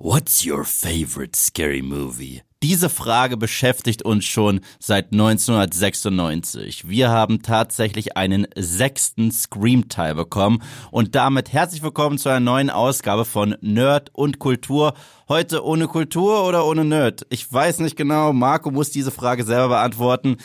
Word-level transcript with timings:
What's 0.00 0.46
your 0.46 0.62
favorite 0.62 1.34
scary 1.34 1.82
movie? 1.82 2.42
Diese 2.62 2.88
Frage 2.88 3.36
beschäftigt 3.36 4.04
uns 4.04 4.26
schon 4.26 4.60
seit 4.78 5.10
1996. 5.10 6.88
Wir 6.88 7.08
haben 7.10 7.42
tatsächlich 7.42 8.16
einen 8.16 8.46
sechsten 8.54 9.32
Scream-Teil 9.32 10.14
bekommen 10.14 10.62
und 10.92 11.16
damit 11.16 11.52
herzlich 11.52 11.82
willkommen 11.82 12.16
zu 12.16 12.28
einer 12.28 12.38
neuen 12.38 12.70
Ausgabe 12.70 13.24
von 13.24 13.56
Nerd 13.60 14.10
und 14.12 14.38
Kultur. 14.38 14.94
Heute 15.28 15.64
ohne 15.64 15.88
Kultur 15.88 16.46
oder 16.46 16.64
ohne 16.64 16.84
Nerd? 16.84 17.26
Ich 17.28 17.52
weiß 17.52 17.80
nicht 17.80 17.96
genau. 17.96 18.32
Marco 18.32 18.70
muss 18.70 18.90
diese 18.90 19.10
Frage 19.10 19.42
selber 19.42 19.70
beantworten. 19.70 20.36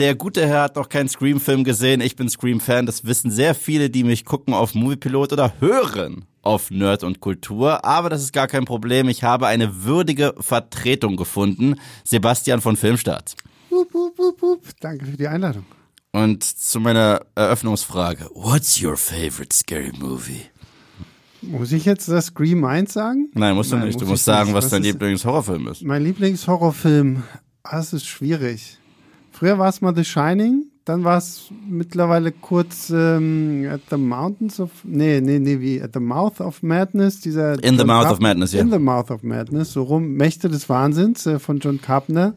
Der 0.00 0.16
gute 0.16 0.44
Herr 0.46 0.62
hat 0.62 0.76
noch 0.76 0.88
keinen 0.88 1.08
Scream-Film 1.08 1.62
gesehen. 1.62 2.00
Ich 2.00 2.16
bin 2.16 2.28
Scream-Fan. 2.28 2.84
Das 2.84 3.04
wissen 3.04 3.30
sehr 3.30 3.54
viele, 3.54 3.90
die 3.90 4.02
mich 4.02 4.24
gucken 4.24 4.52
auf 4.52 4.74
Moviepilot 4.74 5.32
oder 5.32 5.52
hören 5.60 6.24
auf 6.42 6.70
Nerd 6.70 7.04
und 7.04 7.20
Kultur, 7.20 7.84
aber 7.84 8.10
das 8.10 8.20
ist 8.20 8.32
gar 8.32 8.48
kein 8.48 8.64
Problem. 8.64 9.08
Ich 9.08 9.24
habe 9.24 9.46
eine 9.46 9.84
würdige 9.84 10.34
Vertretung 10.40 11.16
gefunden. 11.16 11.76
Sebastian 12.04 12.60
von 12.60 12.76
Filmstart. 12.76 13.34
Wup, 13.70 13.94
wup, 13.94 14.42
wup. 14.42 14.62
Danke 14.80 15.06
für 15.06 15.16
die 15.16 15.28
Einladung. 15.28 15.64
Und 16.12 16.44
zu 16.44 16.80
meiner 16.80 17.22
Eröffnungsfrage. 17.34 18.28
What's 18.34 18.82
your 18.82 18.96
favorite 18.96 19.54
scary 19.54 19.92
movie? 19.98 20.42
Muss 21.40 21.72
ich 21.72 21.84
jetzt 21.84 22.08
das 22.08 22.26
Scream 22.26 22.64
1 22.64 22.92
sagen? 22.92 23.30
Nein, 23.34 23.54
musst 23.54 23.72
du 23.72 23.76
Nein, 23.76 23.86
nicht. 23.86 24.00
Du 24.00 24.04
muss 24.04 24.10
musst 24.10 24.22
ich 24.22 24.26
sagen, 24.26 24.54
was 24.54 24.64
Was 24.64 24.70
dein 24.70 24.82
Lieblingshorrorfilm 24.82 25.68
ist. 25.68 25.82
Mein 25.82 26.02
Lieblingshorrorfilm, 26.04 27.22
ah, 27.62 27.76
das 27.76 27.92
ist 27.92 28.06
schwierig. 28.06 28.78
Früher 29.44 29.58
war 29.58 29.68
es 29.68 29.82
mal 29.82 29.94
The 29.94 30.04
Shining, 30.06 30.68
dann 30.86 31.04
war 31.04 31.18
es 31.18 31.50
mittlerweile 31.68 32.32
kurz 32.32 32.88
ähm, 32.88 33.68
At 33.70 33.82
the 33.90 33.98
Mountains 33.98 34.58
of, 34.58 34.70
nee, 34.84 35.20
nee, 35.20 35.38
nee, 35.38 35.60
wie 35.60 35.82
At 35.82 35.90
the 35.92 36.00
Mouth 36.00 36.40
of 36.40 36.62
Madness, 36.62 37.20
dieser 37.20 37.62
In 37.62 37.74
the 37.74 37.80
John 37.80 37.88
Mouth 37.88 38.04
Carp- 38.04 38.12
of 38.12 38.20
Madness, 38.20 38.52
ja. 38.54 38.62
In 38.62 38.70
the 38.70 38.78
Mouth 38.78 39.10
of 39.10 39.22
Madness, 39.22 39.74
so 39.74 39.82
rum, 39.82 40.14
Mächte 40.14 40.48
des 40.48 40.70
Wahnsinns 40.70 41.26
äh, 41.26 41.38
von 41.38 41.58
John 41.58 41.78
Carpenter. 41.78 42.32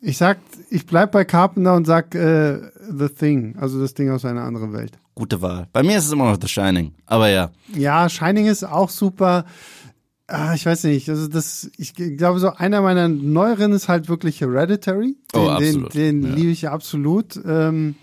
Ich 0.00 0.16
sag, 0.16 0.38
ich 0.70 0.86
bleib 0.86 1.12
bei 1.12 1.26
Carpenter 1.26 1.74
und 1.74 1.86
sag 1.86 2.14
äh, 2.14 2.60
The 2.90 3.10
Thing, 3.10 3.56
also 3.60 3.78
das 3.78 3.92
Ding 3.92 4.08
aus 4.10 4.24
einer 4.24 4.44
anderen 4.44 4.72
Welt. 4.72 4.92
Gute 5.14 5.42
Wahl. 5.42 5.66
Bei 5.74 5.82
mir 5.82 5.98
ist 5.98 6.06
es 6.06 6.12
immer 6.12 6.30
noch 6.30 6.38
The 6.40 6.48
Shining. 6.48 6.94
Aber 7.04 7.28
ja. 7.28 7.50
Ja, 7.74 8.08
Shining 8.08 8.46
ist 8.46 8.64
auch 8.64 8.88
super. 8.88 9.44
Ah, 10.32 10.54
ich 10.54 10.64
weiß 10.64 10.84
nicht, 10.84 11.08
also 11.08 11.26
das, 11.26 11.70
ich 11.76 11.94
glaube 11.94 12.38
so 12.38 12.52
einer 12.52 12.82
meiner 12.82 13.08
neueren 13.08 13.72
ist 13.72 13.88
halt 13.88 14.08
wirklich 14.08 14.40
Hereditary. 14.40 15.16
Den, 15.34 15.40
Oh, 15.40 15.48
absolut, 15.48 15.94
den, 15.94 16.22
den 16.22 16.30
ja. 16.30 16.36
liebe 16.36 16.50
ich 16.50 16.68
absolut. 16.68 17.40
Ähm, 17.44 17.96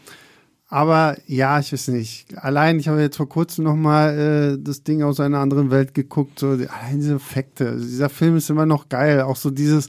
aber 0.67 1.16
ja, 1.25 1.59
ich 1.59 1.72
weiß 1.72 1.88
nicht. 1.89 2.38
Allein, 2.38 2.80
ich 2.80 2.89
habe 2.89 3.00
jetzt 3.00 3.16
vor 3.16 3.30
kurzem 3.30 3.64
noch 3.64 3.78
mal 3.78 4.58
äh, 4.58 4.61
das 4.61 4.84
Ding 4.84 5.02
aus 5.03 5.22
einer 5.22 5.39
anderen 5.39 5.72
Welt 5.72 5.94
geguckt. 5.94 6.39
So 6.39 6.47
allein 6.50 6.97
diese 6.97 7.16
Effekte. 7.16 7.69
Also 7.69 7.86
dieser 7.86 8.09
Film 8.09 8.36
ist 8.36 8.50
immer 8.50 8.66
noch 8.66 8.89
geil. 8.89 9.22
Auch 9.22 9.38
so 9.38 9.50
dieses, 9.50 9.88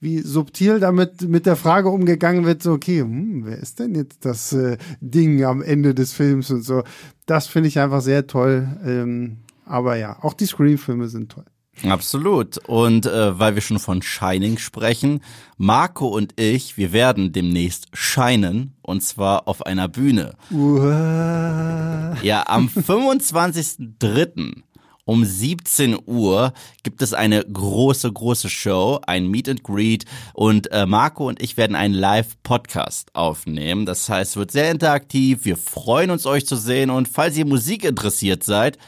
wie 0.00 0.20
subtil 0.20 0.80
damit 0.80 1.20
mit 1.28 1.44
der 1.44 1.56
Frage 1.56 1.90
umgegangen 1.90 2.46
wird. 2.46 2.62
So 2.62 2.72
okay, 2.72 3.00
hm, 3.00 3.42
wer 3.44 3.58
ist 3.58 3.78
denn 3.78 3.94
jetzt 3.94 4.24
das 4.24 4.54
äh, 4.54 4.78
Ding 5.02 5.44
am 5.44 5.60
Ende 5.60 5.94
des 5.94 6.14
Films 6.14 6.50
und 6.50 6.62
so. 6.62 6.82
Das 7.26 7.46
finde 7.46 7.68
ich 7.68 7.78
einfach 7.78 8.00
sehr 8.00 8.26
toll. 8.26 8.66
Ähm, 8.86 9.38
aber 9.66 9.96
ja, 9.96 10.16
auch 10.22 10.32
die 10.32 10.46
Scream-Filme 10.46 11.08
sind 11.08 11.32
toll. 11.32 11.44
Absolut. 11.82 12.58
Und 12.68 13.06
äh, 13.06 13.38
weil 13.38 13.54
wir 13.54 13.62
schon 13.62 13.78
von 13.78 14.02
Shining 14.02 14.58
sprechen, 14.58 15.20
Marco 15.56 16.08
und 16.08 16.38
ich, 16.40 16.76
wir 16.76 16.92
werden 16.92 17.32
demnächst 17.32 17.88
scheinen. 17.92 18.74
Und 18.82 19.02
zwar 19.02 19.48
auf 19.48 19.66
einer 19.66 19.88
Bühne. 19.88 20.34
Uah. 20.50 22.16
Ja, 22.22 22.44
am 22.46 22.68
25.03. 22.68 24.62
um 25.06 25.24
17 25.24 25.98
Uhr 26.06 26.52
gibt 26.82 27.02
es 27.02 27.12
eine 27.12 27.44
große, 27.44 28.12
große 28.12 28.48
Show, 28.48 29.00
ein 29.06 29.26
Meet 29.28 29.48
and 29.48 29.62
Greet 29.64 30.04
und 30.32 30.70
äh, 30.70 30.86
Marco 30.86 31.28
und 31.28 31.42
ich 31.42 31.56
werden 31.56 31.76
einen 31.76 31.94
Live-Podcast 31.94 33.14
aufnehmen. 33.14 33.84
Das 33.84 34.08
heißt, 34.08 34.32
es 34.32 34.36
wird 34.36 34.50
sehr 34.50 34.70
interaktiv. 34.70 35.44
Wir 35.44 35.56
freuen 35.56 36.10
uns, 36.10 36.24
euch 36.26 36.46
zu 36.46 36.56
sehen 36.56 36.90
und 36.90 37.08
falls 37.08 37.36
ihr 37.36 37.46
Musik 37.46 37.84
interessiert 37.84 38.44
seid, 38.44 38.78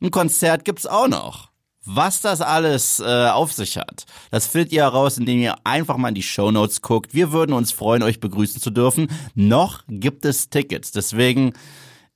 ein 0.00 0.10
Konzert 0.10 0.64
gibt's 0.64 0.86
auch 0.86 1.08
noch. 1.08 1.53
Was 1.86 2.22
das 2.22 2.40
alles 2.40 3.00
äh, 3.00 3.28
auf 3.28 3.52
sich 3.52 3.76
hat, 3.76 4.06
das 4.30 4.46
findet 4.46 4.72
ihr 4.72 4.82
heraus, 4.82 5.18
indem 5.18 5.40
ihr 5.40 5.56
einfach 5.64 5.98
mal 5.98 6.08
in 6.08 6.14
die 6.14 6.22
Shownotes 6.22 6.80
guckt. 6.80 7.12
Wir 7.12 7.30
würden 7.30 7.52
uns 7.52 7.72
freuen, 7.72 8.02
euch 8.02 8.20
begrüßen 8.20 8.60
zu 8.60 8.70
dürfen. 8.70 9.08
Noch 9.34 9.82
gibt 9.88 10.24
es 10.24 10.48
Tickets, 10.48 10.92
deswegen 10.92 11.52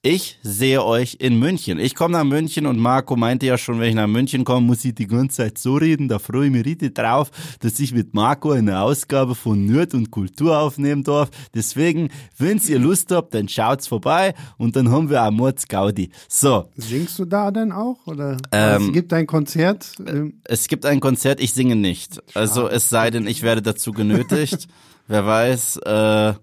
ich 0.03 0.39
sehe 0.43 0.85
euch 0.85 1.17
in 1.19 1.41
München. 1.41 1.81
Ich 1.81 1.97
komme 1.97 2.13
nach 2.13 2.25
München 2.25 2.67
und 2.67 2.79
Marco 2.79 3.17
meinte 3.17 3.47
ja 3.47 3.59
schon, 3.59 3.81
wenn 3.81 3.89
ich 3.89 3.95
nach 3.97 4.07
München 4.07 4.45
komme, 4.45 4.65
muss 4.65 4.85
ich 4.85 4.95
die 4.95 5.09
ganze 5.09 5.39
Zeit 5.39 5.59
so 5.59 5.75
reden. 5.75 6.07
Da 6.07 6.21
freue 6.21 6.47
ich 6.47 6.53
mich 6.53 6.65
richtig 6.65 6.95
drauf, 6.95 7.31
dass 7.59 7.81
ich 7.81 7.93
mit 7.93 8.15
Marco 8.15 8.53
eine 8.53 8.81
Ausgabe 8.81 9.35
von 9.35 9.67
Nerd 9.67 9.95
und 9.95 10.13
Kultur 10.13 10.57
aufnehmen 10.59 11.03
darf. 11.03 11.31
Deswegen, 11.53 12.11
wenn 12.37 12.59
ihr 12.69 12.79
Lust 12.79 13.11
habt, 13.11 13.35
dann 13.35 13.49
schaut's 13.49 13.89
vorbei 13.89 14.35
und 14.57 14.77
dann 14.77 14.91
haben 14.91 15.11
wir 15.11 15.25
auch 15.25 15.33
Mords 15.33 15.67
Gaudi. 15.67 16.11
So, 16.29 16.71
Singst 16.77 17.19
du 17.19 17.25
da 17.25 17.51
denn 17.51 17.73
auch? 17.73 18.07
Oder 18.07 18.37
Ähm, 18.53 18.87
es 18.87 18.93
gibt 18.93 19.13
ein 19.13 19.27
Konzert? 19.27 19.95
Ähm, 20.07 20.41
es 20.45 20.69
gibt 20.69 20.87
ein 20.87 21.01
Konzert, 21.01 21.41
ich 21.41 21.53
singe 21.53 21.75
nicht. 21.75 22.23
Also 22.35 22.69
es 22.69 22.89
sei 22.89 23.11
denn, 23.11 23.27
ich 23.27 23.43
werde 23.43 23.63
dazu 23.63 23.91
genötigt. 23.91 24.69
Wer 25.09 25.27
weiß, 25.27 25.79
äh, 25.79 26.35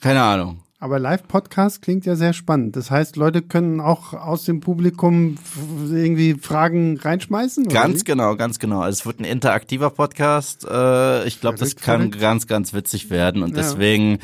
keine 0.00 0.22
Ahnung. 0.22 0.63
Aber 0.84 0.98
Live-Podcast 0.98 1.80
klingt 1.80 2.04
ja 2.04 2.14
sehr 2.14 2.34
spannend. 2.34 2.76
Das 2.76 2.90
heißt, 2.90 3.16
Leute 3.16 3.40
können 3.40 3.80
auch 3.80 4.12
aus 4.12 4.44
dem 4.44 4.60
Publikum 4.60 5.36
irgendwie 5.90 6.34
Fragen 6.34 6.98
reinschmeißen? 6.98 7.68
Ganz 7.68 8.00
wie? 8.00 8.04
genau, 8.04 8.36
ganz 8.36 8.58
genau. 8.58 8.80
Also 8.80 9.00
es 9.00 9.06
wird 9.06 9.18
ein 9.18 9.24
interaktiver 9.24 9.88
Podcast. 9.88 10.66
Äh, 10.70 11.26
ich 11.26 11.40
glaube, 11.40 11.56
das 11.56 11.76
kann 11.76 12.00
verrückt. 12.00 12.20
ganz, 12.20 12.46
ganz 12.46 12.74
witzig 12.74 13.08
werden. 13.08 13.42
Und 13.42 13.56
Ja. 13.56 13.62
deswegen 13.62 14.18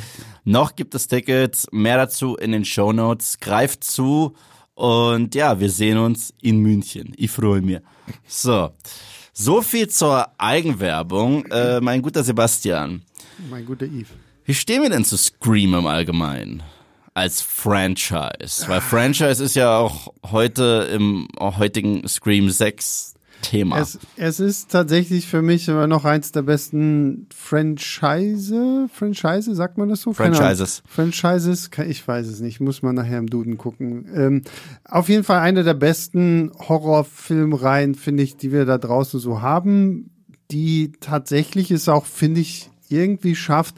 noch 0.44 0.76
gibt 0.76 0.94
es 0.94 1.08
Tickets. 1.08 1.66
Mehr 1.72 1.96
dazu 1.96 2.36
in 2.36 2.52
den 2.52 2.66
Show 2.66 2.92
Notes. 2.92 3.40
Greift 3.40 3.82
zu. 3.82 4.34
Und 4.74 5.34
ja, 5.34 5.60
wir 5.60 5.70
sehen 5.70 5.96
uns 5.96 6.34
in 6.42 6.58
München. 6.58 7.14
Ich 7.16 7.30
freue 7.30 7.62
mich. 7.62 7.78
So. 8.26 8.70
So 9.32 9.62
viel 9.62 9.88
zur 9.88 10.26
Eigenwerbung. 10.36 11.46
Äh, 11.46 11.80
mein 11.80 12.02
guter 12.02 12.22
Sebastian. 12.22 13.00
Mein 13.50 13.64
guter 13.64 13.86
Yves. 13.86 14.08
Wie 14.44 14.54
stehen 14.54 14.82
wir 14.82 14.90
denn 14.90 15.04
zu 15.04 15.16
Scream 15.16 15.74
im 15.74 15.86
Allgemeinen? 15.86 16.62
Als 17.14 17.40
Franchise. 17.42 18.66
Weil 18.66 18.80
Franchise 18.80 19.42
ist 19.42 19.56
ja 19.56 19.76
auch 19.76 20.12
heute 20.30 20.88
im 20.92 21.28
heutigen 21.38 22.06
Scream 22.08 22.50
6 22.50 23.14
Thema. 23.40 23.78
Es, 23.78 23.98
es 24.16 24.40
ist 24.40 24.70
tatsächlich 24.70 25.26
für 25.26 25.42
mich 25.42 25.68
immer 25.68 25.86
noch 25.86 26.04
eins 26.04 26.32
der 26.32 26.42
besten 26.42 27.26
Franchise. 27.34 28.88
Franchise, 28.92 29.54
sagt 29.54 29.78
man 29.78 29.88
das 29.88 30.02
so? 30.02 30.12
Franchises. 30.12 30.82
Franchises, 30.86 31.70
ich 31.86 32.06
weiß 32.06 32.26
es 32.26 32.40
nicht, 32.40 32.60
muss 32.60 32.82
man 32.82 32.94
nachher 32.94 33.18
im 33.18 33.28
Duden 33.28 33.58
gucken. 33.58 34.06
Ähm, 34.14 34.42
auf 34.84 35.08
jeden 35.08 35.24
Fall 35.24 35.40
eine 35.40 35.64
der 35.64 35.74
besten 35.74 36.52
Horrorfilmreihen, 36.68 37.94
finde 37.94 38.22
ich, 38.22 38.36
die 38.36 38.52
wir 38.52 38.64
da 38.64 38.78
draußen 38.78 39.20
so 39.20 39.40
haben, 39.40 40.10
die 40.50 40.92
tatsächlich 41.00 41.70
es 41.70 41.88
auch, 41.88 42.06
finde 42.06 42.40
ich, 42.40 42.70
irgendwie 42.88 43.36
schafft, 43.36 43.76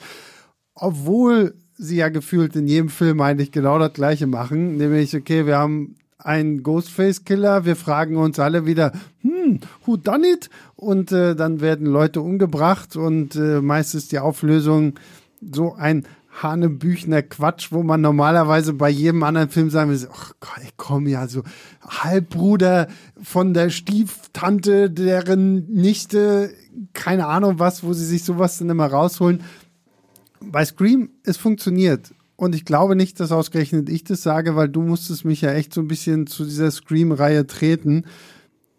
obwohl 0.82 1.54
sie 1.78 1.96
ja 1.96 2.08
gefühlt 2.08 2.56
in 2.56 2.66
jedem 2.66 2.88
Film 2.88 3.20
eigentlich 3.20 3.52
genau 3.52 3.78
das 3.78 3.92
Gleiche 3.92 4.26
machen, 4.26 4.76
nämlich, 4.76 5.16
okay, 5.16 5.46
wir 5.46 5.56
haben 5.56 5.94
einen 6.18 6.64
Ghostface-Killer, 6.64 7.64
wir 7.64 7.76
fragen 7.76 8.16
uns 8.16 8.40
alle 8.40 8.66
wieder, 8.66 8.92
hm, 9.20 9.60
who 9.84 9.96
done 9.96 10.26
it? 10.26 10.50
Und 10.74 11.12
äh, 11.12 11.36
dann 11.36 11.60
werden 11.60 11.86
Leute 11.86 12.20
umgebracht 12.20 12.96
und 12.96 13.36
äh, 13.36 13.60
meist 13.60 13.94
ist 13.94 14.10
die 14.10 14.18
Auflösung 14.18 14.94
so 15.40 15.74
ein 15.74 16.04
Hanebüchner 16.40 17.22
Quatsch, 17.22 17.70
wo 17.70 17.82
man 17.82 18.00
normalerweise 18.00 18.72
bei 18.72 18.88
jedem 18.88 19.22
anderen 19.22 19.50
Film 19.50 19.70
sagen 19.70 19.90
würde, 19.90 20.08
ach 20.12 20.32
Gott, 20.40 20.64
ich 20.64 20.76
komme 20.76 21.10
ja 21.10 21.28
so 21.28 21.42
Halbbruder 21.86 22.88
von 23.22 23.54
der 23.54 23.70
Stieftante, 23.70 24.90
deren 24.90 25.70
Nichte, 25.70 26.50
keine 26.92 27.26
Ahnung 27.26 27.58
was, 27.58 27.84
wo 27.84 27.92
sie 27.92 28.06
sich 28.06 28.24
sowas 28.24 28.58
dann 28.58 28.70
immer 28.70 28.86
rausholen. 28.86 29.42
Bei 30.50 30.64
Scream, 30.64 31.10
es 31.24 31.36
funktioniert. 31.36 32.12
Und 32.36 32.54
ich 32.54 32.64
glaube 32.64 32.96
nicht, 32.96 33.20
dass 33.20 33.30
ausgerechnet 33.30 33.88
ich 33.88 34.04
das 34.04 34.22
sage, 34.22 34.56
weil 34.56 34.68
du 34.68 34.82
musstest 34.82 35.24
mich 35.24 35.42
ja 35.42 35.52
echt 35.52 35.72
so 35.72 35.80
ein 35.80 35.88
bisschen 35.88 36.26
zu 36.26 36.44
dieser 36.44 36.70
Scream-Reihe 36.70 37.46
treten, 37.46 38.04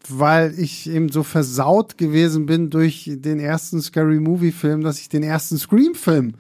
weil 0.10 0.54
ich 0.60 0.90
eben 0.90 1.10
so 1.10 1.24
versaut 1.24 1.98
gewesen 1.98 2.46
bin 2.46 2.70
durch 2.70 3.10
den 3.14 3.40
ersten 3.40 3.82
Scary 3.82 4.20
Movie-Film, 4.20 4.82
dass 4.82 5.00
ich 5.00 5.08
den 5.08 5.24
ersten 5.24 5.58
Scream-Film 5.58 6.34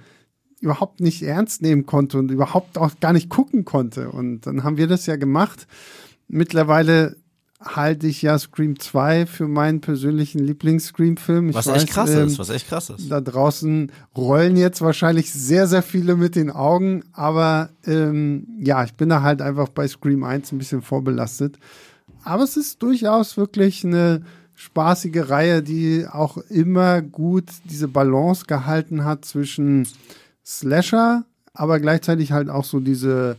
überhaupt 0.59 0.99
nicht 1.01 1.23
ernst 1.23 1.61
nehmen 1.61 1.85
konnte 1.85 2.17
und 2.17 2.31
überhaupt 2.31 2.77
auch 2.77 2.91
gar 2.99 3.13
nicht 3.13 3.29
gucken 3.29 3.63
konnte. 3.65 4.09
Und 4.09 4.41
dann 4.41 4.63
haben 4.63 4.77
wir 4.77 4.87
das 4.87 5.05
ja 5.05 5.15
gemacht. 5.15 5.67
Mittlerweile 6.27 7.15
halte 7.63 8.07
ich 8.07 8.21
ja 8.21 8.38
Scream 8.38 8.80
2 8.80 9.25
für 9.25 9.48
meinen 9.48 9.81
persönlichen 9.81 10.39
Lieblings-Scream-Film. 10.39 11.50
Ich 11.50 11.56
Was 11.56 11.68
weiß, 11.68 11.83
echt 11.83 11.94
krass 11.94 12.10
ähm, 12.10 12.27
ist, 12.27 12.39
was 12.39 12.50
echt 12.50 12.68
krass 12.68 12.89
ist. 12.89 13.10
da 13.10 13.21
draußen 13.21 13.92
rollen 14.15 14.57
jetzt 14.57 14.81
wahrscheinlich 14.81 15.31
sehr, 15.31 15.68
sehr 15.68 15.81
viele 15.81 16.15
mit 16.15 16.36
den 16.36 16.51
Augen, 16.51 17.04
aber 17.13 17.69
ähm, 17.86 18.48
ja, 18.60 18.83
ich 18.83 18.94
bin 18.94 19.10
da 19.10 19.21
halt 19.21 19.42
einfach 19.42 19.69
bei 19.69 19.88
Scream 19.88 20.24
1 20.24 20.51
ein 20.51 20.57
bisschen 20.57 20.81
vorbelastet. 20.81 21.57
aber 22.24 22.44
es 22.44 22.57
ist 22.57 22.81
durchaus 22.81 23.38
wirklich 23.38 23.86
eine 23.86 24.24
spaßige 24.56 25.30
Reihe, 25.30 25.63
die 25.63 26.06
auch 26.09 26.38
immer 26.38 27.01
gut 27.01 27.45
diese 27.66 27.88
Balance 27.88 28.45
gehalten 28.45 29.04
hat 29.04 29.25
zwischen 29.25 29.88
Slasher, 30.45 31.25
aber 31.54 31.80
gleichzeitig 31.80 32.31
halt 32.31 32.50
auch 32.50 32.66
so 32.66 32.80
diese 32.80 33.38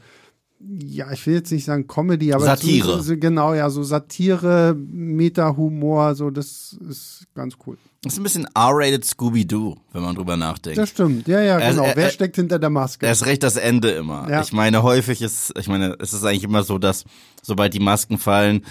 ja, 0.66 1.10
ich 1.12 1.26
will 1.26 1.34
jetzt 1.34 1.52
nicht 1.52 1.64
sagen 1.64 1.86
Comedy, 1.86 2.32
aber 2.32 2.44
Satire. 2.44 3.02
So, 3.02 3.16
genau, 3.16 3.52
ja, 3.54 3.68
so 3.70 3.82
Satire, 3.82 4.74
Meta-Humor, 4.76 6.14
so, 6.14 6.30
das 6.30 6.76
ist 6.88 7.26
ganz 7.34 7.54
cool. 7.66 7.76
Das 8.02 8.14
ist 8.14 8.18
ein 8.18 8.22
bisschen 8.22 8.46
R-rated 8.54 9.04
Scooby-Doo, 9.04 9.76
wenn 9.92 10.02
man 10.02 10.14
drüber 10.14 10.36
nachdenkt. 10.36 10.78
Das 10.78 10.90
stimmt, 10.90 11.26
ja, 11.28 11.40
ja, 11.40 11.58
Er- 11.58 11.70
genau. 11.70 11.84
er- 11.84 11.96
Wer 11.96 12.04
er- 12.04 12.10
steckt 12.10 12.36
hinter 12.36 12.58
der 12.58 12.70
Maske? 12.70 13.06
Erst 13.06 13.26
recht 13.26 13.42
das 13.42 13.56
Ende 13.56 13.90
immer. 13.90 14.28
Ja. 14.30 14.42
Ich 14.42 14.52
meine, 14.52 14.82
häufig 14.82 15.22
ist, 15.22 15.52
ich 15.58 15.68
meine, 15.68 15.96
es 16.00 16.12
ist 16.12 16.24
eigentlich 16.24 16.44
immer 16.44 16.62
so, 16.64 16.78
dass 16.78 17.04
sobald 17.42 17.72
die 17.74 17.80
Masken 17.80 18.18
fallen, 18.18 18.62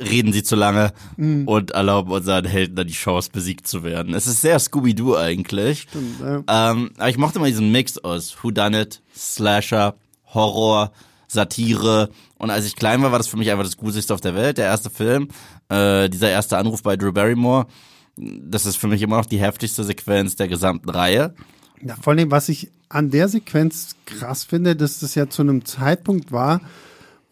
reden 0.00 0.32
sie 0.32 0.42
zu 0.42 0.56
lange 0.56 0.92
Mhm. 1.16 1.46
und 1.46 1.70
erlauben 1.70 2.10
unseren 2.10 2.44
Helden 2.46 2.74
dann 2.76 2.86
die 2.88 2.92
Chance, 2.94 3.30
besiegt 3.32 3.68
zu 3.68 3.84
werden. 3.84 4.12
Es 4.14 4.26
ist 4.26 4.40
sehr 4.40 4.58
Scooby-Doo 4.58 5.16
eigentlich. 5.16 5.82
Stimmt, 5.82 6.20
ja. 6.20 6.72
Ähm, 6.72 6.90
aber 6.98 7.08
ich 7.10 7.18
mochte 7.18 7.38
mal 7.38 7.48
diesen 7.48 7.70
Mix 7.70 7.98
aus 7.98 8.36
Whodunit, 8.42 9.02
Slasher, 9.16 9.94
Horror, 10.34 10.92
Satire. 11.28 12.10
Und 12.38 12.50
als 12.50 12.66
ich 12.66 12.76
klein 12.76 13.02
war, 13.02 13.12
war 13.12 13.18
das 13.18 13.28
für 13.28 13.36
mich 13.36 13.50
einfach 13.50 13.64
das 13.64 13.76
Gruseligste 13.76 14.14
auf 14.14 14.20
der 14.20 14.34
Welt. 14.34 14.58
Der 14.58 14.66
erste 14.66 14.90
Film, 14.90 15.28
äh, 15.68 16.08
dieser 16.08 16.30
erste 16.30 16.58
Anruf 16.58 16.82
bei 16.82 16.96
Drew 16.96 17.12
Barrymore, 17.12 17.66
das 18.16 18.66
ist 18.66 18.76
für 18.76 18.86
mich 18.86 19.02
immer 19.02 19.16
noch 19.16 19.26
die 19.26 19.40
heftigste 19.40 19.84
Sequenz 19.84 20.36
der 20.36 20.48
gesamten 20.48 20.88
Reihe. 20.90 21.34
Ja, 21.82 21.96
vor 22.00 22.12
allem, 22.12 22.30
was 22.30 22.48
ich 22.48 22.70
an 22.88 23.10
der 23.10 23.28
Sequenz 23.28 23.96
krass 24.06 24.44
finde, 24.44 24.76
dass 24.76 25.00
das 25.00 25.14
ja 25.14 25.28
zu 25.28 25.42
einem 25.42 25.64
Zeitpunkt 25.64 26.30
war, 26.30 26.60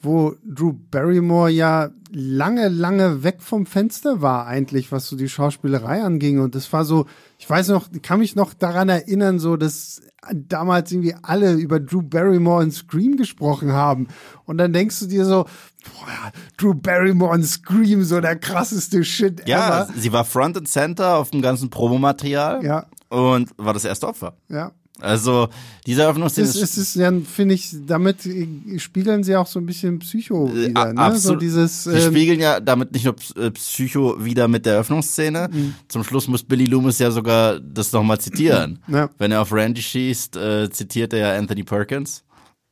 wo 0.00 0.34
Drew 0.44 0.74
Barrymore 0.90 1.50
ja 1.50 1.90
lange, 2.10 2.68
lange 2.68 3.22
weg 3.22 3.36
vom 3.40 3.66
Fenster 3.66 4.20
war, 4.20 4.46
eigentlich, 4.46 4.90
was 4.90 5.06
so 5.06 5.16
die 5.16 5.28
Schauspielerei 5.28 6.02
anging. 6.02 6.40
Und 6.40 6.56
das 6.56 6.72
war 6.72 6.84
so, 6.84 7.06
ich 7.42 7.50
weiß 7.50 7.68
noch, 7.70 7.88
kann 8.02 8.20
mich 8.20 8.36
noch 8.36 8.54
daran 8.54 8.88
erinnern, 8.88 9.40
so, 9.40 9.56
dass 9.56 10.00
damals 10.32 10.92
irgendwie 10.92 11.16
alle 11.22 11.54
über 11.54 11.80
Drew 11.80 12.00
Barrymore 12.00 12.62
in 12.62 12.70
Scream 12.70 13.16
gesprochen 13.16 13.72
haben. 13.72 14.06
Und 14.44 14.58
dann 14.58 14.72
denkst 14.72 15.00
du 15.00 15.06
dir 15.06 15.24
so, 15.24 15.46
boah, 15.82 16.30
Drew 16.56 16.72
Barrymore 16.72 17.34
in 17.34 17.42
Scream, 17.42 18.04
so 18.04 18.20
der 18.20 18.36
krasseste 18.36 19.02
Shit 19.02 19.48
Ja, 19.48 19.82
ever. 19.82 19.88
sie 19.96 20.12
war 20.12 20.24
Front 20.24 20.56
and 20.56 20.68
Center 20.68 21.16
auf 21.16 21.32
dem 21.32 21.42
ganzen 21.42 21.68
Promomaterial 21.68 22.64
Ja. 22.64 22.86
und 23.08 23.50
war 23.56 23.74
das 23.74 23.84
erste 23.84 24.06
Opfer. 24.06 24.36
Ja. 24.48 24.70
Also 25.02 25.48
diese 25.86 26.02
Eröffnungsszene 26.02 26.46
Es, 26.46 26.56
es 26.56 26.78
ist 26.78 26.94
ja, 26.96 27.12
finde 27.24 27.54
ich, 27.54 27.74
damit 27.86 28.24
äh, 28.24 28.78
spiegeln 28.78 29.24
sie 29.24 29.36
auch 29.36 29.46
so 29.46 29.58
ein 29.58 29.66
bisschen 29.66 29.98
Psycho 29.98 30.50
wieder, 30.54 30.80
a- 30.80 30.92
ne? 30.92 31.00
Äh, 31.00 31.04
absolut. 31.04 31.22
So 31.22 31.34
dieses, 31.40 31.84
Sie 31.84 31.90
ähm, 31.90 32.12
spiegeln 32.12 32.40
ja 32.40 32.60
damit 32.60 32.92
nicht 32.92 33.04
nur 33.04 33.16
äh, 33.36 33.50
Psycho 33.50 34.24
wieder 34.24 34.48
mit 34.48 34.64
der 34.64 34.74
Eröffnungsszene. 34.74 35.50
Zum 35.88 36.04
Schluss 36.04 36.28
muss 36.28 36.42
Billy 36.42 36.66
Loomis 36.66 36.98
ja 36.98 37.10
sogar 37.10 37.58
das 37.60 37.92
nochmal 37.92 38.20
zitieren. 38.20 38.78
Ja. 38.88 39.10
Wenn 39.18 39.32
er 39.32 39.42
auf 39.42 39.52
Randy 39.52 39.82
schießt, 39.82 40.36
äh, 40.36 40.70
zitiert 40.70 41.12
er 41.12 41.18
ja 41.18 41.38
Anthony 41.38 41.64
Perkins. 41.64 42.22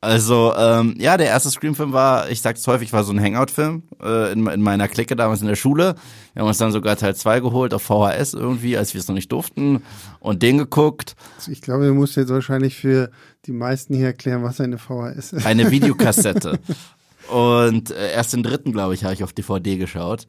Also, 0.03 0.53
ähm, 0.57 0.95
ja, 0.97 1.15
der 1.15 1.27
erste 1.27 1.51
Scream-Film 1.51 1.93
war, 1.93 2.27
ich 2.31 2.41
sag's 2.41 2.65
häufig, 2.65 2.91
war 2.91 3.03
so 3.03 3.13
ein 3.13 3.21
Hangout-Film 3.21 3.83
äh, 4.01 4.31
in, 4.31 4.47
in 4.47 4.61
meiner 4.61 4.87
Clique 4.87 5.15
damals 5.15 5.41
in 5.41 5.47
der 5.47 5.55
Schule. 5.55 5.93
Wir 6.33 6.41
haben 6.41 6.47
uns 6.47 6.57
dann 6.57 6.71
sogar 6.71 6.95
Teil 6.95 7.15
2 7.15 7.39
geholt 7.39 7.71
auf 7.75 7.83
VHS 7.83 8.33
irgendwie, 8.33 8.75
als 8.77 8.95
wir 8.95 8.99
es 8.99 9.07
noch 9.07 9.13
nicht 9.13 9.31
durften 9.31 9.83
und 10.19 10.41
den 10.41 10.57
geguckt. 10.57 11.15
ich 11.47 11.61
glaube, 11.61 11.85
du 11.85 11.93
musst 11.93 12.15
jetzt 12.15 12.29
wahrscheinlich 12.29 12.77
für 12.77 13.11
die 13.45 13.51
meisten 13.51 13.93
hier 13.93 14.07
erklären, 14.07 14.41
was 14.41 14.59
eine 14.59 14.79
VHS 14.79 15.33
ist. 15.33 15.45
eine 15.45 15.69
Videokassette. 15.69 16.59
Und 17.29 17.91
äh, 17.91 18.11
erst 18.11 18.33
den 18.33 18.43
dritten, 18.43 18.73
glaube 18.73 18.93
ich, 18.93 19.03
habe 19.03 19.13
ich 19.13 19.23
auf 19.23 19.31
DVD 19.31 19.77
geschaut. 19.77 20.27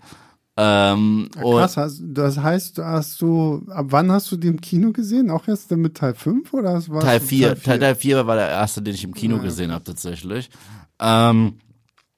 Ähm, 0.56 1.30
und 1.40 1.56
Krass, 1.56 1.76
hast, 1.78 2.02
das 2.04 2.38
heißt, 2.38 2.78
hast 2.78 3.22
du, 3.22 3.64
ab 3.70 3.86
wann 3.88 4.12
hast 4.12 4.30
du 4.30 4.36
die 4.36 4.48
im 4.48 4.60
Kino 4.60 4.92
gesehen? 4.92 5.30
Auch 5.30 5.48
erst 5.48 5.70
mit 5.70 5.96
Teil 5.96 6.14
5 6.14 6.52
oder 6.52 6.74
was 6.74 7.04
Teil 7.04 7.20
mit 7.20 7.28
4, 7.28 7.62
Teil, 7.62 7.78
Teil 7.78 7.94
4 7.94 8.26
war 8.26 8.36
der 8.36 8.50
erste, 8.50 8.82
den 8.82 8.94
ich 8.94 9.04
im 9.04 9.14
Kino 9.14 9.38
gesehen 9.38 9.72
habe 9.72 9.84
tatsächlich. 9.84 10.50
Ähm, 11.00 11.54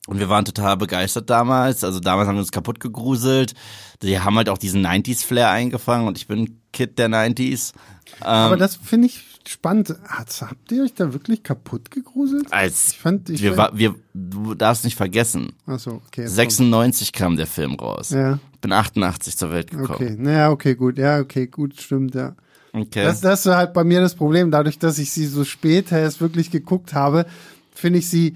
und 0.07 0.19
wir 0.19 0.29
waren 0.29 0.45
total 0.45 0.77
begeistert 0.77 1.31
damals. 1.31 1.85
Also 1.85 2.01
damals 2.01 2.29
haben 2.29 2.35
wir 2.35 2.41
uns 2.41 2.53
kaputt 2.53 2.81
gegruselt. 2.81 3.55
Die 4.03 4.21
haben 4.21 4.37
halt 4.37 4.49
auch 4.49 4.59
diesen 4.59 4.85
90s-Flair 4.85 5.51
eingefangen 5.51 6.07
und 6.07 6.19
ich 6.19 6.27
bin 6.27 6.61
Kid 6.73 6.99
der 6.99 7.09
90s. 7.09 7.73
Aber 8.21 8.57
das 8.57 8.77
finde 8.77 9.07
ich 9.07 9.34
spannend. 9.49 9.95
Habt 10.09 10.73
ihr 10.73 10.83
euch 10.85 10.95
da 10.95 11.13
wirklich 11.13 11.43
kaputt 11.43 11.91
gegruselt? 11.91 12.53
Als 12.53 12.91
Ich 12.93 12.99
fand, 12.99 13.31
ich 13.31 13.43
wir, 13.43 13.55
fand, 13.55 13.75
wa- 13.75 13.79
wir, 13.79 13.95
du 14.15 14.55
darfst 14.55 14.85
nicht 14.85 14.97
vergessen, 14.97 15.53
achso, 15.67 16.03
okay. 16.07 16.23
jetzt 16.23 16.35
96 16.37 17.13
kam 17.13 17.37
der 17.37 17.47
Film 17.47 17.75
raus. 17.75 18.11
Ja. 18.11 18.39
Bin 18.61 18.73
88 18.73 19.37
zur 19.37 19.51
Welt 19.53 19.71
gekommen. 19.71 19.91
Okay, 19.91 20.17
naja, 20.19 20.51
okay, 20.51 20.75
gut, 20.75 20.99
ja, 20.99 21.19
okay, 21.21 21.47
gut, 21.47 21.81
stimmt, 21.81 22.15
ja. 22.15 22.35
Okay. 22.73 23.05
Das, 23.05 23.21
das 23.21 23.47
ist 23.47 23.53
halt 23.55 23.73
bei 23.73 23.85
mir 23.85 24.01
das 24.01 24.15
Problem. 24.17 24.51
Dadurch, 24.51 24.79
dass 24.81 24.99
ich 24.99 25.13
sie 25.13 25.27
so 25.27 25.45
spät 25.45 25.93
erst 25.93 26.21
wirklich 26.21 26.51
geguckt 26.51 26.93
habe, 26.93 27.27
finde 27.73 28.01
ich 28.01 28.09
sie 28.09 28.35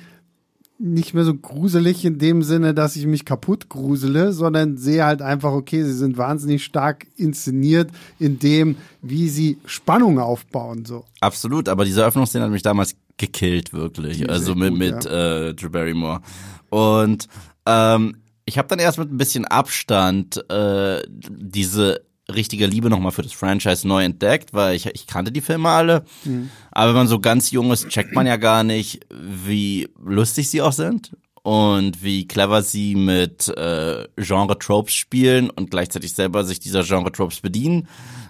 nicht 0.79 1.13
mehr 1.13 1.25
so 1.25 1.35
gruselig 1.35 2.05
in 2.05 2.19
dem 2.19 2.43
Sinne, 2.43 2.73
dass 2.73 2.95
ich 2.95 3.07
mich 3.07 3.25
kaputt 3.25 3.69
grusele, 3.69 4.33
sondern 4.33 4.77
sehe 4.77 5.05
halt 5.05 5.23
einfach, 5.23 5.53
okay, 5.53 5.83
sie 5.83 5.93
sind 5.93 6.17
wahnsinnig 6.17 6.65
stark 6.65 7.07
inszeniert 7.17 7.91
in 8.19 8.39
dem, 8.39 8.77
wie 9.03 9.29
sie 9.29 9.59
Spannung 9.67 10.21
aufbauen, 10.21 10.85
so. 10.85 11.05
Absolut, 11.21 11.69
aber 11.69 11.85
diese 11.85 12.03
Eröffnungsszene 12.03 12.45
hat 12.45 12.53
mich 12.53 12.63
damals 12.63 12.95
gekillt, 13.17 13.73
wirklich. 13.73 14.31
Also 14.31 14.55
mit, 14.55 14.71
gut, 14.71 14.79
mit 14.79 15.07
äh, 15.07 15.53
Drew 15.55 15.69
Barrymore. 15.69 16.21
Und 16.71 17.27
ähm, 17.67 18.17
ich 18.45 18.57
habe 18.57 18.69
dann 18.69 18.79
erst 18.79 18.99
mit 18.99 19.13
ein 19.13 19.19
bisschen 19.19 19.45
Abstand 19.47 20.49
äh, 20.49 21.03
diese 21.09 22.03
richtige 22.33 22.67
Liebe 22.67 22.91
nochmal 22.91 23.13
für 23.13 23.23
das 23.23 23.33
Franchise 23.33 23.87
neu 23.87 24.05
entdeckt, 24.05 24.53
weil 24.53 24.77
ich, 24.77 24.87
ich 24.87 25.07
kannte 25.07 25.33
die 25.33 25.41
Filme 25.41 25.69
alle. 25.69 26.05
Aber 26.71 26.89
wenn 26.89 26.97
man 26.97 27.09
so 27.09 27.21
ganz 27.21 27.51
jung 27.51 27.73
ist, 27.73 27.89
checkt 27.89 28.15
man 28.15 28.27
ja 28.27 28.37
gar 28.37 28.65
nicht, 28.65 29.07
wie 29.11 29.89
lustig 30.03 30.51
sie 30.51 30.63
auch 30.63 30.73
sind 30.73 31.17
und 31.43 32.03
wie 32.03 32.29
clever 32.29 32.63
sie 32.63 32.95
mit 32.95 33.49
äh, 33.49 34.07
Genre-Tropes 34.17 34.93
spielen 34.93 35.49
und 35.51 35.71
gleichzeitig 35.71 36.13
selber 36.13 36.45
sich 36.45 36.61
dieser 36.61 36.83
Genre-Tropes 36.85 37.41
bedienen. 37.41 37.89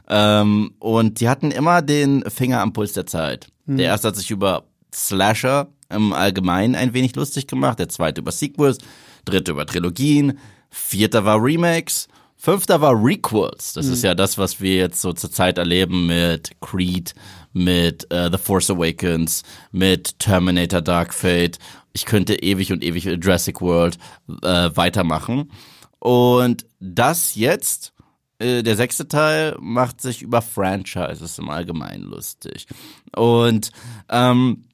Ähm, 0.09 0.73
und 0.79 1.21
die 1.21 1.29
hatten 1.29 1.51
immer 1.51 1.83
den 1.83 2.23
Finger 2.31 2.61
am 2.61 2.73
Puls 2.73 2.93
der 2.93 3.07
Zeit. 3.07 3.49
Der 3.67 3.87
erste 3.87 4.09
hat 4.09 4.17
sich 4.17 4.31
über 4.31 4.65
Slasher 4.95 5.69
im 5.91 6.13
Allgemeinen 6.13 6.75
ein 6.75 6.95
wenig 6.95 7.15
lustig 7.17 7.47
gemacht, 7.47 7.79
der 7.79 7.89
zweite 7.89 8.21
über 8.21 8.33
Sequels, 8.33 8.79
dritte 9.25 9.51
über 9.53 9.67
Trilogien, 9.67 10.39
vierter 10.71 11.25
war 11.25 11.43
Remakes, 11.43 12.09
fünfter 12.39 12.81
war 12.81 12.95
Requels. 12.95 13.75
Das 13.75 13.87
ist 13.87 14.03
ja 14.03 14.15
das, 14.15 14.39
was 14.39 14.61
wir 14.61 14.77
jetzt 14.77 15.01
so 15.01 15.13
zur 15.13 15.31
Zeit 15.31 15.59
erleben 15.59 16.07
mit 16.07 16.53
Creed, 16.61 17.15
mit 17.53 18.11
äh, 18.13 18.31
The 18.31 18.39
Force 18.39 18.71
Awakens, 18.71 19.43
mit 19.73 20.19
Terminator 20.19 20.81
Dark 20.81 21.13
Fate. 21.13 21.59
Ich 21.93 22.07
könnte 22.07 22.37
ewig 22.37 22.73
und 22.73 22.83
ewig 22.83 23.05
Jurassic 23.05 23.61
World 23.61 23.99
äh, 24.43 24.71
weitermachen. 24.75 25.51
Und 25.99 26.65
das 26.79 27.35
jetzt 27.35 27.93
äh, 28.39 28.63
der 28.63 28.77
sechste 28.77 29.09
Teil 29.09 29.57
macht 29.61 30.01
sich 30.01 30.23
über 30.23 30.43
Franchises 30.43 31.39
im 31.39 31.51
Allgemeinen 31.51 32.05
lustig. 32.05 32.67
Und 33.15 33.73
ähm, 34.09 34.65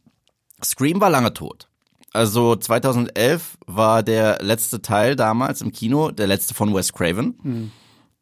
Scream 0.62 1.00
war 1.00 1.10
lange 1.10 1.32
tot. 1.32 1.68
Also 2.14 2.56
2011 2.56 3.58
war 3.66 4.02
der 4.02 4.38
letzte 4.40 4.80
Teil 4.80 5.16
damals 5.16 5.60
im 5.60 5.72
Kino, 5.72 6.10
der 6.10 6.26
letzte 6.28 6.54
von 6.54 6.74
Wes 6.74 6.92
Craven. 6.92 7.70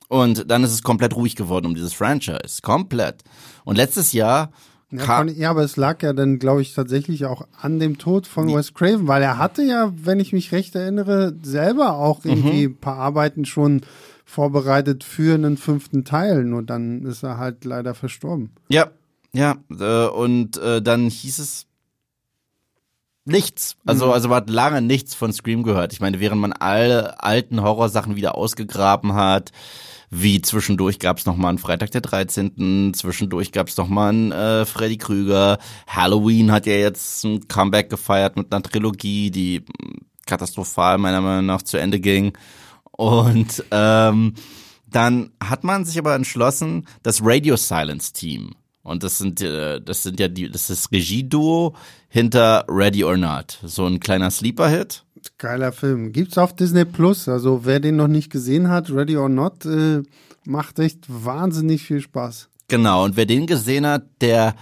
Und 0.08 0.50
dann 0.50 0.64
ist 0.64 0.72
es 0.72 0.82
komplett 0.82 1.14
ruhig 1.14 1.36
geworden 1.36 1.66
um 1.66 1.74
dieses 1.74 1.92
Franchise. 1.92 2.60
Komplett. 2.62 3.22
Und 3.64 3.76
letztes 3.76 4.12
Jahr 4.12 4.50
Ja, 4.90 5.24
ja, 5.24 5.50
aber 5.50 5.62
es 5.62 5.76
lag 5.76 6.02
ja 6.02 6.12
dann, 6.12 6.38
glaube 6.38 6.60
ich, 6.60 6.74
tatsächlich 6.74 7.24
auch 7.24 7.46
an 7.60 7.78
dem 7.78 7.96
Tod 7.96 8.26
von 8.26 8.48
Wes 8.54 8.74
Craven, 8.74 9.08
weil 9.08 9.22
er 9.22 9.38
hatte 9.38 9.62
ja, 9.62 9.90
wenn 9.94 10.20
ich 10.20 10.32
mich 10.34 10.52
recht 10.52 10.74
erinnere, 10.74 11.34
selber 11.42 11.96
auch 11.96 12.24
irgendwie 12.26 12.66
Mhm. 12.68 12.74
ein 12.74 12.76
paar 12.78 12.98
Arbeiten 12.98 13.44
schon 13.46 13.82
vorbereitet 14.26 15.04
für 15.04 15.34
einen 15.34 15.56
fünften 15.56 16.04
Teil. 16.04 16.44
Nur 16.44 16.62
dann 16.62 17.04
ist 17.04 17.22
er 17.22 17.38
halt 17.38 17.64
leider 17.64 17.94
verstorben. 17.94 18.50
Ja, 18.68 18.90
ja, 19.32 19.56
äh, 19.70 20.06
und 20.08 20.56
äh, 20.58 20.82
dann 20.82 21.08
hieß 21.08 21.38
es 21.38 21.66
nichts. 23.24 23.76
Also, 23.86 24.12
also 24.12 24.28
man 24.28 24.38
hat 24.38 24.50
lange 24.50 24.82
nichts 24.82 25.14
von 25.14 25.32
Scream 25.32 25.62
gehört. 25.62 25.92
Ich 25.92 26.00
meine, 26.00 26.20
während 26.20 26.40
man 26.40 26.52
alle 26.52 27.22
alten 27.22 27.62
Horrorsachen 27.62 28.16
wieder 28.16 28.36
ausgegraben 28.36 29.14
hat, 29.14 29.52
wie 30.10 30.42
zwischendurch 30.42 30.98
gab's 30.98 31.24
noch 31.24 31.36
mal 31.36 31.48
einen 31.48 31.58
Freitag 31.58 31.90
der 31.92 32.02
13., 32.02 32.92
zwischendurch 32.94 33.50
gab's 33.50 33.76
noch 33.78 33.88
mal 33.88 34.10
einen 34.10 34.32
äh, 34.32 34.66
Freddy 34.66 34.98
Krüger, 34.98 35.58
Halloween 35.86 36.52
hat 36.52 36.66
ja 36.66 36.74
jetzt 36.74 37.24
ein 37.24 37.48
Comeback 37.48 37.88
gefeiert 37.88 38.36
mit 38.36 38.52
einer 38.52 38.62
Trilogie, 38.62 39.30
die 39.30 39.60
mh, 39.60 40.00
katastrophal 40.26 40.98
meiner 40.98 41.20
Meinung 41.20 41.46
nach 41.46 41.62
zu 41.62 41.78
Ende 41.78 41.98
ging. 41.98 42.36
Und 42.90 43.64
ähm, 43.70 44.34
dann 44.90 45.30
hat 45.42 45.64
man 45.64 45.86
sich 45.86 45.98
aber 45.98 46.14
entschlossen, 46.14 46.86
das 47.02 47.20
Radio 47.22 47.56
Silence 47.56 48.12
Team. 48.12 48.54
Und 48.82 49.02
das 49.02 49.18
sind, 49.18 49.40
äh, 49.40 49.80
das 49.80 50.02
sind 50.02 50.18
ja 50.18 50.28
die, 50.28 50.50
das 50.50 50.68
ist 50.70 50.90
Regieduo 50.90 51.74
hinter 52.08 52.64
Ready 52.68 53.04
or 53.04 53.16
Not. 53.16 53.58
So 53.64 53.86
ein 53.86 54.00
kleiner 54.00 54.30
Sleeper-Hit. 54.30 55.04
Geiler 55.38 55.70
Film. 55.72 56.12
Gibt's 56.12 56.36
auf 56.36 56.54
Disney 56.56 56.84
Plus. 56.84 57.28
Also 57.28 57.64
wer 57.64 57.78
den 57.78 57.94
noch 57.96 58.08
nicht 58.08 58.30
gesehen 58.30 58.68
hat, 58.68 58.90
Ready 58.90 59.16
or 59.16 59.28
Not, 59.28 59.64
äh, 59.66 60.02
macht 60.44 60.80
echt 60.80 61.04
wahnsinnig 61.08 61.82
viel 61.82 62.00
Spaß. 62.00 62.48
Genau, 62.66 63.04
und 63.04 63.16
wer 63.16 63.26
den 63.26 63.46
gesehen 63.46 63.86
hat, 63.86 64.04
der 64.20 64.56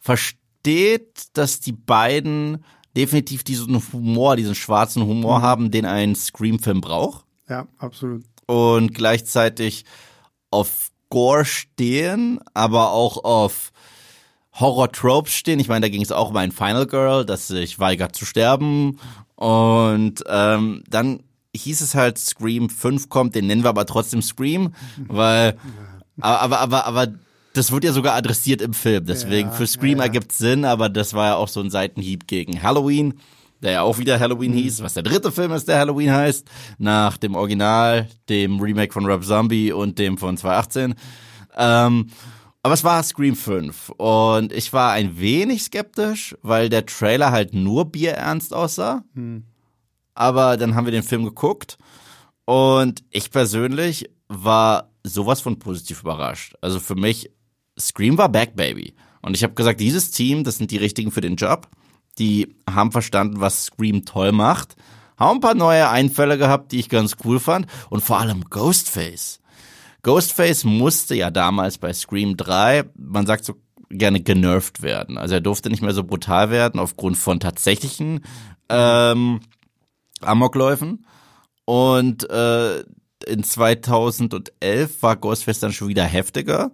versteht, 0.00 1.28
dass 1.34 1.60
die 1.60 1.72
beiden 1.72 2.64
definitiv 2.96 3.42
diesen 3.44 3.80
Humor, 3.92 4.36
diesen 4.36 4.54
schwarzen 4.54 5.04
Humor 5.06 5.38
Mhm. 5.38 5.42
haben, 5.42 5.70
den 5.70 5.86
ein 5.86 6.14
Scream-Film 6.14 6.80
braucht. 6.80 7.24
Ja, 7.48 7.66
absolut. 7.78 8.24
Und 8.46 8.94
gleichzeitig 8.94 9.84
auf 10.50 10.90
Gore 11.12 11.44
stehen, 11.44 12.40
aber 12.54 12.92
auch 12.92 13.22
auf 13.22 13.70
Horror-Tropes 14.54 15.34
stehen. 15.34 15.60
Ich 15.60 15.68
meine, 15.68 15.82
da 15.82 15.90
ging 15.90 16.00
es 16.00 16.10
auch 16.10 16.30
um 16.30 16.36
ein 16.38 16.52
Final 16.52 16.86
Girl, 16.86 17.26
das 17.26 17.48
sich 17.48 17.78
weigert 17.78 18.16
zu 18.16 18.24
sterben. 18.24 18.98
Und 19.36 20.24
ähm, 20.26 20.82
dann 20.88 21.20
hieß 21.54 21.82
es 21.82 21.94
halt, 21.94 22.16
Scream 22.16 22.70
5 22.70 23.10
kommt, 23.10 23.34
den 23.34 23.46
nennen 23.46 23.62
wir 23.62 23.68
aber 23.68 23.84
trotzdem 23.84 24.22
Scream, 24.22 24.72
weil, 25.06 25.58
aber, 26.18 26.40
aber, 26.40 26.60
aber, 26.60 26.86
aber 26.86 27.12
das 27.52 27.72
wird 27.72 27.84
ja 27.84 27.92
sogar 27.92 28.14
adressiert 28.14 28.62
im 28.62 28.72
Film. 28.72 29.04
Deswegen 29.04 29.50
Ja, 29.50 29.54
für 29.54 29.66
Scream 29.66 29.98
ja, 29.98 29.98
ja. 29.98 30.02
ergibt 30.04 30.32
Sinn, 30.32 30.64
aber 30.64 30.88
das 30.88 31.12
war 31.12 31.26
ja 31.26 31.36
auch 31.36 31.48
so 31.48 31.60
ein 31.60 31.68
Seitenhieb 31.68 32.26
gegen 32.26 32.62
Halloween, 32.62 33.20
der 33.62 33.72
ja 33.72 33.82
auch 33.82 33.98
wieder 33.98 34.18
Halloween 34.18 34.52
hieß, 34.52 34.82
was 34.82 34.94
der 34.94 35.02
dritte 35.02 35.30
Film 35.32 35.52
ist, 35.52 35.68
der 35.68 35.78
Halloween 35.78 36.12
heißt, 36.12 36.48
nach 36.78 37.16
dem 37.16 37.34
Original, 37.34 38.08
dem 38.28 38.60
Remake 38.60 38.92
von 38.92 39.06
Rob 39.06 39.24
Zombie 39.24 39.72
und 39.72 39.98
dem 39.98 40.18
von 40.18 40.36
2018. 40.36 40.94
Ähm, 41.56 42.08
aber 42.64 42.74
es 42.74 42.84
war 42.84 43.02
Scream 43.02 43.34
5 43.34 43.90
und 43.96 44.52
ich 44.52 44.72
war 44.72 44.92
ein 44.92 45.18
wenig 45.18 45.64
skeptisch, 45.64 46.36
weil 46.42 46.68
der 46.68 46.86
Trailer 46.86 47.32
halt 47.32 47.54
nur 47.54 47.90
bierernst 47.90 48.54
aussah. 48.54 49.02
Aber 50.14 50.56
dann 50.56 50.74
haben 50.74 50.84
wir 50.84 50.92
den 50.92 51.02
Film 51.02 51.24
geguckt 51.24 51.78
und 52.44 53.02
ich 53.10 53.30
persönlich 53.30 54.10
war 54.28 54.90
sowas 55.04 55.40
von 55.40 55.58
positiv 55.58 56.02
überrascht. 56.02 56.54
Also 56.60 56.80
für 56.80 56.94
mich, 56.94 57.30
Scream 57.78 58.18
war 58.18 58.28
Back 58.28 58.54
Baby. 58.54 58.94
Und 59.22 59.36
ich 59.36 59.42
habe 59.42 59.54
gesagt, 59.54 59.80
dieses 59.80 60.10
Team, 60.10 60.44
das 60.44 60.58
sind 60.58 60.70
die 60.70 60.76
richtigen 60.76 61.10
für 61.10 61.20
den 61.20 61.36
Job. 61.36 61.68
Die 62.18 62.54
haben 62.68 62.92
verstanden, 62.92 63.40
was 63.40 63.64
Scream 63.64 64.04
toll 64.04 64.32
macht. 64.32 64.76
Haben 65.16 65.38
ein 65.38 65.40
paar 65.40 65.54
neue 65.54 65.88
Einfälle 65.88 66.38
gehabt, 66.38 66.72
die 66.72 66.80
ich 66.80 66.88
ganz 66.88 67.16
cool 67.24 67.40
fand. 67.40 67.66
Und 67.90 68.02
vor 68.02 68.18
allem 68.18 68.44
Ghostface. 68.44 69.40
Ghostface 70.02 70.64
musste 70.64 71.14
ja 71.14 71.30
damals 71.30 71.78
bei 71.78 71.92
Scream 71.92 72.36
3, 72.36 72.84
man 72.96 73.24
sagt 73.24 73.44
so 73.44 73.54
gerne 73.88 74.20
genervt 74.20 74.82
werden. 74.82 75.16
Also 75.16 75.34
er 75.34 75.40
durfte 75.40 75.70
nicht 75.70 75.82
mehr 75.82 75.92
so 75.92 76.02
brutal 76.02 76.50
werden 76.50 76.80
aufgrund 76.80 77.16
von 77.16 77.40
tatsächlichen 77.40 78.24
ähm, 78.68 79.40
Amokläufen. 80.20 81.06
Und 81.64 82.28
äh, 82.30 82.80
in 83.26 83.44
2011 83.44 85.02
war 85.02 85.16
Ghostface 85.16 85.60
dann 85.60 85.72
schon 85.72 85.88
wieder 85.88 86.04
heftiger. 86.04 86.72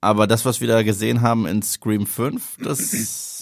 Aber 0.00 0.26
das, 0.26 0.44
was 0.44 0.60
wir 0.60 0.68
da 0.68 0.82
gesehen 0.82 1.22
haben 1.22 1.46
in 1.46 1.62
Scream 1.62 2.06
5, 2.06 2.58
das 2.62 2.90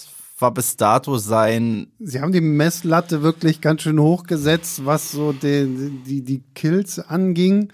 war 0.42 0.52
bis 0.52 0.76
dato 0.76 1.16
sein 1.16 1.86
Sie 1.98 2.20
haben 2.20 2.32
die 2.32 2.40
Messlatte 2.40 3.22
wirklich 3.22 3.60
ganz 3.60 3.82
schön 3.82 3.98
hochgesetzt, 3.98 4.84
was 4.84 5.12
so 5.12 5.32
die, 5.32 5.92
die, 6.06 6.22
die 6.22 6.42
Kills 6.54 6.98
anging. 6.98 7.68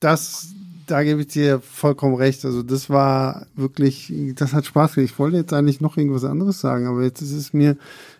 Das, 0.00 0.54
da 0.86 1.02
gebe 1.02 1.20
ich 1.22 1.26
dir 1.26 1.60
vollkommen 1.60 2.14
recht. 2.14 2.44
Also 2.44 2.62
das 2.62 2.88
war 2.88 3.46
wirklich, 3.54 4.12
das 4.36 4.54
hat 4.54 4.64
Spaß 4.64 4.94
gemacht. 4.94 5.10
Ich 5.10 5.18
wollte 5.18 5.36
jetzt 5.36 5.52
eigentlich 5.52 5.80
noch 5.80 5.96
irgendwas 5.96 6.24
anderes 6.24 6.60
sagen, 6.60 6.86
aber 6.86 7.02
jetzt 7.02 7.20
ist 7.20 7.32
es 7.32 7.52
mir 7.52 7.76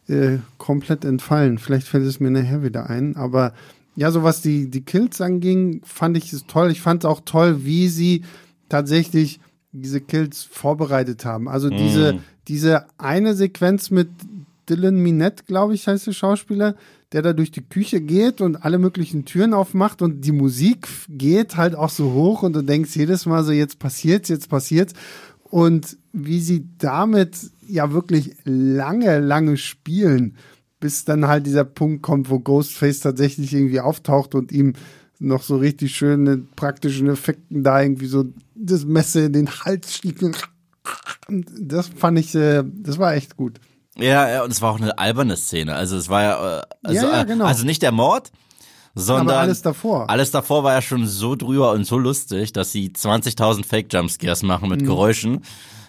äh, 0.08 0.38
komplett 0.58 1.04
entfallen. 1.04 1.58
Vielleicht 1.58 1.86
fällt 1.86 2.04
es 2.04 2.20
mir 2.20 2.30
nachher 2.30 2.62
wieder 2.62 2.90
ein. 2.90 3.16
Aber 3.16 3.54
ja, 3.96 4.10
so 4.10 4.22
was 4.22 4.42
die, 4.42 4.70
die 4.70 4.82
Kills 4.82 5.20
anging, 5.20 5.80
fand 5.84 6.16
ich 6.16 6.32
es 6.32 6.46
toll. 6.46 6.70
Ich 6.70 6.82
fand 6.82 7.04
es 7.04 7.10
auch 7.10 7.20
toll, 7.24 7.64
wie 7.64 7.88
sie 7.88 8.22
tatsächlich 8.68 9.40
diese 9.72 10.00
Kills 10.00 10.42
vorbereitet 10.42 11.24
haben. 11.24 11.48
Also 11.48 11.68
diese, 11.68 12.20
diese 12.48 12.86
eine 12.98 13.34
Sequenz 13.34 13.90
mit 13.90 14.08
Dylan 14.68 14.96
Minette, 14.96 15.44
glaube 15.46 15.74
ich, 15.74 15.86
heißt 15.86 16.06
der 16.06 16.12
Schauspieler, 16.12 16.74
der 17.12 17.22
da 17.22 17.32
durch 17.32 17.50
die 17.50 17.62
Küche 17.62 18.00
geht 18.00 18.40
und 18.40 18.64
alle 18.64 18.78
möglichen 18.78 19.24
Türen 19.24 19.54
aufmacht 19.54 20.02
und 20.02 20.22
die 20.22 20.32
Musik 20.32 20.88
geht 21.08 21.56
halt 21.56 21.74
auch 21.74 21.90
so 21.90 22.12
hoch 22.12 22.42
und 22.42 22.54
du 22.54 22.62
denkst 22.62 22.96
jedes 22.96 23.26
Mal 23.26 23.44
so, 23.44 23.52
jetzt 23.52 23.78
passiert's, 23.78 24.28
jetzt 24.28 24.48
passiert's. 24.48 24.94
Und 25.44 25.96
wie 26.12 26.40
sie 26.40 26.66
damit 26.78 27.36
ja 27.68 27.92
wirklich 27.92 28.34
lange, 28.44 29.20
lange 29.20 29.56
spielen, 29.56 30.36
bis 30.80 31.04
dann 31.04 31.28
halt 31.28 31.46
dieser 31.46 31.64
Punkt 31.64 32.02
kommt, 32.02 32.30
wo 32.30 32.40
Ghostface 32.40 33.00
tatsächlich 33.00 33.54
irgendwie 33.54 33.80
auftaucht 33.80 34.34
und 34.34 34.50
ihm 34.50 34.72
noch 35.20 35.42
so 35.42 35.56
richtig 35.56 35.94
schöne 35.94 36.38
praktischen 36.56 37.08
Effekten 37.08 37.62
da 37.62 37.80
irgendwie 37.80 38.06
so 38.06 38.24
das 38.54 38.84
Messer 38.84 39.26
in 39.26 39.32
den 39.32 39.48
Hals 39.48 39.94
stieg. 39.94 40.16
Das 41.28 41.88
fand 41.88 42.18
ich, 42.18 42.34
äh, 42.34 42.62
das 42.64 42.98
war 42.98 43.14
echt 43.14 43.36
gut. 43.36 43.60
Ja, 43.96 44.42
und 44.42 44.50
es 44.50 44.60
war 44.60 44.72
auch 44.72 44.80
eine 44.80 44.98
alberne 44.98 45.36
Szene. 45.36 45.74
Also 45.74 45.96
es 45.96 46.08
war 46.08 46.22
ja, 46.22 46.58
äh, 46.58 46.62
also, 46.82 47.06
Ja, 47.06 47.12
ja, 47.12 47.22
äh, 47.22 47.26
genau. 47.26 47.44
also 47.44 47.64
nicht 47.64 47.80
der 47.82 47.92
Mord, 47.92 48.30
sondern 48.94 49.30
Aber 49.30 49.38
alles 49.40 49.62
davor. 49.62 50.10
Alles 50.10 50.30
davor 50.32 50.64
war 50.64 50.74
ja 50.74 50.82
schon 50.82 51.06
so 51.06 51.36
drüber 51.36 51.72
und 51.72 51.84
so 51.86 51.96
lustig, 51.98 52.52
dass 52.52 52.72
sie 52.72 52.90
20.000 52.90 53.64
Fake 53.64 53.92
Jumpscares 53.92 54.42
machen 54.42 54.64
Mhm. 54.68 54.76
mit 54.76 54.84
Geräuschen. 54.84 55.42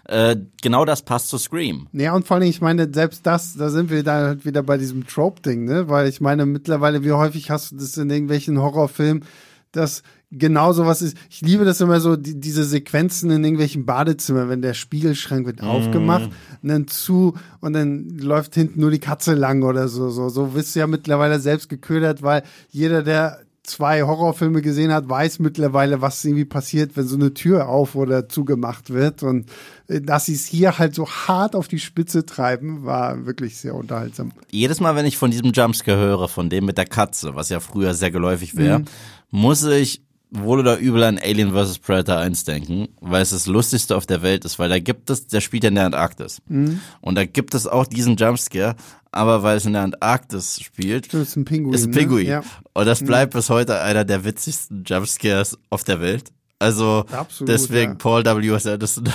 Äh, 0.08 0.36
genau 0.62 0.86
das 0.86 1.02
passt 1.02 1.30
zu 1.30 1.40
Scream. 1.40 1.88
Ja, 1.92 2.14
und 2.14 2.28
vor 2.28 2.38
allem, 2.38 2.48
ich 2.48 2.62
meine, 2.62 2.88
selbst 2.94 3.26
das, 3.26 3.56
da 3.58 3.70
sind 3.72 3.90
wir 3.90 4.04
dann 4.04 4.24
halt 4.24 4.46
wieder 4.46 4.62
bei 4.62 4.78
diesem 4.78 5.08
Trope-Ding, 5.08 5.66
ne? 5.66 5.90
Weil 5.90 6.08
ich 6.08 6.22
meine, 6.22 6.46
mittlerweile, 6.46 7.04
wie 7.04 7.12
häufig 7.12 7.50
hast 7.50 7.72
du 7.72 7.78
das 7.78 7.98
in 7.98 8.12
irgendwelchen 8.12 8.62
Horrorfilmen, 8.62 9.26
dass 9.72 10.04
genau 10.38 10.74
sowas 10.74 11.02
ist. 11.02 11.18
Ich 11.30 11.42
liebe 11.42 11.66
das 11.66 11.82
immer 11.82 12.00
so, 12.00 12.16
die, 12.16 12.40
diese 12.40 12.64
Sequenzen 12.64 13.30
in 13.32 13.44
irgendwelchen 13.44 13.86
Badezimmern, 13.86 14.50
wenn 14.50 14.62
der 14.62 14.74
Spiegelschrank 14.74 15.46
wird 15.46 15.64
aufgemacht 15.64 16.30
und 16.62 16.70
dann 16.70 16.88
zu 16.88 17.34
und 17.62 17.74
dann 17.74 18.10
läuft 18.18 18.56
hinten 18.56 18.80
nur 18.82 18.92
die 18.92 19.00
Katze 19.00 19.34
lang 19.34 19.64
oder 19.64 19.88
so. 19.88 20.10
So, 20.10 20.30
so 20.30 20.54
wirst 20.54 20.76
du 20.76 20.80
ja 20.80 20.88
mittlerweile 20.88 21.40
selbst 21.40 21.70
geködert, 21.70 22.22
weil 22.24 22.44
jeder, 22.70 23.04
der 23.04 23.40
zwei 23.64 24.04
Horrorfilme 24.04 24.62
gesehen 24.62 24.94
hat, 24.94 25.10
weiß 25.10 25.40
mittlerweile, 25.40 26.00
was 26.00 26.24
irgendwie 26.24 26.46
passiert, 26.46 26.96
wenn 26.96 27.08
so 27.08 27.16
eine 27.16 27.34
Tür 27.34 27.68
auf 27.68 27.96
oder 27.96 28.30
zugemacht 28.30 28.92
wird. 28.92 29.24
Und 29.24 29.50
äh, 29.88 30.02
dass 30.02 30.26
sie 30.26 30.36
es 30.36 30.46
hier 30.46 30.78
halt 30.78 30.94
so 30.94 31.08
hart 31.08 31.56
auf 31.56 31.68
die 31.68 31.80
Spitze 31.80 32.28
treiben, 32.28 32.86
war 32.86 33.26
wirklich 33.26 33.58
sehr 33.58 33.74
unterhaltsam. 33.74 34.34
Jedes 34.52 34.80
Mal, 34.80 34.96
wenn 34.96 35.08
ich 35.08 35.18
von 35.18 35.32
diesem 35.32 35.52
Jumpscare 35.52 35.98
höre, 35.98 36.28
von 36.28 36.50
dem 36.52 36.66
mit 36.66 36.78
der 36.78 36.86
Katze, 36.86 37.34
was 37.34 37.50
ja 37.50 37.60
früher 37.60 37.96
sehr 37.96 38.12
geläufig 38.12 38.56
wäre, 38.56 38.80
Mhm. 38.80 38.86
muss 39.32 39.64
ich 39.64 40.04
wohl 40.38 40.60
oder 40.60 40.78
übel 40.78 41.04
an 41.04 41.18
Alien 41.18 41.52
vs. 41.54 41.80
Predator 41.80 42.18
1 42.18 42.44
denken, 42.44 42.88
weil 43.02 43.22
es 43.22 43.32
das 43.32 43.48
lustigste 43.48 43.96
auf 43.96 44.06
der 44.06 44.22
Welt 44.22 44.46
ist, 44.46 44.60
weil 44.60 44.70
da 44.70 44.80
gibt 44.80 45.10
es, 45.10 45.28
der 45.28 45.42
spielt 45.42 45.64
ja 45.64 45.70
in 45.70 45.76
der 45.76 45.86
Antarktis. 45.86 46.42
Mhm. 46.48 46.82
Und 47.02 47.16
da 47.16 47.26
gibt 47.26 47.54
es 47.56 47.68
auch 47.68 47.86
diesen 47.86 48.16
Jumpscare, 48.16 48.76
aber 49.12 49.44
weil 49.44 49.58
es 49.58 49.66
in 49.66 49.74
der 49.74 49.84
Antarktis 49.84 50.60
spielt, 50.62 51.14
Das 51.14 51.22
ist 51.30 51.36
ein 51.36 51.46
Pinguin. 51.46 51.74
ist 51.74 51.86
ein 51.86 51.92
ne? 51.92 51.98
Pinguin. 51.98 52.28
Ja. 52.28 52.44
Und 52.74 52.86
das 52.86 53.04
bleibt 53.04 53.34
bis 53.34 53.50
heute 53.50 53.80
einer 53.82 54.04
der 54.06 54.24
witzigsten 54.26 54.84
Jumpscares 54.86 55.58
auf 55.70 55.84
der 55.84 56.02
Welt. 56.02 56.32
Also 56.58 57.06
Absolut, 57.12 57.50
deswegen 57.50 57.92
ja. 57.94 57.98
Paul 57.98 58.24
W.S. 58.24 58.66
Anderson. 58.66 59.10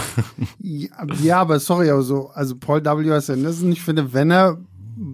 Ja, 0.58 0.88
ja, 1.22 1.40
aber 1.40 1.58
sorry, 1.58 1.90
aber 1.90 2.02
so, 2.02 2.28
also 2.28 2.54
Paul 2.56 2.84
W. 2.84 3.08
S. 3.10 3.30
Anderson, 3.30 3.72
ich 3.72 3.80
finde, 3.80 4.12
wenn 4.12 4.30
er 4.30 4.58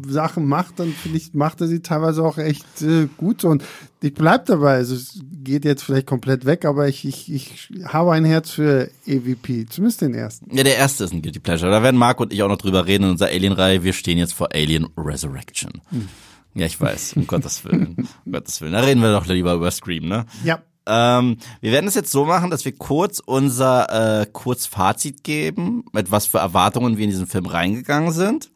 Sachen 0.09 0.47
macht, 0.47 0.81
dann 0.81 0.93
finde 0.93 1.19
ich, 1.19 1.35
macht 1.35 1.61
er 1.61 1.69
sie 1.69 1.81
teilweise 1.81 2.25
auch 2.25 2.39
echt 2.39 2.83
äh, 2.83 3.09
gut 3.17 3.45
und 3.45 3.63
ich 4.03 4.15
bleib 4.15 4.47
dabei. 4.47 4.75
Also 4.75 4.95
es 4.95 5.21
geht 5.43 5.65
jetzt 5.65 5.83
vielleicht 5.83 6.07
komplett 6.07 6.45
weg, 6.45 6.65
aber 6.65 6.89
ich, 6.89 7.05
ich, 7.05 7.33
ich 7.33 7.71
habe 7.87 8.13
ein 8.13 8.25
Herz 8.25 8.51
für 8.51 8.91
EVP, 9.07 9.67
zumindest 9.69 10.01
den 10.01 10.15
ersten. 10.15 10.55
ja, 10.55 10.65
der 10.65 10.77
erste 10.77 11.05
ist 11.05 11.13
ein 11.13 11.23
Guilty 11.23 11.41
Pleasure. 11.41 11.71
Da 11.71 11.83
werden 11.83 11.97
Marc 11.97 12.21
und 12.21 12.33
ich 12.33 12.43
auch 12.43 12.49
noch 12.49 12.59
drüber 12.59 12.87
reden 12.87 13.05
in 13.05 13.11
unserer 13.11 13.29
Alien-Reihe. 13.29 13.85
Wir 13.85 13.93
stehen 13.93 14.19
jetzt 14.19 14.35
vor 14.35 14.49
Alien 14.53 14.89
Resurrection. 14.97 15.81
Hm. 15.91 16.09
Ja, 16.55 16.67
ich 16.67 16.81
weiß, 16.81 17.15
um 17.17 17.27
Gottes 17.27 17.65
Willen. 17.65 18.09
Um 18.25 18.33
Gottes 18.33 18.61
Willen. 18.61 18.73
Da 18.73 18.81
reden 18.81 19.03
wir 19.03 19.13
doch 19.13 19.27
lieber 19.27 19.55
über 19.55 19.71
Scream, 19.71 20.09
ne? 20.09 20.27
Ja. 20.43 20.63
Ähm, 20.89 21.39
wir 21.61 21.73
werden 21.73 21.89
es 21.89 21.95
jetzt 21.95 22.13
so 22.13 22.25
machen, 22.25 22.51
dass 22.51 22.65
wir 22.65 22.73
kurz 22.73 23.21
unser 23.25 24.23
äh, 24.23 24.27
Kurzfazit 24.27 25.25
geben, 25.25 25.85
mit 25.93 26.11
was 26.11 26.27
für 26.27 26.39
Erwartungen 26.39 26.97
wir 26.97 27.05
in 27.05 27.11
diesen 27.11 27.27
Film 27.27 27.47
reingegangen 27.47 28.13
sind. 28.13 28.51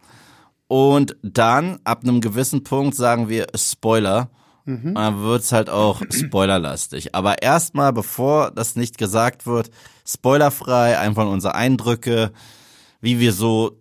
Und 0.70 1.16
dann 1.24 1.80
ab 1.82 2.04
einem 2.04 2.20
gewissen 2.20 2.62
Punkt 2.62 2.94
sagen 2.94 3.28
wir 3.28 3.48
Spoiler. 3.56 4.30
Und 4.66 4.94
dann 4.94 5.20
wird's 5.20 5.50
halt 5.50 5.68
auch 5.68 6.00
spoilerlastig. 6.12 7.12
Aber 7.12 7.42
erstmal, 7.42 7.92
bevor 7.92 8.52
das 8.52 8.76
nicht 8.76 8.96
gesagt 8.96 9.46
wird, 9.46 9.72
spoilerfrei, 10.06 10.96
einfach 10.96 11.26
unsere 11.26 11.56
Eindrücke, 11.56 12.30
wie 13.00 13.18
wir 13.18 13.32
so 13.32 13.80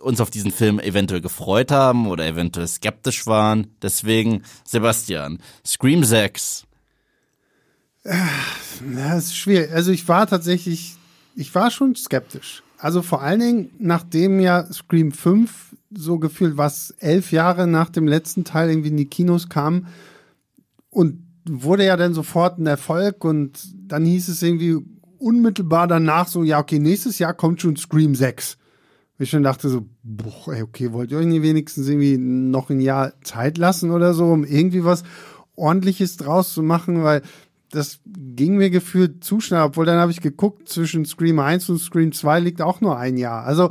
uns 0.00 0.22
auf 0.22 0.30
diesen 0.30 0.50
Film 0.50 0.80
eventuell 0.80 1.20
gefreut 1.20 1.70
haben 1.70 2.06
oder 2.06 2.26
eventuell 2.26 2.68
skeptisch 2.68 3.26
waren. 3.26 3.66
Deswegen, 3.82 4.44
Sebastian, 4.64 5.40
Scream 5.62 6.04
6. 6.04 6.64
Ja, 8.06 8.28
das 8.80 9.24
ist 9.24 9.36
schwierig. 9.36 9.72
Also 9.72 9.92
ich 9.92 10.08
war 10.08 10.26
tatsächlich, 10.26 10.94
ich 11.36 11.54
war 11.54 11.70
schon 11.70 11.94
skeptisch. 11.96 12.62
Also 12.78 13.02
vor 13.02 13.20
allen 13.20 13.40
Dingen, 13.40 13.70
nachdem 13.78 14.40
ja 14.40 14.72
Scream 14.72 15.12
5 15.12 15.67
so 15.90 16.18
gefühlt, 16.18 16.56
was 16.56 16.90
elf 16.98 17.32
Jahre 17.32 17.66
nach 17.66 17.90
dem 17.90 18.06
letzten 18.06 18.44
Teil 18.44 18.70
irgendwie 18.70 18.88
in 18.88 18.96
die 18.96 19.08
Kinos 19.08 19.48
kam 19.48 19.86
und 20.90 21.22
wurde 21.48 21.84
ja 21.84 21.96
dann 21.96 22.14
sofort 22.14 22.58
ein 22.58 22.66
Erfolg 22.66 23.24
und 23.24 23.58
dann 23.74 24.04
hieß 24.04 24.28
es 24.28 24.42
irgendwie 24.42 24.76
unmittelbar 25.18 25.88
danach 25.88 26.28
so, 26.28 26.44
ja, 26.44 26.58
okay, 26.58 26.78
nächstes 26.78 27.18
Jahr 27.18 27.34
kommt 27.34 27.60
schon 27.60 27.76
Scream 27.76 28.14
6. 28.14 28.58
Ich 29.18 29.30
schon 29.30 29.42
dachte 29.42 29.68
so, 29.68 29.86
boah, 30.02 30.54
ey, 30.54 30.62
okay, 30.62 30.92
wollt 30.92 31.10
ihr 31.10 31.18
euch 31.18 31.26
nicht 31.26 31.42
wenigstens 31.42 31.88
irgendwie 31.88 32.18
noch 32.18 32.70
ein 32.70 32.80
Jahr 32.80 33.12
Zeit 33.22 33.58
lassen 33.58 33.90
oder 33.90 34.14
so, 34.14 34.26
um 34.26 34.44
irgendwie 34.44 34.84
was 34.84 35.02
ordentliches 35.56 36.16
draus 36.16 36.54
zu 36.54 36.62
machen, 36.62 37.02
weil 37.02 37.22
das 37.70 38.00
ging 38.06 38.56
mir 38.56 38.70
gefühlt 38.70 39.24
zu 39.24 39.40
schnell, 39.40 39.62
obwohl 39.62 39.86
dann 39.86 39.98
habe 39.98 40.12
ich 40.12 40.20
geguckt, 40.20 40.68
zwischen 40.68 41.04
Scream 41.04 41.40
1 41.40 41.68
und 41.68 41.78
Scream 41.78 42.12
2 42.12 42.40
liegt 42.40 42.62
auch 42.62 42.80
nur 42.80 42.96
ein 42.96 43.16
Jahr. 43.16 43.44
Also 43.44 43.70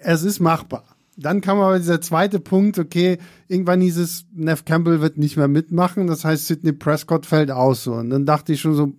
es 0.00 0.24
ist 0.24 0.40
machbar. 0.40 0.95
Dann 1.16 1.40
kam 1.40 1.60
aber 1.60 1.78
dieser 1.78 2.00
zweite 2.00 2.40
Punkt, 2.40 2.78
okay, 2.78 3.18
irgendwann 3.48 3.80
hieß 3.80 3.96
es, 3.96 4.26
Neff 4.34 4.66
Campbell 4.66 5.00
wird 5.00 5.16
nicht 5.16 5.36
mehr 5.36 5.48
mitmachen, 5.48 6.06
das 6.06 6.24
heißt 6.24 6.46
Sidney 6.46 6.72
Prescott 6.72 7.24
fällt 7.24 7.50
aus 7.50 7.84
so. 7.84 7.94
Und 7.94 8.10
dann 8.10 8.26
dachte 8.26 8.52
ich 8.52 8.60
schon 8.60 8.74
so, 8.74 8.92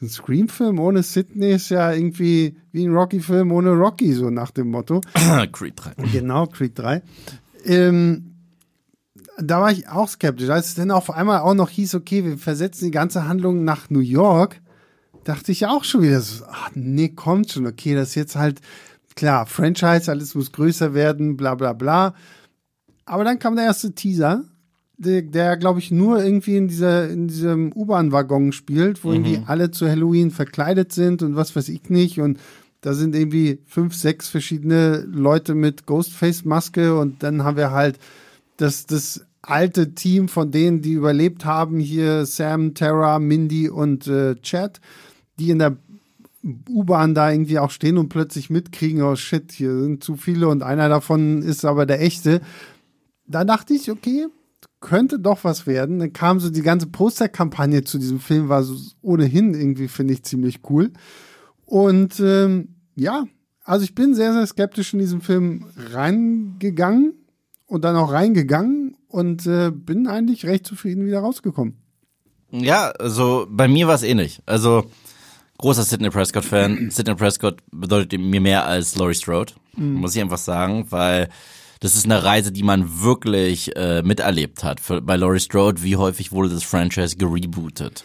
ein 0.00 0.08
Scream-Film 0.08 0.78
ohne 0.78 1.02
Sidney 1.02 1.52
ist 1.52 1.70
ja 1.70 1.92
irgendwie 1.92 2.56
wie 2.72 2.86
ein 2.86 2.94
Rocky-Film 2.94 3.50
ohne 3.52 3.70
Rocky, 3.70 4.12
so 4.12 4.30
nach 4.30 4.50
dem 4.50 4.70
Motto. 4.70 5.00
Creed 5.52 5.74
3. 5.76 5.94
Genau, 6.12 6.46
Creed 6.46 6.78
3. 6.78 7.02
Ähm, 7.64 8.34
da 9.38 9.60
war 9.60 9.72
ich 9.72 9.88
auch 9.88 10.08
skeptisch. 10.08 10.50
Als 10.50 10.68
es 10.68 10.74
dann 10.74 10.90
auf 10.90 11.10
einmal 11.10 11.40
auch 11.40 11.54
noch 11.54 11.70
hieß, 11.70 11.94
okay, 11.94 12.24
wir 12.24 12.38
versetzen 12.38 12.86
die 12.86 12.90
ganze 12.90 13.26
Handlung 13.26 13.64
nach 13.64 13.90
New 13.90 14.00
York, 14.00 14.60
dachte 15.24 15.52
ich 15.52 15.66
auch 15.66 15.84
schon 15.84 16.02
wieder 16.02 16.20
so, 16.20 16.44
ach 16.50 16.70
nee, 16.74 17.08
kommt 17.08 17.50
schon, 17.50 17.66
okay, 17.66 17.94
das 17.94 18.10
ist 18.10 18.14
jetzt 18.14 18.36
halt, 18.36 18.60
klar, 19.18 19.46
Franchise, 19.46 20.08
alles 20.08 20.36
muss 20.36 20.52
größer 20.52 20.94
werden, 20.94 21.36
bla 21.36 21.56
bla 21.56 21.72
bla. 21.72 22.14
Aber 23.04 23.24
dann 23.24 23.40
kam 23.40 23.56
der 23.56 23.64
erste 23.64 23.92
Teaser, 23.92 24.44
der, 24.96 25.22
der 25.22 25.56
glaube 25.56 25.80
ich, 25.80 25.90
nur 25.90 26.22
irgendwie 26.22 26.56
in 26.56 26.68
dieser, 26.68 27.10
in 27.10 27.26
diesem 27.26 27.72
U-Bahn-Waggon 27.74 28.52
spielt, 28.52 29.02
wo 29.02 29.08
mhm. 29.08 29.14
irgendwie 29.14 29.42
alle 29.46 29.72
zu 29.72 29.88
Halloween 29.88 30.30
verkleidet 30.30 30.92
sind 30.92 31.22
und 31.22 31.34
was 31.34 31.56
weiß 31.56 31.68
ich 31.68 31.90
nicht 31.90 32.20
und 32.20 32.38
da 32.80 32.94
sind 32.94 33.16
irgendwie 33.16 33.60
fünf, 33.66 33.96
sechs 33.96 34.28
verschiedene 34.28 34.98
Leute 34.98 35.56
mit 35.56 35.84
Ghostface-Maske 35.86 36.96
und 36.96 37.24
dann 37.24 37.42
haben 37.42 37.56
wir 37.56 37.72
halt 37.72 37.98
das, 38.56 38.86
das 38.86 39.26
alte 39.42 39.94
Team 39.94 40.28
von 40.28 40.52
denen, 40.52 40.80
die 40.80 40.92
überlebt 40.92 41.44
haben, 41.44 41.80
hier 41.80 42.24
Sam, 42.24 42.74
Tara, 42.74 43.18
Mindy 43.18 43.68
und 43.68 44.06
äh, 44.06 44.36
Chad, 44.36 44.80
die 45.40 45.50
in 45.50 45.58
der 45.58 45.76
U-Bahn 46.44 47.14
da 47.14 47.30
irgendwie 47.30 47.58
auch 47.58 47.70
stehen 47.70 47.98
und 47.98 48.08
plötzlich 48.08 48.50
mitkriegen, 48.50 49.02
oh 49.02 49.16
shit, 49.16 49.52
hier 49.52 49.78
sind 49.80 50.04
zu 50.04 50.16
viele 50.16 50.48
und 50.48 50.62
einer 50.62 50.88
davon 50.88 51.42
ist 51.42 51.64
aber 51.64 51.84
der 51.84 52.00
echte. 52.00 52.40
Da 53.26 53.44
dachte 53.44 53.74
ich, 53.74 53.90
okay, 53.90 54.26
könnte 54.80 55.18
doch 55.18 55.44
was 55.44 55.66
werden. 55.66 55.98
Dann 55.98 56.12
kam 56.12 56.40
so 56.40 56.50
die 56.50 56.62
ganze 56.62 56.86
Posterkampagne 56.86 57.84
zu 57.84 57.98
diesem 57.98 58.20
Film, 58.20 58.48
war 58.48 58.62
so 58.62 58.76
ohnehin 59.02 59.54
irgendwie, 59.54 59.88
finde 59.88 60.14
ich, 60.14 60.22
ziemlich 60.22 60.60
cool. 60.70 60.92
Und 61.64 62.20
ähm, 62.20 62.76
ja, 62.94 63.24
also 63.64 63.84
ich 63.84 63.94
bin 63.94 64.14
sehr, 64.14 64.32
sehr 64.32 64.46
skeptisch 64.46 64.94
in 64.94 65.00
diesen 65.00 65.20
Film 65.20 65.66
reingegangen 65.92 67.14
und 67.66 67.84
dann 67.84 67.96
auch 67.96 68.12
reingegangen 68.12 68.96
und 69.08 69.46
äh, 69.46 69.70
bin 69.70 70.06
eigentlich 70.06 70.46
recht 70.46 70.66
zufrieden 70.66 71.04
wieder 71.04 71.20
rausgekommen. 71.20 71.76
Ja, 72.50 72.90
also 72.98 73.46
bei 73.50 73.68
mir 73.68 73.86
war 73.86 73.94
es 73.94 74.02
ähnlich. 74.02 74.40
Also 74.46 74.84
großer 75.58 75.82
Sidney 75.82 76.10
Prescott-Fan. 76.10 76.90
Sidney 76.90 77.14
Prescott 77.14 77.60
bedeutet 77.70 78.20
mir 78.20 78.40
mehr 78.40 78.66
als 78.66 78.96
Laurie 78.96 79.14
Strode, 79.14 79.52
mhm. 79.76 79.94
muss 79.94 80.14
ich 80.14 80.22
einfach 80.22 80.38
sagen, 80.38 80.86
weil 80.90 81.28
das 81.80 81.94
ist 81.94 82.06
eine 82.06 82.24
Reise, 82.24 82.50
die 82.50 82.62
man 82.62 83.02
wirklich 83.02 83.76
äh, 83.76 84.02
miterlebt 84.02 84.64
hat. 84.64 84.80
Für, 84.80 85.00
bei 85.00 85.16
Laurie 85.16 85.40
Strode, 85.40 85.82
wie 85.82 85.96
häufig 85.96 86.32
wurde 86.32 86.48
das 86.48 86.64
Franchise 86.64 87.16
gerebootet 87.16 88.04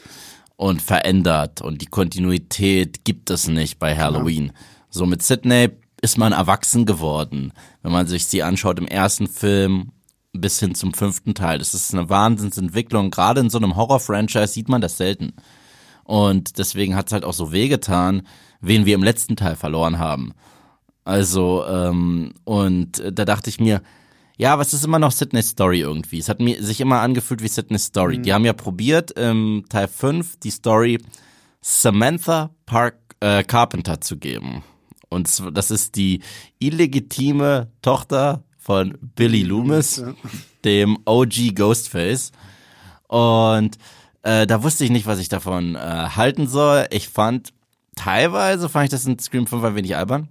und 0.58 0.82
verändert 0.82 1.62
und 1.62 1.82
die 1.82 1.88
Kontinuität 1.88 3.06
gibt 3.06 3.30
es 3.30 3.48
nicht 3.48 3.80
bei 3.80 3.98
Halloween. 3.98 4.48
Ja. 4.48 4.54
So 4.90 5.06
mit 5.06 5.24
Sidney 5.24 5.70
ist 6.02 6.18
man 6.18 6.34
erwachsen 6.34 6.86
geworden, 6.86 7.54
wenn 7.82 7.92
man 7.92 8.08
sich 8.08 8.26
sie 8.26 8.44
anschaut 8.44 8.78
im 8.78 8.88
ersten 8.88 9.28
Film 9.28 9.92
bis 10.34 10.60
hin 10.60 10.76
zum 10.76 10.94
fünften 10.94 11.34
Teil. 11.34 11.60
Das 11.60 11.74
ist 11.74 11.94
eine 11.94 12.10
Wahnsinnsentwicklung. 12.10 13.12
Gerade 13.12 13.42
in 13.42 13.50
so 13.50 13.58
einem 13.58 13.76
Horror-Franchise 13.76 14.48
sieht 14.48 14.68
man 14.68 14.82
das 14.82 14.98
selten. 14.98 15.34
Und 16.04 16.58
deswegen 16.58 16.96
hat 16.96 17.08
es 17.08 17.14
halt 17.14 17.24
auch 17.24 17.34
so 17.34 17.52
wehgetan, 17.52 18.28
wen 18.62 18.86
wir 18.86 18.96
im 18.96 19.04
letzten 19.04 19.36
Teil 19.36 19.56
verloren 19.56 20.00
haben. 20.00 20.34
Also, 21.06 21.66
ähm, 21.66 22.34
und 22.46 23.04
da 23.12 23.26
dachte 23.26 23.50
ich 23.50 23.60
mir, 23.60 23.82
ja, 24.38 24.58
was 24.58 24.74
ist 24.74 24.84
immer 24.84 25.00
noch 25.00 25.12
Sydney's 25.12 25.50
Story 25.50 25.82
irgendwie? 25.82 26.20
Es 26.20 26.30
hat 26.30 26.40
mir 26.40 26.62
sich 26.64 26.82
immer 26.82 27.02
angefühlt 27.02 27.44
wie 27.44 27.48
Sydney's 27.48 27.86
Story. 27.86 28.18
Mhm. 28.18 28.24
Die 28.24 28.34
haben 28.34 28.46
ja 28.46 28.54
probiert, 28.54 29.12
im 29.12 29.66
Teil 29.70 29.88
5 29.88 30.38
die 30.40 30.52
Story 30.52 31.00
Samantha 31.62 32.50
Park 32.66 32.96
äh, 33.20 33.44
Carpenter 33.44 34.02
zu 34.02 34.18
geben. 34.18 34.64
Und 35.10 35.30
das 35.56 35.70
ist 35.72 35.96
die 35.96 36.22
illegitime 36.60 37.72
Tochter 37.82 38.44
von 38.58 38.98
Billy 39.16 39.44
Loomis, 39.44 40.04
dem 40.66 40.98
OG 41.06 41.54
Ghostface. 41.54 42.32
Und 43.08 43.78
äh, 44.24 44.48
da 44.48 44.64
wusste 44.64 44.86
ich 44.86 44.90
nicht, 44.90 45.06
was 45.06 45.20
ich 45.20 45.30
davon 45.30 45.76
äh, 45.76 45.80
halten 45.80 46.48
soll. 46.48 46.88
Ich 46.92 47.10
fand, 47.10 47.54
teilweise 47.96 48.70
fand 48.70 48.86
ich 48.86 48.92
das 48.92 49.06
in 49.06 49.20
Scream 49.20 49.48
5 49.48 49.64
ein 49.64 49.76
wenig 49.76 49.96
albern. 49.96 50.30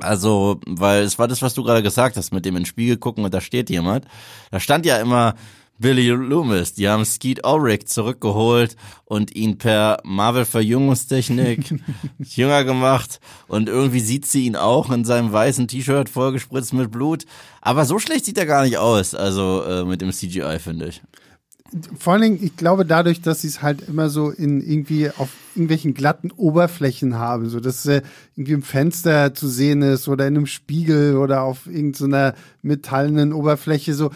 Also, 0.00 0.60
weil 0.66 1.02
es 1.02 1.18
war 1.18 1.28
das, 1.28 1.42
was 1.42 1.54
du 1.54 1.62
gerade 1.62 1.82
gesagt 1.82 2.16
hast, 2.16 2.32
mit 2.32 2.44
dem 2.44 2.56
in 2.56 2.62
den 2.62 2.66
Spiegel 2.66 2.96
gucken 2.96 3.24
und 3.24 3.32
da 3.32 3.40
steht 3.40 3.70
jemand. 3.70 4.06
Da 4.50 4.58
stand 4.58 4.86
ja 4.86 4.98
immer 4.98 5.34
Billy 5.78 6.08
Loomis. 6.08 6.74
Die 6.74 6.88
haben 6.88 7.04
Skeet 7.04 7.46
Ulrich 7.46 7.86
zurückgeholt 7.86 8.74
und 9.04 9.36
ihn 9.36 9.58
per 9.58 10.00
Marvel-Verjüngungstechnik 10.02 11.74
jünger 12.18 12.64
gemacht. 12.64 13.20
Und 13.46 13.68
irgendwie 13.68 14.00
sieht 14.00 14.26
sie 14.26 14.46
ihn 14.46 14.56
auch 14.56 14.90
in 14.90 15.04
seinem 15.04 15.30
weißen 15.30 15.68
T-Shirt 15.68 16.08
vollgespritzt 16.08 16.72
mit 16.72 16.90
Blut. 16.90 17.24
Aber 17.60 17.84
so 17.84 17.98
schlecht 17.98 18.24
sieht 18.24 18.38
er 18.38 18.46
gar 18.46 18.64
nicht 18.64 18.78
aus, 18.78 19.14
also 19.14 19.62
äh, 19.62 19.84
mit 19.84 20.00
dem 20.00 20.10
CGI, 20.10 20.58
finde 20.58 20.88
ich 20.88 21.02
vor 21.98 22.12
allen 22.12 22.22
Dingen, 22.22 22.38
ich 22.40 22.56
glaube, 22.56 22.84
dadurch, 22.84 23.20
dass 23.20 23.42
sie 23.42 23.48
es 23.48 23.62
halt 23.62 23.88
immer 23.88 24.08
so 24.08 24.30
in 24.30 24.60
irgendwie 24.60 25.10
auf 25.10 25.30
irgendwelchen 25.54 25.94
glatten 25.94 26.30
Oberflächen 26.30 27.16
haben, 27.16 27.48
so 27.48 27.58
dass 27.58 27.84
äh, 27.86 28.02
irgendwie 28.36 28.52
im 28.52 28.62
Fenster 28.62 29.34
zu 29.34 29.48
sehen 29.48 29.82
ist 29.82 30.06
oder 30.08 30.26
in 30.26 30.36
einem 30.36 30.46
Spiegel 30.46 31.16
oder 31.16 31.42
auf 31.42 31.66
irgendeiner 31.66 32.34
metallenen 32.62 33.32
Oberfläche, 33.32 33.94
so 33.94 34.10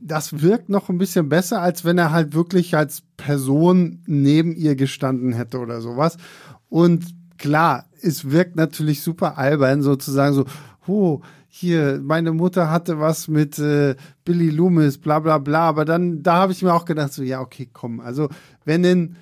das 0.00 0.42
wirkt 0.42 0.68
noch 0.68 0.88
ein 0.88 0.98
bisschen 0.98 1.28
besser, 1.28 1.60
als 1.60 1.84
wenn 1.84 1.98
er 1.98 2.10
halt 2.10 2.34
wirklich 2.34 2.74
als 2.76 3.02
Person 3.16 4.00
neben 4.06 4.56
ihr 4.56 4.74
gestanden 4.74 5.32
hätte 5.32 5.58
oder 5.58 5.80
sowas. 5.80 6.16
Und 6.68 7.14
klar, 7.38 7.86
es 8.00 8.30
wirkt 8.30 8.56
natürlich 8.56 9.02
super 9.02 9.38
albern, 9.38 9.82
sozusagen 9.82 10.34
so, 10.34 10.44
oh, 10.86 11.20
hier, 11.54 12.00
meine 12.02 12.32
Mutter 12.32 12.70
hatte 12.70 12.98
was 12.98 13.28
mit 13.28 13.58
äh, 13.58 13.94
Billy 14.24 14.48
Loomis, 14.48 14.96
bla 14.96 15.18
bla 15.18 15.36
bla. 15.36 15.68
Aber 15.68 15.84
dann, 15.84 16.22
da 16.22 16.36
habe 16.36 16.52
ich 16.52 16.62
mir 16.62 16.72
auch 16.72 16.86
gedacht, 16.86 17.12
so, 17.12 17.22
ja, 17.22 17.42
okay, 17.42 17.68
komm. 17.70 18.00
Also, 18.00 18.30
wenn 18.64 18.82
in 18.84 19.16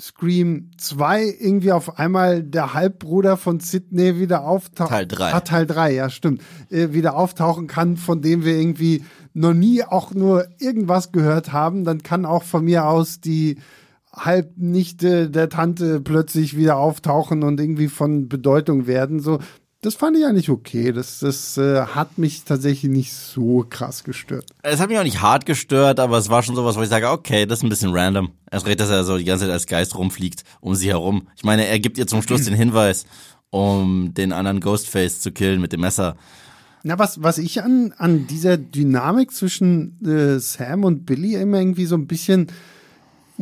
Scream 0.00 0.70
2 0.78 1.24
irgendwie 1.40 1.72
auf 1.72 1.98
einmal 1.98 2.44
der 2.44 2.72
Halbbruder 2.72 3.36
von 3.36 3.58
Sidney 3.58 4.20
wieder 4.20 4.44
auftaucht. 4.44 4.90
Teil 4.90 5.08
3. 5.08 5.32
Ah, 5.32 5.40
Teil 5.40 5.66
3, 5.66 5.94
ja, 5.94 6.08
stimmt. 6.08 6.40
Äh, 6.70 6.92
wieder 6.92 7.16
auftauchen 7.16 7.66
kann, 7.66 7.96
von 7.96 8.22
dem 8.22 8.44
wir 8.44 8.56
irgendwie 8.56 9.04
noch 9.34 9.52
nie 9.52 9.82
auch 9.82 10.14
nur 10.14 10.46
irgendwas 10.60 11.10
gehört 11.10 11.52
haben, 11.52 11.82
dann 11.82 12.04
kann 12.04 12.26
auch 12.26 12.44
von 12.44 12.64
mir 12.64 12.86
aus 12.86 13.20
die 13.20 13.58
Halbnichte 14.14 15.30
der 15.30 15.48
Tante 15.48 16.00
plötzlich 16.00 16.56
wieder 16.56 16.76
auftauchen 16.76 17.42
und 17.42 17.58
irgendwie 17.58 17.88
von 17.88 18.28
Bedeutung 18.28 18.86
werden. 18.86 19.18
So, 19.18 19.40
das 19.82 19.96
fand 19.96 20.16
ich 20.16 20.24
eigentlich 20.24 20.48
okay. 20.48 20.92
Das, 20.92 21.18
das 21.18 21.58
äh, 21.58 21.80
hat 21.86 22.16
mich 22.16 22.44
tatsächlich 22.44 22.90
nicht 22.90 23.12
so 23.12 23.66
krass 23.68 24.04
gestört. 24.04 24.46
Es 24.62 24.78
hat 24.78 24.88
mich 24.88 24.98
auch 24.98 25.02
nicht 25.02 25.20
hart 25.20 25.44
gestört, 25.44 25.98
aber 25.98 26.18
es 26.18 26.30
war 26.30 26.44
schon 26.44 26.54
sowas, 26.54 26.76
wo 26.76 26.82
ich 26.82 26.88
sage, 26.88 27.10
okay, 27.10 27.46
das 27.46 27.58
ist 27.58 27.64
ein 27.64 27.68
bisschen 27.68 27.92
random. 27.92 28.30
Erst 28.48 28.66
recht, 28.66 28.78
dass 28.78 28.90
er 28.90 29.02
so 29.02 29.18
die 29.18 29.24
ganze 29.24 29.44
Zeit 29.44 29.52
als 29.52 29.66
Geist 29.66 29.96
rumfliegt 29.96 30.44
um 30.60 30.76
sie 30.76 30.88
herum. 30.88 31.26
Ich 31.36 31.42
meine, 31.42 31.66
er 31.66 31.80
gibt 31.80 31.98
ihr 31.98 32.06
zum 32.06 32.22
Schluss 32.22 32.44
den 32.44 32.54
Hinweis, 32.62 33.06
um 33.50 34.14
den 34.14 34.32
anderen 34.32 34.60
Ghostface 34.60 35.20
zu 35.20 35.32
killen 35.32 35.60
mit 35.60 35.72
dem 35.72 35.80
Messer. 35.80 36.16
Na, 36.84 36.98
was, 37.00 37.20
was 37.20 37.38
ich 37.38 37.62
an, 37.62 37.92
an 37.98 38.28
dieser 38.28 38.56
Dynamik 38.56 39.32
zwischen 39.32 40.00
äh, 40.04 40.38
Sam 40.38 40.84
und 40.84 41.06
Billy 41.06 41.34
immer 41.34 41.58
irgendwie 41.58 41.86
so 41.86 41.96
ein 41.96 42.06
bisschen 42.06 42.46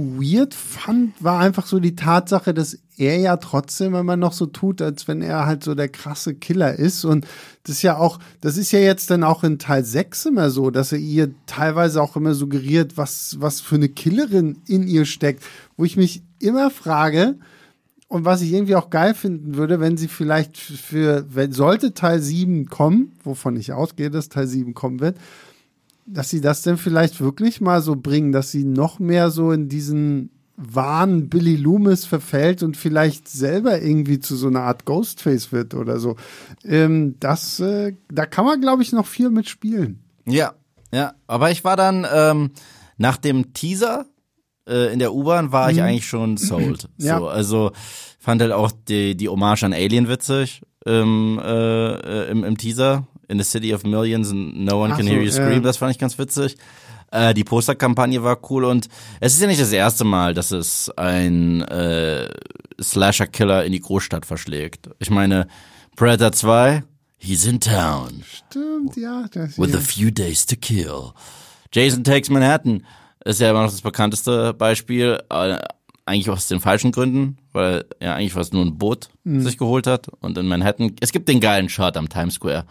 weird 0.01 0.55
fand, 0.55 1.13
war 1.23 1.41
einfach 1.41 1.67
so 1.67 1.81
die 1.81 1.95
Tatsache, 1.95 2.53
dass 2.55 2.79
er 2.97 3.19
ja 3.19 3.37
trotzdem 3.37 3.95
immer 3.95 4.17
noch 4.17 4.33
so 4.33 4.47
tut, 4.47 4.83
als 4.83 5.09
wenn 5.09 5.23
er 5.23 5.47
halt 5.47 5.65
so 5.65 5.75
der 5.75 5.89
krasse 5.89 6.35
Killer 6.35 6.75
ist. 6.75 7.05
Und 7.05 7.27
das 7.65 7.77
ist 7.77 7.83
ja 7.83 7.97
auch, 7.97 8.19
das 8.41 8.57
ist 8.57 8.73
ja 8.73 8.79
jetzt 8.79 9.11
dann 9.11 9.25
auch 9.25 9.45
in 9.45 9.59
Teil 9.59 9.85
6 9.85 10.27
immer 10.27 10.51
so, 10.51 10.71
dass 10.71 10.93
er 10.93 10.99
ihr 10.99 11.31
teilweise 11.47 12.03
auch 12.03 12.17
immer 12.17 12.35
suggeriert, 12.35 12.97
was, 12.97 13.37
was 13.39 13.61
für 13.61 13.77
eine 13.77 13.89
Killerin 13.89 14.59
in 14.67 14.87
ihr 14.87 15.05
steckt, 15.05 15.45
wo 15.77 15.85
ich 15.85 15.97
mich 15.97 16.23
immer 16.39 16.71
frage, 16.71 17.37
Und 18.09 18.25
was 18.25 18.43
ich 18.43 18.53
irgendwie 18.53 18.75
auch 18.75 18.91
geil 18.91 19.15
finden 19.15 19.55
würde, 19.55 19.79
wenn 19.79 19.97
sie 19.97 20.09
vielleicht 20.09 20.57
für, 20.57 21.25
wenn, 21.33 21.53
sollte 21.53 21.95
Teil 21.95 22.21
7 22.21 22.67
kommen, 22.67 23.13
wovon 23.23 23.55
ich 23.55 23.73
ausgehe, 23.73 24.11
dass 24.11 24.29
Teil 24.29 24.49
7 24.49 24.75
kommen 24.75 24.99
wird, 24.99 25.17
dass 26.13 26.31
sie 26.31 26.41
das 26.41 26.63
denn 26.63 26.77
vielleicht 26.77 27.21
wirklich 27.21 27.61
mal 27.61 27.81
so 27.83 27.97
bringen, 27.97 28.33
dass 28.33 28.51
sie 28.51 28.65
noch 28.65 28.99
mehr 28.99 29.31
so 29.31 29.53
in 29.53 29.69
diesen 29.69 30.31
Wahn 30.57 31.29
Billy 31.31 31.57
Loomis 31.57 32.05
verfällt 32.05 32.63
und 32.63 32.77
vielleicht 32.77 33.29
selber 33.29 33.81
irgendwie 33.81 34.19
zu 34.21 34.37
so 34.37 34.49
einer 34.49 34.61
Art 34.63 34.85
Ghostface 34.85 35.53
wird 35.53 35.75
oder 35.75 35.99
so. 35.99 36.17
Ähm, 36.65 37.15
das, 37.19 37.61
äh, 37.61 37.95
da 38.13 38.27
kann 38.27 38.45
man, 38.45 38.61
glaube 38.61 38.83
ich, 38.83 38.93
noch 38.93 39.07
viel 39.07 39.31
mitspielen. 39.31 40.01
Ja, 40.27 40.53
ja. 40.93 41.15
Aber 41.27 41.51
ich 41.51 41.65
war 41.65 41.77
dann 41.77 42.07
ähm, 42.13 42.51
nach 42.99 43.17
dem 43.17 43.55
Teaser 43.55 44.05
äh, 44.69 44.93
in 44.93 44.99
der 44.99 45.15
U-Bahn 45.15 45.51
war 45.53 45.71
ich 45.71 45.79
Mhm. 45.79 45.83
eigentlich 45.85 46.07
schon 46.07 46.37
sold. 46.37 46.89
Ja. 46.99 47.19
So, 47.19 47.29
also 47.29 47.73
fand 48.19 48.43
halt 48.43 48.53
auch 48.53 48.71
die, 48.89 49.17
die 49.17 49.29
Hommage 49.31 49.63
an 49.65 49.73
Alien 49.73 50.09
witzig 50.09 50.61
ähm, 50.85 51.41
äh, 51.43 51.93
äh, 51.95 52.31
im, 52.31 52.45
im 52.45 52.59
Teaser. 52.59 53.07
In 53.31 53.39
the 53.39 53.45
City 53.45 53.73
of 53.73 53.85
Millions 53.85 54.31
and 54.31 54.65
No 54.65 54.83
One 54.83 54.93
Ach 54.93 54.97
Can 54.97 55.07
so, 55.07 55.13
Hear 55.13 55.23
You 55.23 55.31
Scream, 55.31 55.53
ja. 55.53 55.61
das 55.61 55.77
fand 55.77 55.93
ich 55.93 55.99
ganz 55.99 56.19
witzig. 56.19 56.57
Äh, 57.13 57.35
die 57.35 57.45
Posterkampagne 57.45 58.23
war 58.23 58.39
cool 58.51 58.65
und 58.65 58.89
es 59.21 59.35
ist 59.35 59.41
ja 59.41 59.47
nicht 59.47 59.61
das 59.61 59.73
erste 59.73 60.05
Mal, 60.05 60.35
dass 60.35 60.51
es 60.51 60.91
ein 60.97 61.63
äh, 61.63 62.29
Slasher-Killer 62.81 63.65
in 63.65 63.73
die 63.73 63.81
Großstadt 63.81 64.27
verschlägt. 64.27 64.91
Ich 64.99 65.11
meine, 65.11 65.49
Predator 65.97 66.33
2, 66.33 66.83
he's 67.19 67.47
in 67.47 67.61
town 67.61 68.23
Stimmt, 68.25 68.97
ja. 68.97 69.27
Das, 69.33 69.59
with 69.59 69.73
ja. 69.73 69.79
a 69.79 69.81
few 69.81 70.11
days 70.11 70.47
to 70.47 70.57
kill. 70.57 71.13
Jason 71.73 72.05
Takes 72.05 72.31
Manhattan 72.31 72.85
ist 73.25 73.41
ja 73.41 73.51
immer 73.51 73.63
noch 73.63 73.71
das 73.71 73.83
bekannteste 73.83 74.55
Beispiel, 74.55 75.21
äh, 75.31 75.59
eigentlich 76.07 76.31
aus 76.31 76.49
den 76.49 76.61
falschen 76.61 76.93
Gründen, 76.93 77.39
weil 77.53 77.85
er 78.01 78.15
eigentlich 78.15 78.35
was 78.35 78.53
nur 78.53 78.65
ein 78.65 78.79
Boot 78.79 79.11
sich 79.25 79.59
geholt 79.59 79.87
hat 79.87 80.09
und 80.21 80.39
in 80.39 80.47
Manhattan, 80.47 80.97
es 81.01 81.13
gibt 81.13 81.29
den 81.29 81.41
geilen 81.41 81.69
Shot 81.69 81.97
am 81.97 82.09
Times 82.09 82.35
Square, 82.35 82.65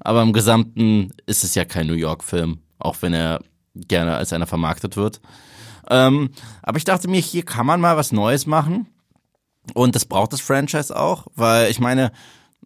aber 0.00 0.22
im 0.22 0.32
Gesamten 0.32 1.12
ist 1.26 1.44
es 1.44 1.54
ja 1.54 1.64
kein 1.64 1.86
New 1.86 1.94
York-Film, 1.94 2.58
auch 2.78 2.96
wenn 3.00 3.14
er 3.14 3.40
gerne 3.74 4.16
als 4.16 4.32
einer 4.32 4.46
vermarktet 4.46 4.96
wird. 4.96 5.20
Ähm, 5.88 6.30
aber 6.62 6.78
ich 6.78 6.84
dachte 6.84 7.08
mir, 7.08 7.20
hier 7.20 7.44
kann 7.44 7.66
man 7.66 7.80
mal 7.80 7.96
was 7.96 8.12
Neues 8.12 8.46
machen 8.46 8.86
und 9.74 9.94
das 9.94 10.04
braucht 10.04 10.32
das 10.32 10.40
Franchise 10.40 10.94
auch, 10.96 11.26
weil 11.34 11.70
ich 11.70 11.80
meine, 11.80 12.12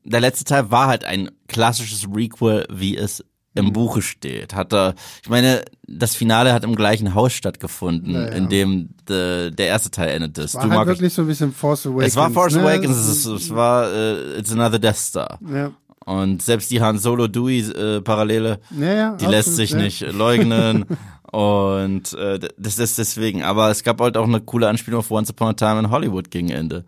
der 0.04 0.20
letzte 0.20 0.44
Teil 0.44 0.70
war 0.70 0.86
halt 0.88 1.04
ein 1.04 1.30
klassisches 1.48 2.06
Requel, 2.14 2.66
wie 2.70 2.96
es 2.96 3.24
im 3.56 3.72
Buche 3.72 4.02
steht. 4.02 4.52
Hat 4.54 4.72
er, 4.74 4.94
ich 5.22 5.28
meine, 5.28 5.64
das 5.86 6.16
Finale 6.16 6.52
hat 6.52 6.64
im 6.64 6.74
gleichen 6.74 7.14
Haus 7.14 7.32
stattgefunden, 7.32 8.12
Ja, 8.12 8.22
ja. 8.22 8.26
in 8.32 8.48
dem 8.48 8.88
de, 9.08 9.52
der 9.52 9.68
erste 9.68 9.90
Teil 9.92 10.08
endet 10.10 10.36
ist. 10.38 10.56
war 10.56 10.64
Du 10.64 10.70
halt 10.72 10.88
wirklich 10.88 11.14
so 11.14 11.22
ein 11.22 11.28
bisschen 11.28 11.52
Force 11.52 11.86
Awakens. 11.86 12.08
es 12.08 12.16
war 12.16 12.30
Force 12.32 12.54
ne? 12.54 12.62
Awakens, 12.62 12.96
es, 12.96 13.24
es 13.24 13.50
war 13.54 13.90
äh, 13.92 14.38
It's 14.40 14.50
Another 14.50 14.80
Death 14.80 14.96
Star. 14.96 15.38
Ja, 15.48 15.70
Und 16.04 16.42
selbst 16.42 16.70
die 16.70 16.80
Han 16.80 16.98
Solo 16.98 17.28
Dewey 17.28 17.60
äh, 17.60 18.00
Parallele, 18.00 18.60
ja, 18.78 18.94
ja 18.94 19.16
die 19.16 19.24
lässt 19.24 19.48
absolut, 19.48 19.56
sich 19.56 19.70
ja. 19.70 19.78
nicht 19.78 20.00
leugnen. 20.12 20.84
Und 21.32 22.12
äh, 22.12 22.38
das 22.56 22.78
ist 22.78 22.98
deswegen. 22.98 23.42
Aber 23.42 23.70
es 23.70 23.82
gab 23.82 24.00
halt 24.00 24.16
auch 24.16 24.28
eine 24.28 24.40
coole 24.40 24.68
Anspielung 24.68 25.00
auf 25.00 25.10
Once 25.10 25.30
Upon 25.30 25.48
a 25.48 25.52
Time 25.54 25.80
in 25.80 25.90
Hollywood 25.90 26.30
gegen 26.30 26.50
Ende. 26.50 26.84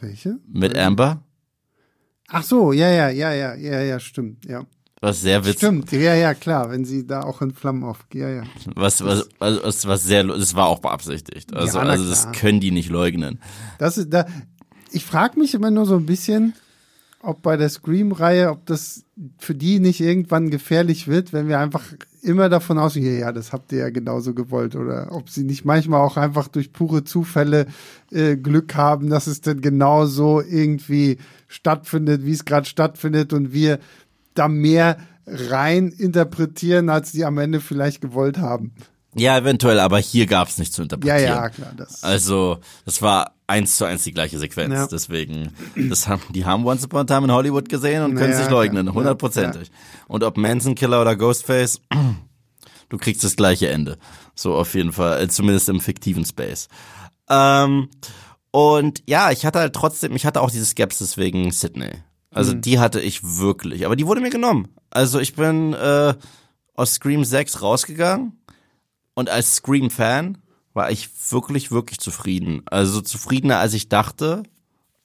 Welche? 0.00 0.36
Mit 0.46 0.76
Amber, 0.76 1.22
Ach 2.28 2.42
so, 2.42 2.72
ja, 2.72 2.90
ja, 2.90 3.08
ja, 3.08 3.32
ja, 3.32 3.54
ja, 3.54 3.80
ja, 3.82 4.00
stimmt, 4.00 4.44
ja. 4.46 4.64
was 5.00 5.20
sehr 5.20 5.44
witzig 5.44 5.58
Stimmt, 5.58 5.92
ja, 5.92 6.14
ja, 6.14 6.34
klar, 6.34 6.70
wenn 6.70 6.84
sie 6.84 7.06
da 7.06 7.22
auch 7.22 7.40
in 7.40 7.52
Flammen 7.52 7.84
aufgeht, 7.84 8.22
ja, 8.22 8.30
ja. 8.30 8.42
Was, 8.74 9.04
was, 9.04 9.28
was, 9.38 9.62
was, 9.62 9.86
was 9.86 10.04
sehr, 10.04 10.24
das 10.24 10.54
war 10.54 10.66
auch 10.66 10.80
beabsichtigt. 10.80 11.54
Also, 11.54 11.78
Ja, 11.78 11.84
na 11.84 11.90
also 11.90 12.08
das 12.08 12.32
können 12.32 12.58
die 12.58 12.72
nicht 12.72 12.90
leugnen. 12.90 13.38
Das 13.78 13.96
ist 13.96 14.12
da. 14.12 14.26
Ich 14.90 15.04
frage 15.04 15.38
mich 15.38 15.54
immer 15.54 15.70
nur 15.70 15.86
so 15.86 15.96
ein 15.96 16.06
bisschen, 16.06 16.54
ob 17.22 17.42
bei 17.42 17.56
der 17.56 17.68
Scream-Reihe, 17.68 18.50
ob 18.50 18.66
das 18.66 19.04
für 19.38 19.54
die 19.54 19.80
nicht 19.80 20.00
irgendwann 20.00 20.50
gefährlich 20.50 21.08
wird, 21.08 21.32
wenn 21.32 21.48
wir 21.48 21.58
einfach 21.58 21.82
immer 22.22 22.48
davon 22.48 22.78
ausgehen, 22.78 23.06
ja, 23.06 23.12
ja, 23.26 23.32
das 23.32 23.52
habt 23.52 23.72
ihr 23.72 23.78
ja 23.78 23.90
genauso 23.90 24.34
gewollt, 24.34 24.76
oder 24.76 25.08
ob 25.12 25.30
sie 25.30 25.44
nicht 25.44 25.64
manchmal 25.64 26.00
auch 26.00 26.16
einfach 26.16 26.48
durch 26.48 26.72
pure 26.72 27.04
Zufälle 27.04 27.66
äh, 28.10 28.36
Glück 28.36 28.74
haben, 28.74 29.08
dass 29.10 29.26
es 29.26 29.40
denn 29.40 29.60
genau 29.60 30.06
so 30.06 30.40
irgendwie 30.42 31.18
stattfindet, 31.48 32.24
wie 32.24 32.32
es 32.32 32.44
gerade 32.44 32.66
stattfindet 32.66 33.32
und 33.32 33.52
wir 33.52 33.78
da 34.34 34.48
mehr 34.48 34.98
rein 35.26 35.88
interpretieren, 35.88 36.88
als 36.90 37.12
die 37.12 37.24
am 37.24 37.38
Ende 37.38 37.60
vielleicht 37.60 38.00
gewollt 38.00 38.38
haben. 38.38 38.72
Ja, 39.14 39.38
eventuell, 39.38 39.80
aber 39.80 39.98
hier 39.98 40.26
gab 40.26 40.48
es 40.48 40.58
nicht 40.58 40.74
zu 40.74 40.82
Ja, 40.82 40.84
interpretieren. 40.84 41.22
ja, 41.22 41.48
klar, 41.48 41.72
das. 41.76 42.04
Also, 42.04 42.58
das 42.84 43.00
war 43.00 43.32
eins 43.46 43.76
zu 43.76 43.84
eins 43.84 44.02
die 44.04 44.12
gleiche 44.12 44.38
Sequenz. 44.38 44.74
Ja. 44.74 44.86
Deswegen, 44.86 45.52
das 45.88 46.08
haben, 46.08 46.22
die 46.30 46.44
haben 46.44 46.66
Once 46.66 46.84
Upon 46.84 47.00
a 47.00 47.04
Time 47.04 47.24
in 47.26 47.32
Hollywood 47.32 47.68
gesehen 47.68 48.02
und 48.02 48.14
können 48.16 48.32
Ja, 48.32 48.38
sich 48.38 48.50
leugnen, 48.50 48.92
hundertprozentig. 48.92 49.70
Und 50.08 50.24
ob 50.24 50.36
Manson 50.36 50.74
Killer 50.74 51.00
oder 51.00 51.14
Ghostface, 51.16 51.80
du 52.88 52.98
kriegst 52.98 53.22
das 53.24 53.36
gleiche 53.36 53.68
Ende. 53.68 53.98
So 54.34 54.54
auf 54.54 54.74
jeden 54.74 54.92
Fall, 54.92 55.22
äh, 55.22 55.28
zumindest 55.28 55.68
im 55.68 55.80
fiktiven 55.80 56.24
Space. 56.24 56.68
Ähm, 57.28 57.88
und 58.50 59.02
ja, 59.06 59.30
ich 59.30 59.44
hatte 59.46 59.58
halt 59.60 59.74
trotzdem, 59.74 60.14
ich 60.16 60.26
hatte 60.26 60.40
auch 60.40 60.50
diese 60.50 60.64
Skepsis 60.64 61.16
wegen 61.16 61.50
Sydney. 61.52 61.90
Also 62.30 62.52
Mhm. 62.54 62.60
die 62.62 62.78
hatte 62.78 63.00
ich 63.00 63.20
wirklich, 63.22 63.86
aber 63.86 63.96
die 63.96 64.06
wurde 64.06 64.20
mir 64.20 64.30
genommen. 64.30 64.68
Also 64.90 65.20
ich 65.20 65.34
bin 65.34 65.72
äh, 65.72 66.14
aus 66.74 66.94
Scream 66.94 67.24
6 67.24 67.62
rausgegangen 67.62 68.38
und 69.14 69.30
als 69.30 69.56
Scream-Fan 69.56 70.38
war 70.76 70.90
ich 70.90 71.08
wirklich, 71.30 71.70
wirklich 71.70 71.98
zufrieden. 71.98 72.62
Also 72.66 73.00
zufriedener, 73.00 73.58
als 73.58 73.72
ich 73.72 73.88
dachte. 73.88 74.42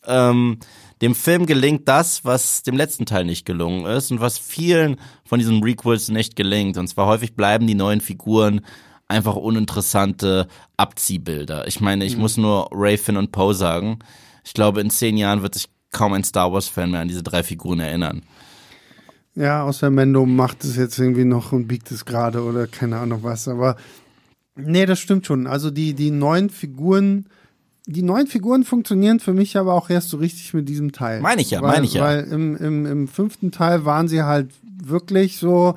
Ähm, 0.05 0.57
dem 1.01 1.15
Film 1.15 1.45
gelingt 1.45 1.87
das, 1.87 2.25
was 2.25 2.61
dem 2.63 2.75
letzten 2.75 3.05
Teil 3.05 3.23
nicht 3.23 3.45
gelungen 3.45 3.85
ist 3.85 4.11
und 4.11 4.19
was 4.19 4.37
vielen 4.37 4.97
von 5.25 5.39
diesen 5.39 5.63
Requels 5.63 6.09
nicht 6.09 6.35
gelingt. 6.35 6.77
Und 6.77 6.87
zwar 6.87 7.07
häufig 7.07 7.35
bleiben 7.35 7.65
die 7.67 7.75
neuen 7.75 8.01
Figuren 8.01 8.61
einfach 9.07 9.35
uninteressante 9.35 10.47
Abziehbilder. 10.77 11.67
Ich 11.67 11.79
meine, 11.79 12.05
ich 12.05 12.17
muss 12.17 12.37
nur 12.37 12.69
Ray, 12.71 12.97
Finn 12.97 13.17
und 13.17 13.31
Poe 13.31 13.53
sagen. 13.53 13.99
Ich 14.43 14.53
glaube, 14.53 14.81
in 14.81 14.89
zehn 14.89 15.17
Jahren 15.17 15.41
wird 15.41 15.55
sich 15.55 15.69
kaum 15.91 16.13
ein 16.13 16.23
Star 16.23 16.51
Wars-Fan 16.51 16.91
mehr 16.91 17.01
an 17.01 17.07
diese 17.07 17.23
drei 17.23 17.43
Figuren 17.43 17.79
erinnern. 17.79 18.23
Ja, 19.35 19.63
außer 19.63 19.89
Mendo 19.89 20.25
macht 20.25 20.65
es 20.65 20.75
jetzt 20.75 20.99
irgendwie 20.99 21.23
noch 21.23 21.53
und 21.53 21.67
biegt 21.67 21.89
es 21.91 22.03
gerade 22.03 22.43
oder 22.43 22.67
keine 22.67 22.97
Ahnung 22.97 23.23
was. 23.23 23.47
Aber 23.47 23.77
nee, 24.55 24.85
das 24.85 24.99
stimmt 24.99 25.25
schon. 25.25 25.47
Also 25.47 25.71
die, 25.71 25.93
die 25.93 26.11
neuen 26.11 26.49
Figuren, 26.49 27.27
die 27.85 28.03
neuen 28.03 28.27
Figuren 28.27 28.63
funktionieren 28.63 29.19
für 29.19 29.33
mich 29.33 29.57
aber 29.57 29.73
auch 29.73 29.89
erst 29.89 30.09
so 30.09 30.17
richtig 30.17 30.53
mit 30.53 30.69
diesem 30.69 30.91
Teil. 30.91 31.21
Meine 31.21 31.41
ich 31.41 31.51
ja, 31.51 31.61
meine 31.61 31.85
ich 31.85 31.95
ja. 31.95 32.03
Weil 32.03 32.23
im, 32.25 32.55
im, 32.55 32.85
im 32.85 33.07
fünften 33.07 33.51
Teil 33.51 33.85
waren 33.85 34.07
sie 34.07 34.23
halt 34.23 34.51
wirklich 34.63 35.37
so, 35.37 35.75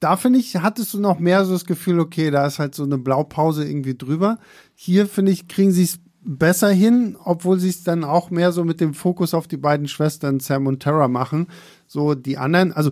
da 0.00 0.16
finde 0.16 0.38
ich, 0.38 0.56
hattest 0.56 0.94
du 0.94 1.00
noch 1.00 1.18
mehr 1.18 1.44
so 1.44 1.52
das 1.52 1.66
Gefühl, 1.66 2.00
okay, 2.00 2.30
da 2.30 2.46
ist 2.46 2.58
halt 2.58 2.74
so 2.74 2.84
eine 2.84 2.98
Blaupause 2.98 3.66
irgendwie 3.66 3.96
drüber. 3.96 4.38
Hier 4.74 5.06
finde 5.06 5.32
ich, 5.32 5.48
kriegen 5.48 5.72
sie 5.72 5.84
es 5.84 5.98
besser 6.24 6.70
hin, 6.70 7.16
obwohl 7.22 7.60
sie 7.60 7.68
es 7.68 7.84
dann 7.84 8.02
auch 8.02 8.30
mehr 8.30 8.52
so 8.52 8.64
mit 8.64 8.80
dem 8.80 8.94
Fokus 8.94 9.34
auf 9.34 9.46
die 9.46 9.58
beiden 9.58 9.88
Schwestern 9.88 10.40
Sam 10.40 10.66
und 10.66 10.82
Tara 10.82 11.08
machen. 11.08 11.48
So 11.86 12.14
die 12.14 12.38
anderen, 12.38 12.72
also 12.72 12.90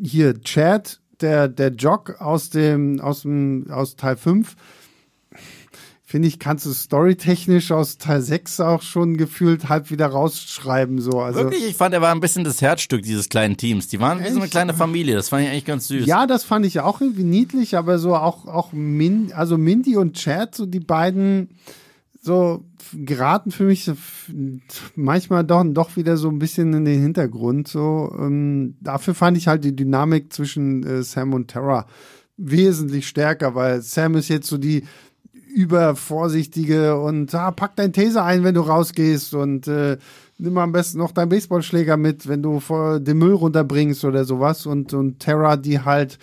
hier 0.00 0.40
Chad, 0.40 1.00
der, 1.22 1.48
der 1.48 1.68
Jock 1.68 2.20
aus 2.20 2.50
dem, 2.50 3.00
aus 3.00 3.22
dem, 3.22 3.66
aus 3.70 3.96
Teil 3.96 4.16
5, 4.16 4.56
finde 6.12 6.28
ich, 6.28 6.38
kannst 6.38 6.66
du 6.66 6.72
storytechnisch 6.72 7.72
aus 7.72 7.96
Teil 7.96 8.20
6 8.20 8.60
auch 8.60 8.82
schon 8.82 9.16
gefühlt 9.16 9.70
halb 9.70 9.90
wieder 9.90 10.08
rausschreiben, 10.08 11.00
so. 11.00 11.20
Also, 11.20 11.40
Wirklich, 11.40 11.66
ich 11.66 11.74
fand, 11.74 11.94
er 11.94 12.02
war 12.02 12.14
ein 12.14 12.20
bisschen 12.20 12.44
das 12.44 12.60
Herzstück 12.60 13.02
dieses 13.02 13.30
kleinen 13.30 13.56
Teams. 13.56 13.88
Die 13.88 13.98
waren 13.98 14.22
wie 14.22 14.28
so 14.28 14.38
eine 14.38 14.50
kleine 14.50 14.74
Familie. 14.74 15.14
Das 15.14 15.30
fand 15.30 15.44
ich 15.44 15.48
eigentlich 15.48 15.64
ganz 15.64 15.88
süß. 15.88 16.04
Ja, 16.04 16.26
das 16.26 16.44
fand 16.44 16.66
ich 16.66 16.80
auch 16.80 17.00
irgendwie 17.00 17.24
niedlich, 17.24 17.78
aber 17.78 17.98
so 17.98 18.14
auch, 18.14 18.46
auch 18.46 18.72
Min, 18.72 19.32
also 19.32 19.56
Mindy 19.56 19.96
und 19.96 20.12
Chad, 20.14 20.54
so 20.54 20.66
die 20.66 20.80
beiden, 20.80 21.48
so 22.24 22.64
geraten 22.94 23.50
für 23.50 23.64
mich 23.64 23.90
manchmal 24.94 25.44
doch, 25.44 25.64
doch 25.66 25.96
wieder 25.96 26.16
so 26.16 26.28
ein 26.28 26.38
bisschen 26.38 26.72
in 26.72 26.84
den 26.84 27.00
Hintergrund. 27.00 27.66
So, 27.66 28.14
ähm, 28.16 28.76
dafür 28.80 29.14
fand 29.14 29.36
ich 29.36 29.48
halt 29.48 29.64
die 29.64 29.74
Dynamik 29.74 30.32
zwischen 30.32 30.84
äh, 30.84 31.02
Sam 31.02 31.34
und 31.34 31.50
Tara 31.50 31.86
wesentlich 32.36 33.08
stärker, 33.08 33.56
weil 33.56 33.82
Sam 33.82 34.14
ist 34.14 34.28
jetzt 34.28 34.46
so 34.46 34.56
die 34.56 34.84
übervorsichtige 35.52 36.98
und 36.98 37.34
ah, 37.34 37.50
pack 37.50 37.76
dein 37.76 37.92
Taser 37.92 38.24
ein, 38.24 38.44
wenn 38.44 38.54
du 38.54 38.62
rausgehst 38.62 39.34
und 39.34 39.66
äh, 39.66 39.98
nimm 40.38 40.56
am 40.58 40.72
besten 40.72 40.98
noch 40.98 41.10
deinen 41.10 41.28
Baseballschläger 41.28 41.96
mit, 41.96 42.28
wenn 42.28 42.42
du 42.42 42.60
den 43.00 43.18
Müll 43.18 43.34
runterbringst 43.34 44.04
oder 44.04 44.24
sowas 44.24 44.64
und 44.64 44.94
und 44.94 45.20
Tara, 45.20 45.56
die 45.56 45.80
halt 45.80 46.18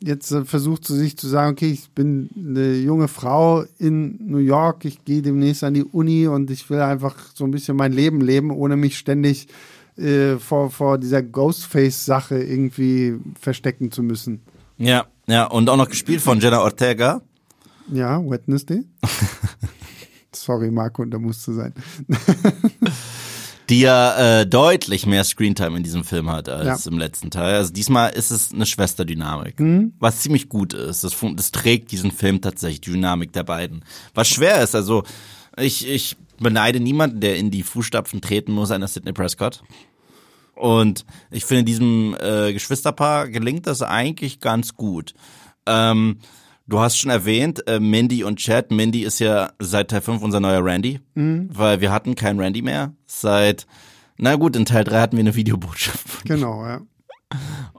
jetzt 0.00 0.30
äh, 0.32 0.44
versucht 0.44 0.84
zu 0.84 0.94
sich 0.94 1.16
zu 1.16 1.28
sagen, 1.28 1.52
okay, 1.52 1.70
ich 1.70 1.90
bin 1.90 2.30
eine 2.36 2.74
junge 2.74 3.08
Frau 3.08 3.64
in 3.78 4.18
New 4.26 4.38
York, 4.38 4.84
ich 4.84 5.04
gehe 5.04 5.22
demnächst 5.22 5.64
an 5.64 5.74
die 5.74 5.84
Uni 5.84 6.26
und 6.26 6.50
ich 6.50 6.68
will 6.70 6.80
einfach 6.80 7.16
so 7.34 7.44
ein 7.44 7.50
bisschen 7.50 7.76
mein 7.76 7.92
Leben 7.92 8.20
leben, 8.20 8.50
ohne 8.50 8.76
mich 8.76 8.98
ständig 8.98 9.48
äh, 9.96 10.36
vor, 10.36 10.70
vor 10.70 10.98
dieser 10.98 11.22
Ghostface-Sache 11.22 12.42
irgendwie 12.42 13.18
verstecken 13.40 13.90
zu 13.90 14.02
müssen. 14.02 14.42
Ja, 14.78 15.06
ja, 15.26 15.44
und 15.46 15.68
auch 15.68 15.76
noch 15.76 15.88
gespielt 15.88 16.20
von 16.20 16.40
Jenna 16.40 16.60
Ortega. 16.60 17.22
Ja, 17.92 18.18
Wednesday. 18.18 18.84
Sorry, 20.34 20.70
Marco, 20.70 21.04
da 21.04 21.18
musste 21.18 21.52
sein. 21.52 21.74
die 23.72 23.80
ja 23.80 24.40
äh, 24.40 24.46
deutlich 24.46 25.06
mehr 25.06 25.24
Screentime 25.24 25.78
in 25.78 25.82
diesem 25.82 26.04
Film 26.04 26.30
hat 26.30 26.50
als 26.50 26.84
ja. 26.84 26.90
im 26.90 26.98
letzten 26.98 27.30
Teil. 27.30 27.54
Also 27.54 27.72
diesmal 27.72 28.10
ist 28.10 28.30
es 28.30 28.52
eine 28.52 28.66
Schwesterdynamik, 28.66 29.58
mhm. 29.58 29.94
was 29.98 30.20
ziemlich 30.20 30.50
gut 30.50 30.74
ist. 30.74 31.04
Das, 31.04 31.16
das 31.36 31.52
trägt 31.52 31.90
diesen 31.90 32.10
Film 32.10 32.42
tatsächlich, 32.42 32.82
die 32.82 32.90
Dynamik 32.90 33.32
der 33.32 33.44
beiden. 33.44 33.82
Was 34.12 34.28
schwer 34.28 34.62
ist, 34.62 34.74
also 34.74 35.04
ich, 35.56 35.88
ich 35.88 36.18
beneide 36.38 36.80
niemanden, 36.80 37.20
der 37.20 37.36
in 37.36 37.50
die 37.50 37.62
Fußstapfen 37.62 38.20
treten 38.20 38.52
muss, 38.52 38.70
einer 38.70 38.88
Sidney 38.88 39.14
Prescott. 39.14 39.62
Und 40.54 41.06
ich 41.30 41.46
finde, 41.46 41.64
diesem 41.64 42.14
äh, 42.20 42.52
Geschwisterpaar 42.52 43.30
gelingt 43.30 43.66
das 43.66 43.80
eigentlich 43.80 44.40
ganz 44.40 44.74
gut. 44.76 45.14
Ähm, 45.64 46.18
Du 46.72 46.80
hast 46.80 46.96
schon 46.96 47.10
erwähnt, 47.10 47.68
äh, 47.68 47.78
Mindy 47.80 48.24
und 48.24 48.38
Chad. 48.38 48.70
Mindy 48.70 49.02
ist 49.02 49.18
ja 49.18 49.52
seit 49.58 49.90
Teil 49.90 50.00
5 50.00 50.22
unser 50.22 50.40
neuer 50.40 50.64
Randy, 50.64 51.00
mhm. 51.12 51.50
weil 51.52 51.82
wir 51.82 51.92
hatten 51.92 52.14
keinen 52.14 52.40
Randy 52.40 52.62
mehr. 52.62 52.94
Seit, 53.04 53.66
na 54.16 54.36
gut, 54.36 54.56
in 54.56 54.64
Teil 54.64 54.82
3 54.82 54.98
hatten 54.98 55.16
wir 55.18 55.20
eine 55.20 55.34
Videobotschaft. 55.34 56.24
Genau, 56.24 56.64
ja. 56.64 56.80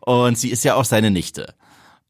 Und 0.05 0.37
sie 0.37 0.51
ist 0.51 0.63
ja 0.63 0.75
auch 0.75 0.85
seine 0.85 1.09
Nichte. 1.09 1.55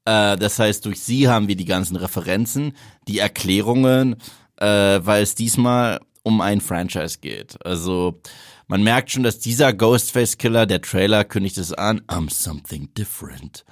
Äh, 0.04 0.36
das 0.36 0.60
heißt, 0.60 0.86
durch 0.86 1.00
sie 1.00 1.30
haben 1.30 1.48
wir 1.48 1.56
die 1.56 1.64
ganzen 1.64 1.96
Referenzen, 1.96 2.74
die 3.08 3.20
Erklärungen, 3.20 4.18
äh, 4.58 4.66
weil 4.66 5.24
es 5.24 5.36
diesmal 5.36 6.02
um 6.22 6.42
ein 6.42 6.60
Franchise 6.60 7.20
geht. 7.22 7.66
Also 7.66 8.20
man 8.68 8.84
merkt 8.84 9.10
schon, 9.10 9.24
dass 9.24 9.40
dieser 9.40 9.72
Ghostface 9.72 10.38
Killer, 10.38 10.66
der 10.66 10.82
Trailer 10.82 11.24
kündigt 11.24 11.58
es 11.60 11.72
an, 11.72 12.02
I'm 12.10 12.30
something 12.30 12.94
different 12.94 13.64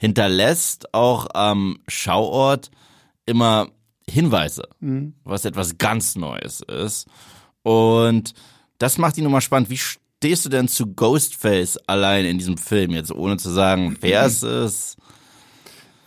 hinterlässt 0.00 0.94
auch 0.94 1.28
am 1.34 1.78
Schauort 1.86 2.70
immer 3.26 3.68
Hinweise, 4.08 4.62
mhm. 4.80 5.12
was 5.24 5.44
etwas 5.44 5.76
ganz 5.76 6.16
Neues 6.16 6.62
ist. 6.62 7.06
Und 7.62 8.32
das 8.78 8.96
macht 8.96 9.18
ihn 9.18 9.24
nochmal 9.24 9.42
spannend. 9.42 9.68
Wie 9.68 9.76
stehst 9.76 10.46
du 10.46 10.48
denn 10.48 10.68
zu 10.68 10.86
Ghostface 10.86 11.76
allein 11.86 12.24
in 12.24 12.38
diesem 12.38 12.56
Film, 12.56 12.92
jetzt 12.92 13.12
ohne 13.12 13.36
zu 13.36 13.50
sagen, 13.50 13.98
wer 14.00 14.24
es 14.24 14.42
ist? 14.42 14.96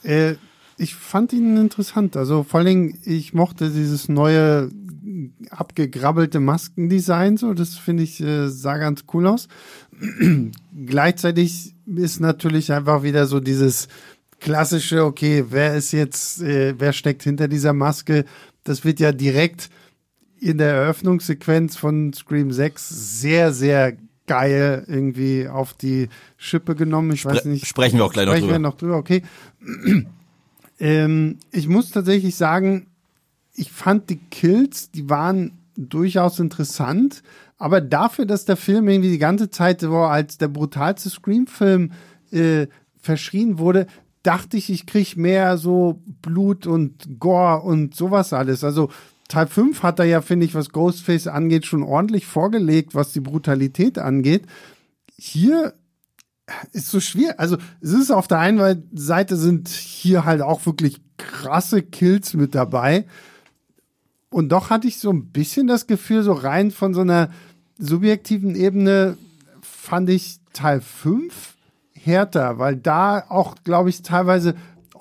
Äh, 0.02 0.36
ich 0.78 0.96
fand 0.96 1.32
ihn 1.32 1.56
interessant. 1.56 2.18
Also 2.18 2.44
vor 2.44 2.58
allen 2.58 2.68
Dingen, 2.68 3.00
ich 3.04 3.34
mochte 3.34 3.70
dieses 3.70 4.10
neue 4.10 4.72
abgegrabbelte 5.52 6.40
Maskendesign, 6.40 7.38
so 7.38 7.54
das 7.54 7.76
finde 7.76 8.04
ich 8.04 8.20
äh, 8.22 8.50
sah 8.50 8.78
ganz 8.78 9.04
cool 9.14 9.28
aus. 9.28 9.48
Gleichzeitig 10.86 11.76
ist 11.86 12.20
natürlich 12.20 12.72
einfach 12.72 13.04
wieder 13.04 13.28
so 13.28 13.40
dieses 13.40 13.88
klassische, 14.40 15.06
okay, 15.06 15.46
wer 15.50 15.76
ist 15.76 15.92
jetzt, 15.92 16.42
äh, 16.42 16.76
wer 16.78 16.94
steckt 16.94 17.24
hinter 17.24 17.48
dieser 17.48 17.74
Maske? 17.74 18.26
Das 18.64 18.84
wird 18.84 19.00
ja 19.00 19.12
direkt 19.12 19.70
in 20.40 20.58
der 20.58 20.74
Eröffnungssequenz 20.74 21.78
von 21.78 22.14
Scream 22.14 22.52
6 22.52 22.90
sehr, 23.22 23.54
sehr 23.54 23.96
geil 24.28 24.86
irgendwie 24.88 25.48
auf 25.48 25.74
die 25.74 26.10
Schippe 26.38 26.76
genommen. 26.76 27.12
Ich 27.12 27.22
Spre 27.22 27.36
weiß 27.36 27.46
nicht. 27.46 27.66
Sprechen 27.66 27.98
wir 27.98 28.06
auch 28.06 28.14
gleich 28.14 28.26
noch 28.26 28.36
drüber. 28.36 28.52
Wir 28.52 28.60
noch 28.60 28.78
drüber, 28.78 28.98
okay. 28.98 29.24
ähm, 30.80 31.38
ich 31.52 31.68
muss 31.68 31.92
tatsächlich 31.92 32.36
sagen, 32.36 32.88
ich 33.56 33.72
fand 33.72 34.10
die 34.10 34.20
Kills, 34.32 34.92
die 34.92 35.10
waren 35.10 35.52
durchaus 35.76 36.40
interessant, 36.40 37.24
aber 37.64 37.80
dafür, 37.80 38.26
dass 38.26 38.44
der 38.44 38.58
Film 38.58 38.90
irgendwie 38.90 39.10
die 39.10 39.20
ganze 39.20 39.50
Zeit 39.50 39.80
so 39.80 39.96
als 39.96 40.38
der 40.38 40.50
brutalste 40.50 41.10
Scream-Film 41.10 41.94
äh, 42.30 42.68
verschrien 43.00 43.58
wurde, 43.58 43.88
dachte 44.22 44.58
ich, 44.58 44.70
ich 44.70 44.86
krieg 44.86 45.16
mehr 45.16 45.58
so 45.58 46.02
Blut 46.22 46.68
und 46.68 47.22
Gore 47.22 47.62
und 47.62 47.96
sowas 47.96 48.34
alles. 48.34 48.66
Also 48.66 48.90
Teil 49.30 49.48
5 49.48 49.82
hat 49.82 50.00
er 50.00 50.06
ja, 50.06 50.22
finde 50.22 50.46
ich, 50.46 50.56
was 50.56 50.72
Ghostface 50.72 51.28
angeht, 51.28 51.66
schon 51.66 51.84
ordentlich 51.84 52.26
vorgelegt, 52.26 52.96
was 52.96 53.14
die 53.14 53.22
Brutalität 53.22 53.98
angeht. 53.98 54.46
Hier 55.16 55.74
ist 56.74 56.90
so 56.90 57.00
schwer. 57.00 57.40
Also 57.40 57.56
es 57.80 57.94
ist 57.94 58.12
auf 58.12 58.28
der 58.28 58.40
einen 58.40 58.90
Seite 58.92 59.38
sind 59.38 59.70
hier 59.70 60.26
halt 60.26 60.42
auch 60.42 60.66
wirklich 60.66 61.00
krasse 61.18 61.82
Kills 61.82 62.34
mit 62.34 62.56
dabei. 62.56 63.06
Und 64.30 64.50
doch 64.50 64.70
hatte 64.70 64.90
ich 64.90 64.98
so 64.98 65.12
ein 65.12 65.28
bisschen 65.28 65.68
das 65.68 65.88
Gefühl, 65.88 66.24
so 66.24 66.34
rein 66.34 66.72
von 66.72 66.94
so 66.94 67.02
einer 67.02 67.30
subjektiven 67.78 68.56
Ebene 68.56 69.18
fand 69.62 70.10
ich 70.10 70.40
Teil 70.54 70.82
5 70.82 71.56
härter, 71.94 72.60
weil 72.60 72.76
da 72.76 73.24
auch, 73.30 73.56
glaube 73.64 73.90
ich, 73.90 74.02
teilweise 74.02 74.56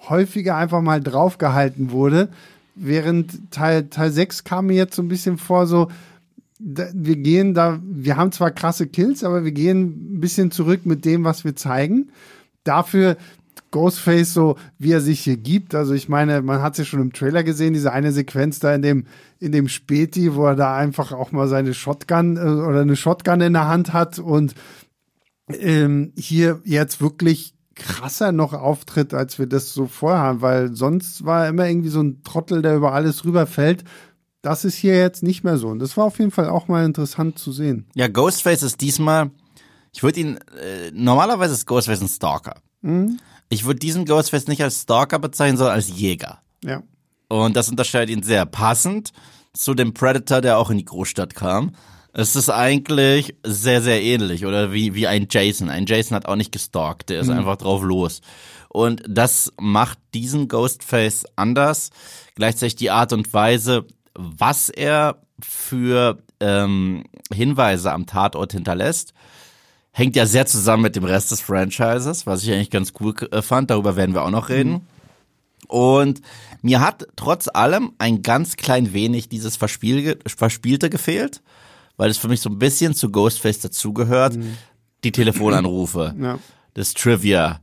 häufiger 0.08 0.56
einfach 0.56 0.82
mal 0.82 1.00
draufgehalten 1.00 1.90
wurde. 1.90 2.28
Während 2.74 3.50
Teil, 3.50 3.88
Teil 3.88 4.11
6 4.11 4.44
kam 4.44 4.66
mir 4.66 4.76
jetzt 4.76 4.96
so 4.96 5.02
ein 5.02 5.08
bisschen 5.08 5.38
vor, 5.38 5.66
so, 5.66 5.88
wir 6.58 7.16
gehen 7.16 7.54
da, 7.54 7.80
wir 7.82 8.16
haben 8.16 8.32
zwar 8.32 8.50
krasse 8.50 8.87
Kills, 8.87 9.24
aber 9.24 9.44
wir 9.44 9.52
gehen 9.52 10.14
ein 10.14 10.20
bisschen 10.20 10.50
zurück 10.50 10.87
mit 10.87 11.04
dem, 11.04 11.24
was 11.24 11.44
wir 11.44 11.56
zeigen. 11.56 12.11
Dafür 12.64 13.16
Ghostface 13.70 14.34
so, 14.34 14.56
wie 14.78 14.92
er 14.92 15.00
sich 15.00 15.20
hier 15.20 15.36
gibt. 15.36 15.74
Also 15.74 15.94
ich 15.94 16.08
meine, 16.08 16.42
man 16.42 16.62
hat 16.62 16.72
es 16.72 16.78
ja 16.78 16.84
schon 16.84 17.00
im 17.00 17.12
Trailer 17.12 17.42
gesehen, 17.42 17.72
diese 17.72 17.92
eine 17.92 18.12
Sequenz 18.12 18.58
da 18.60 18.74
in 18.74 18.82
dem, 18.82 19.06
in 19.40 19.50
dem 19.50 19.68
Späti, 19.68 20.34
wo 20.34 20.46
er 20.46 20.54
da 20.54 20.76
einfach 20.76 21.12
auch 21.12 21.32
mal 21.32 21.48
seine 21.48 21.74
Shotgun 21.74 22.36
äh, 22.36 22.40
oder 22.40 22.82
eine 22.82 22.96
Shotgun 22.96 23.40
in 23.40 23.54
der 23.54 23.68
Hand 23.68 23.92
hat 23.92 24.18
und 24.18 24.54
ähm, 25.48 26.12
hier 26.16 26.60
jetzt 26.64 27.00
wirklich 27.00 27.54
krasser 27.74 28.32
noch 28.32 28.52
auftritt, 28.52 29.14
als 29.14 29.38
wir 29.38 29.46
das 29.46 29.72
so 29.72 29.86
vorher 29.86 30.20
haben, 30.20 30.40
weil 30.42 30.76
sonst 30.76 31.24
war 31.24 31.44
er 31.44 31.48
immer 31.48 31.66
irgendwie 31.66 31.88
so 31.88 32.02
ein 32.02 32.22
Trottel, 32.22 32.62
der 32.62 32.76
über 32.76 32.92
alles 32.92 33.24
rüberfällt. 33.24 33.84
Das 34.42 34.64
ist 34.64 34.74
hier 34.74 34.96
jetzt 34.96 35.22
nicht 35.22 35.44
mehr 35.44 35.56
so. 35.56 35.68
Und 35.68 35.78
das 35.78 35.96
war 35.96 36.04
auf 36.04 36.18
jeden 36.18 36.30
Fall 36.30 36.48
auch 36.48 36.68
mal 36.68 36.84
interessant 36.84 37.38
zu 37.38 37.52
sehen. 37.52 37.86
Ja, 37.94 38.08
Ghostface 38.08 38.62
ist 38.64 38.80
diesmal, 38.80 39.30
ich 39.92 40.02
würde 40.02 40.20
ihn, 40.20 40.36
äh, 40.60 40.90
normalerweise 40.92 41.54
ist 41.54 41.66
Ghostface 41.66 42.02
ein 42.02 42.08
Stalker. 42.08 42.56
Mhm. 42.82 43.18
Ich 43.52 43.66
würde 43.66 43.80
diesen 43.80 44.06
Ghostface 44.06 44.48
nicht 44.48 44.62
als 44.62 44.80
Stalker 44.80 45.18
bezeichnen, 45.18 45.58
sondern 45.58 45.74
als 45.74 45.90
Jäger. 45.90 46.38
Ja. 46.64 46.82
Und 47.28 47.54
das 47.54 47.68
unterscheidet 47.68 48.08
ihn 48.08 48.22
sehr 48.22 48.46
passend 48.46 49.12
zu 49.52 49.74
dem 49.74 49.92
Predator, 49.92 50.40
der 50.40 50.56
auch 50.56 50.70
in 50.70 50.78
die 50.78 50.86
Großstadt 50.86 51.34
kam. 51.34 51.74
Es 52.14 52.34
ist 52.34 52.48
eigentlich 52.48 53.36
sehr, 53.44 53.82
sehr 53.82 54.02
ähnlich 54.02 54.46
oder 54.46 54.72
wie, 54.72 54.94
wie 54.94 55.06
ein 55.06 55.26
Jason. 55.30 55.68
Ein 55.68 55.84
Jason 55.84 56.16
hat 56.16 56.24
auch 56.24 56.36
nicht 56.36 56.50
gestalkt, 56.50 57.10
der 57.10 57.20
ist 57.20 57.26
mhm. 57.26 57.40
einfach 57.40 57.56
drauf 57.56 57.82
los. 57.82 58.22
Und 58.70 59.02
das 59.06 59.52
macht 59.60 59.98
diesen 60.14 60.48
Ghostface 60.48 61.26
anders. 61.36 61.90
Gleichzeitig 62.36 62.76
die 62.76 62.90
Art 62.90 63.12
und 63.12 63.34
Weise, 63.34 63.84
was 64.14 64.70
er 64.70 65.18
für 65.42 66.22
ähm, 66.40 67.04
Hinweise 67.30 67.92
am 67.92 68.06
Tatort 68.06 68.52
hinterlässt 68.52 69.12
hängt 69.92 70.16
ja 70.16 70.26
sehr 70.26 70.46
zusammen 70.46 70.83
mit 70.83 70.96
dem 70.96 71.05
Rest 71.05 71.31
des 71.31 71.40
Franchises, 71.40 72.26
was 72.26 72.42
ich 72.42 72.52
eigentlich 72.52 72.70
ganz 72.70 72.92
cool 73.00 73.14
äh, 73.31 73.42
fand. 73.42 73.70
Darüber 73.70 73.94
werden 73.94 74.14
wir 74.14 74.22
auch 74.22 74.31
noch 74.31 74.48
reden. 74.48 74.72
Mhm. 74.72 74.81
Und 75.68 76.22
mir 76.62 76.81
hat 76.81 77.07
trotz 77.16 77.48
allem 77.48 77.92
ein 77.98 78.22
ganz 78.22 78.57
klein 78.57 78.92
wenig 78.92 79.28
dieses 79.28 79.57
Verspiel 79.57 80.18
Verspielte 80.26 80.90
gefehlt, 80.90 81.42
weil 81.96 82.11
es 82.11 82.18
für 82.18 82.28
mich 82.28 82.40
so 82.40 82.50
ein 82.50 82.59
bisschen 82.59 82.94
zu 82.94 83.11
Ghostface 83.11 83.61
dazugehört. 83.61 84.37
Mhm. 84.37 84.57
Die 85.05 85.12
Telefonanrufe, 85.12 86.14
ja. 86.20 86.38
das 86.74 86.94
Trivia, 86.94 87.61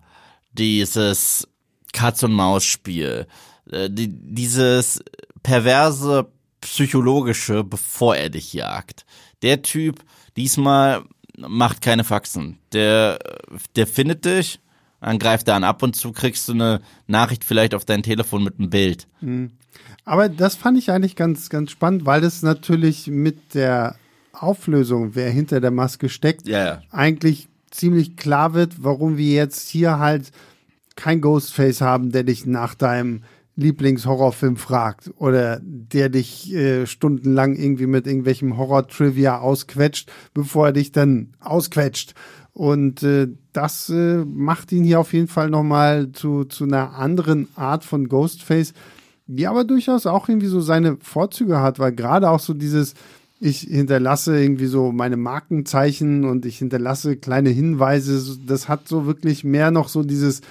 dieses 0.51 1.47
Katz-und-Maus-Spiel, 1.93 3.27
äh, 3.71 3.89
die, 3.89 4.09
dieses 4.09 5.01
perverse 5.41 6.27
psychologische, 6.61 7.63
bevor 7.63 8.15
er 8.15 8.29
dich 8.29 8.53
jagt. 8.53 9.05
Der 9.41 9.61
Typ 9.61 10.03
diesmal 10.35 11.03
macht 11.47 11.81
keine 11.81 12.03
Faxen. 12.03 12.57
Der, 12.73 13.19
der 13.75 13.87
findet 13.87 14.25
dich, 14.25 14.59
dann 15.01 15.19
greift 15.19 15.47
er 15.47 15.55
an. 15.55 15.63
Ab 15.63 15.83
und 15.83 15.95
zu 15.95 16.11
kriegst 16.11 16.47
du 16.47 16.53
eine 16.53 16.81
Nachricht 17.07 17.43
vielleicht 17.43 17.73
auf 17.73 17.85
dein 17.85 18.03
Telefon 18.03 18.43
mit 18.43 18.59
einem 18.59 18.69
Bild. 18.69 19.07
Mhm. 19.21 19.51
Aber 20.05 20.29
das 20.29 20.55
fand 20.55 20.77
ich 20.77 20.91
eigentlich 20.91 21.15
ganz, 21.15 21.49
ganz 21.49 21.71
spannend, 21.71 22.05
weil 22.05 22.21
das 22.21 22.41
natürlich 22.41 23.07
mit 23.07 23.53
der 23.53 23.95
Auflösung, 24.33 25.15
wer 25.15 25.29
hinter 25.29 25.61
der 25.61 25.71
Maske 25.71 26.09
steckt, 26.09 26.47
ja. 26.47 26.81
eigentlich 26.91 27.47
ziemlich 27.71 28.17
klar 28.17 28.53
wird, 28.53 28.83
warum 28.83 29.17
wir 29.17 29.33
jetzt 29.33 29.69
hier 29.69 29.99
halt 29.99 30.31
kein 30.95 31.21
Ghostface 31.21 31.81
haben, 31.81 32.11
der 32.11 32.23
dich 32.23 32.45
nach 32.45 32.75
deinem 32.75 33.23
Lieblingshorrorfilm 33.59 34.55
fragt 34.55 35.11
oder 35.17 35.59
der 35.61 36.09
dich 36.09 36.53
äh, 36.53 36.85
stundenlang 36.85 37.55
irgendwie 37.55 37.87
mit 37.87 38.07
irgendwelchem 38.07 38.57
Horror-Trivia 38.57 39.39
ausquetscht, 39.39 40.11
bevor 40.33 40.67
er 40.67 40.73
dich 40.73 40.91
dann 40.91 41.33
ausquetscht. 41.39 42.15
Und 42.53 43.03
äh, 43.03 43.27
das 43.53 43.89
äh, 43.89 44.23
macht 44.25 44.71
ihn 44.71 44.83
hier 44.83 44.99
auf 44.99 45.13
jeden 45.13 45.27
Fall 45.27 45.49
nochmal 45.49 46.11
zu, 46.11 46.45
zu 46.45 46.63
einer 46.63 46.95
anderen 46.95 47.47
Art 47.55 47.83
von 47.83 48.09
Ghostface, 48.09 48.73
die 49.27 49.47
aber 49.47 49.63
durchaus 49.63 50.05
auch 50.05 50.27
irgendwie 50.27 50.47
so 50.47 50.59
seine 50.59 50.97
Vorzüge 51.01 51.59
hat, 51.61 51.79
weil 51.79 51.91
gerade 51.91 52.29
auch 52.29 52.39
so 52.39 52.53
dieses, 52.53 52.95
ich 53.39 53.59
hinterlasse 53.59 54.41
irgendwie 54.41 54.65
so 54.65 54.91
meine 54.91 55.17
Markenzeichen 55.17 56.25
und 56.25 56.45
ich 56.45 56.57
hinterlasse 56.57 57.15
kleine 57.15 57.49
Hinweise, 57.49 58.37
das 58.45 58.67
hat 58.67 58.87
so 58.87 59.05
wirklich 59.05 59.43
mehr 59.43 59.71
noch 59.71 59.87
so 59.87 60.03
dieses 60.03 60.41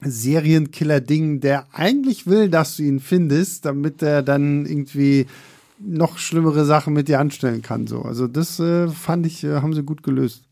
Serienkiller-Ding, 0.00 1.40
der 1.40 1.66
eigentlich 1.72 2.26
will, 2.26 2.48
dass 2.48 2.76
du 2.76 2.84
ihn 2.84 3.00
findest, 3.00 3.64
damit 3.64 4.02
er 4.02 4.22
dann 4.22 4.66
irgendwie 4.66 5.26
noch 5.80 6.18
schlimmere 6.18 6.64
Sachen 6.64 6.92
mit 6.92 7.08
dir 7.08 7.20
anstellen 7.20 7.62
kann. 7.62 7.86
So. 7.86 8.02
Also 8.02 8.26
das 8.26 8.58
äh, 8.60 8.88
fand 8.88 9.26
ich, 9.26 9.44
äh, 9.44 9.60
haben 9.60 9.74
sie 9.74 9.82
gut 9.82 10.02
gelöst. 10.02 10.42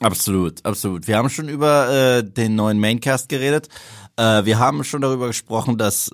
Absolut, 0.00 0.64
absolut. 0.64 1.06
Wir 1.06 1.16
haben 1.16 1.30
schon 1.30 1.48
über 1.48 1.88
äh, 1.90 2.24
den 2.24 2.56
neuen 2.56 2.78
Maincast 2.78 3.28
geredet. 3.28 3.68
Äh, 4.16 4.44
wir 4.44 4.58
haben 4.58 4.84
schon 4.84 5.00
darüber 5.00 5.28
gesprochen, 5.28 5.78
dass 5.78 6.10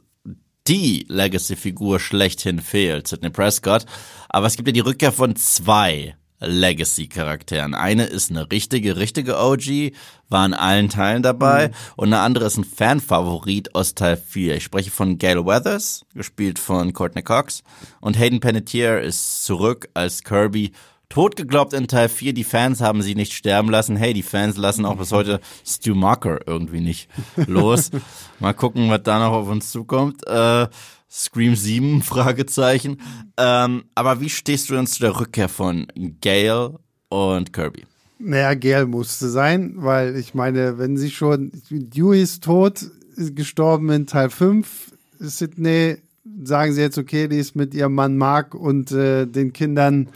die 0.67 1.07
Legacy-Figur 1.09 1.99
schlechthin 1.99 2.61
fehlt, 2.61 3.09
Sidney 3.09 3.31
Prescott. 3.31 3.87
Aber 4.29 4.47
es 4.47 4.57
gibt 4.57 4.69
ja 4.69 4.73
die 4.73 4.81
Rückkehr 4.81 5.13
von 5.13 5.35
zwei 5.37 6.15
Legacy-Charakteren. 6.41 7.75
Eine 7.75 8.05
ist 8.05 8.31
eine 8.31 8.51
richtige, 8.51 8.97
richtige 8.97 9.39
OG, 9.39 9.93
war 10.29 10.47
in 10.47 10.55
allen 10.55 10.89
Teilen 10.89 11.23
dabei. 11.23 11.69
Mhm. 11.69 11.73
Und 11.97 12.09
eine 12.09 12.21
andere 12.21 12.47
ist 12.47 12.57
ein 12.57 12.65
Fanfavorit 12.65 13.75
aus 13.75 13.95
Teil 13.95 14.17
4. 14.17 14.57
Ich 14.57 14.65
spreche 14.65 14.91
von 14.91 15.19
Gail 15.19 15.45
Weathers, 15.45 16.05
gespielt 16.15 16.59
von 16.59 16.93
Courtney 16.93 17.23
Cox. 17.23 17.63
Und 18.01 18.19
Hayden 18.19 18.41
Panettiere 18.41 19.01
ist 19.01 19.45
zurück 19.45 19.89
als 19.95 20.25
Kirby 20.25 20.73
tot 21.11 21.37
geglaubt 21.37 21.75
in 21.75 21.89
Teil 21.89 22.09
4, 22.09 22.33
die 22.33 22.45
Fans 22.45 22.81
haben 22.81 23.03
sie 23.03 23.15
nicht 23.15 23.35
sterben 23.35 23.69
lassen. 23.69 23.97
Hey, 23.97 24.15
die 24.15 24.23
Fans 24.23 24.57
lassen 24.57 24.87
auch 24.87 24.97
bis 24.97 25.13
heute 25.13 25.41
Stu 25.67 25.95
Marker 25.95 26.39
irgendwie 26.47 26.81
nicht 26.81 27.11
los. 27.47 27.91
Mal 28.39 28.55
gucken, 28.55 28.89
was 28.89 29.03
da 29.03 29.19
noch 29.19 29.33
auf 29.33 29.49
uns 29.49 29.71
zukommt. 29.71 30.27
Äh, 30.27 30.69
Scream 31.11 31.57
7, 31.57 32.03
Fragezeichen. 32.03 33.01
Ähm, 33.37 33.85
aber 33.95 34.21
wie 34.21 34.31
stehst 34.31 34.71
du 34.71 34.75
denn 34.75 34.87
zu 34.87 35.01
der 35.01 35.19
Rückkehr 35.19 35.49
von 35.49 35.87
Gail 36.21 36.75
und 37.09 37.53
Kirby? 37.53 37.85
Naja, 38.19 38.55
Gail 38.55 38.87
musste 38.87 39.31
sein, 39.31 39.73
weil 39.77 40.17
ich 40.17 40.35
meine, 40.35 40.79
wenn 40.79 40.97
sie 40.97 41.11
schon, 41.11 41.53
Dewey 41.71 42.23
ist 42.23 42.45
tot, 42.45 42.83
ist 43.17 43.35
gestorben 43.35 43.91
in 43.91 44.07
Teil 44.07 44.29
5, 44.29 44.93
Sydney, 45.19 45.97
sagen 46.45 46.75
sie 46.75 46.83
jetzt, 46.83 46.99
okay, 46.99 47.29
die 47.29 47.39
ist 47.39 47.57
mit 47.57 47.75
ihrem 47.75 47.95
Mann 47.95 48.17
Mark 48.17 48.55
und 48.55 48.93
äh, 48.93 49.27
den 49.27 49.53
Kindern 49.53 50.11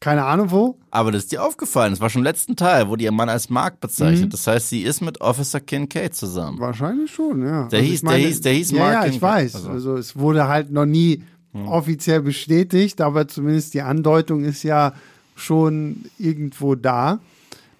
keine 0.00 0.24
Ahnung 0.24 0.50
wo. 0.50 0.78
Aber 0.90 1.12
das 1.12 1.24
ist 1.24 1.32
dir 1.32 1.42
aufgefallen. 1.42 1.92
Das 1.92 2.00
war 2.00 2.10
schon 2.10 2.20
im 2.20 2.24
letzten 2.24 2.56
Teil, 2.56 2.88
wo 2.88 2.96
die 2.96 3.04
ihr 3.04 3.12
Mann 3.12 3.28
als 3.28 3.50
Mark 3.50 3.80
bezeichnet. 3.80 4.26
Mhm. 4.26 4.30
Das 4.30 4.46
heißt, 4.46 4.68
sie 4.68 4.82
ist 4.82 5.00
mit 5.00 5.20
Officer 5.20 5.60
Kincaid 5.60 6.14
zusammen. 6.14 6.58
Wahrscheinlich 6.58 7.10
schon, 7.10 7.42
ja. 7.42 7.68
Der 7.68 7.80
also 7.80 7.90
hieß, 7.90 8.02
meine, 8.02 8.18
der 8.18 8.28
hieß, 8.28 8.40
der 8.40 8.52
hieß 8.52 8.70
ja, 8.72 8.78
Mark. 8.78 8.92
Ja, 8.92 9.04
ich 9.06 9.12
Kincaid. 9.12 9.22
weiß. 9.22 9.54
Also. 9.56 9.70
also. 9.70 9.96
es 9.96 10.16
wurde 10.18 10.48
halt 10.48 10.70
noch 10.70 10.86
nie 10.86 11.22
hm. 11.52 11.68
offiziell 11.68 12.20
bestätigt, 12.20 13.00
aber 13.00 13.28
zumindest 13.28 13.74
die 13.74 13.82
Andeutung 13.82 14.44
ist 14.44 14.62
ja 14.62 14.92
schon 15.34 16.06
irgendwo 16.18 16.74
da. 16.74 17.20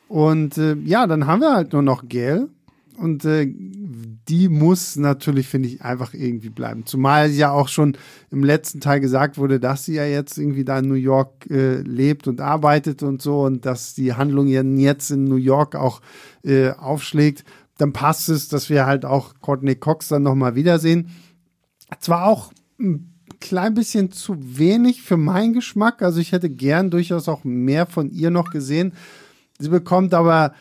Und 0.09 0.57
äh, 0.59 0.75
ja, 0.85 1.07
dann 1.07 1.27
haben 1.27 1.41
wir 1.41 1.55
halt 1.55 1.73
nur 1.73 1.83
noch 1.83 2.09
Gail. 2.09 2.49
Und 2.97 3.25
äh, 3.25 3.53
die 4.29 4.49
muss 4.49 4.97
natürlich, 4.97 5.47
finde 5.47 5.69
ich, 5.69 5.83
einfach 5.83 6.13
irgendwie 6.13 6.51
bleiben. 6.51 6.85
Zumal 6.85 7.31
ja 7.31 7.51
auch 7.53 7.69
schon 7.69 7.97
im 8.31 8.43
letzten 8.43 8.81
Teil 8.81 9.01
gesagt 9.01 9.39
wurde, 9.39 9.61
dass 9.61 9.85
sie 9.85 9.95
ja 9.95 10.05
jetzt 10.05 10.37
irgendwie 10.39 10.65
da 10.65 10.79
in 10.81 10.89
New 10.89 10.95
York 10.95 11.49
äh, 11.49 11.81
lebt 11.83 12.27
und 12.27 12.41
arbeitet 12.41 13.03
und 13.03 13.23
so 13.23 13.43
und 13.43 13.65
dass 13.67 13.95
die 13.95 14.15
Handlung 14.15 14.49
jetzt 14.49 15.11
in 15.11 15.25
New 15.25 15.37
York 15.37 15.77
auch 15.77 16.01
äh, 16.45 16.71
aufschlägt. 16.71 17.45
Dann 17.79 17.93
passt 17.93 18.29
es, 18.29 18.49
dass 18.49 18.69
wir 18.69 18.87
halt 18.87 19.05
auch 19.05 19.35
Courtney 19.41 19.77
Cox 19.77 20.09
dann 20.09 20.23
nochmal 20.23 20.55
wiedersehen. 20.57 21.11
Zwar 22.01 22.27
auch 22.27 22.53
ein 22.81 23.13
klein 23.41 23.75
bisschen 23.75 24.11
zu 24.11 24.59
wenig 24.59 25.03
für 25.03 25.17
meinen 25.17 25.53
Geschmack. 25.53 26.03
Also 26.03 26.21
ich 26.21 26.33
hätte 26.33 26.51
gern 26.51 26.91
durchaus 26.91 27.29
auch 27.29 27.45
mehr 27.45 27.87
von 27.87 28.11
ihr 28.11 28.31
noch 28.31 28.51
gesehen. 28.51 28.93
Sie 29.59 29.69
bekommt 29.69 30.15
aber 30.15 30.53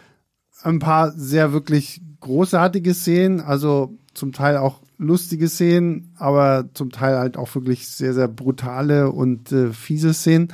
ein 0.62 0.80
paar 0.80 1.12
sehr 1.12 1.52
wirklich 1.52 2.02
großartige 2.26 2.96
Szenen, 2.96 3.40
also 3.40 3.94
zum 4.16 4.32
Teil 4.32 4.58
auch 4.58 4.82
lustige 4.98 5.48
Szenen, 5.48 6.12
aber 6.18 6.68
zum 6.74 6.92
Teil 6.92 7.18
halt 7.18 7.38
auch 7.38 7.54
wirklich 7.54 7.88
sehr, 7.88 8.16
sehr 8.16 8.28
brutale 8.28 9.12
und 9.12 9.52
äh, 9.52 9.72
fiese 9.74 10.12
Szenen. 10.12 10.48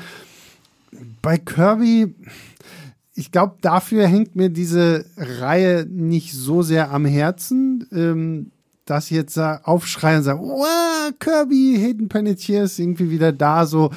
Bei 1.21 1.37
Kirby, 1.37 2.13
ich 3.15 3.31
glaube, 3.31 3.55
dafür 3.61 4.05
hängt 4.05 4.35
mir 4.35 4.49
diese 4.49 5.05
Reihe 5.15 5.85
nicht 5.89 6.33
so 6.33 6.61
sehr 6.61 6.91
am 6.91 7.05
Herzen, 7.05 7.87
ähm, 7.93 8.51
dass 8.85 9.05
ich 9.05 9.11
jetzt 9.11 9.37
aufschreien 9.37 10.17
und 10.17 10.23
sagen, 10.23 10.41
Kirby, 11.19 11.77
Hayden 11.79 12.09
Panettiere 12.09 12.65
ist 12.65 12.79
irgendwie 12.79 13.11
wieder 13.11 13.31
da, 13.31 13.65
so 13.65 13.91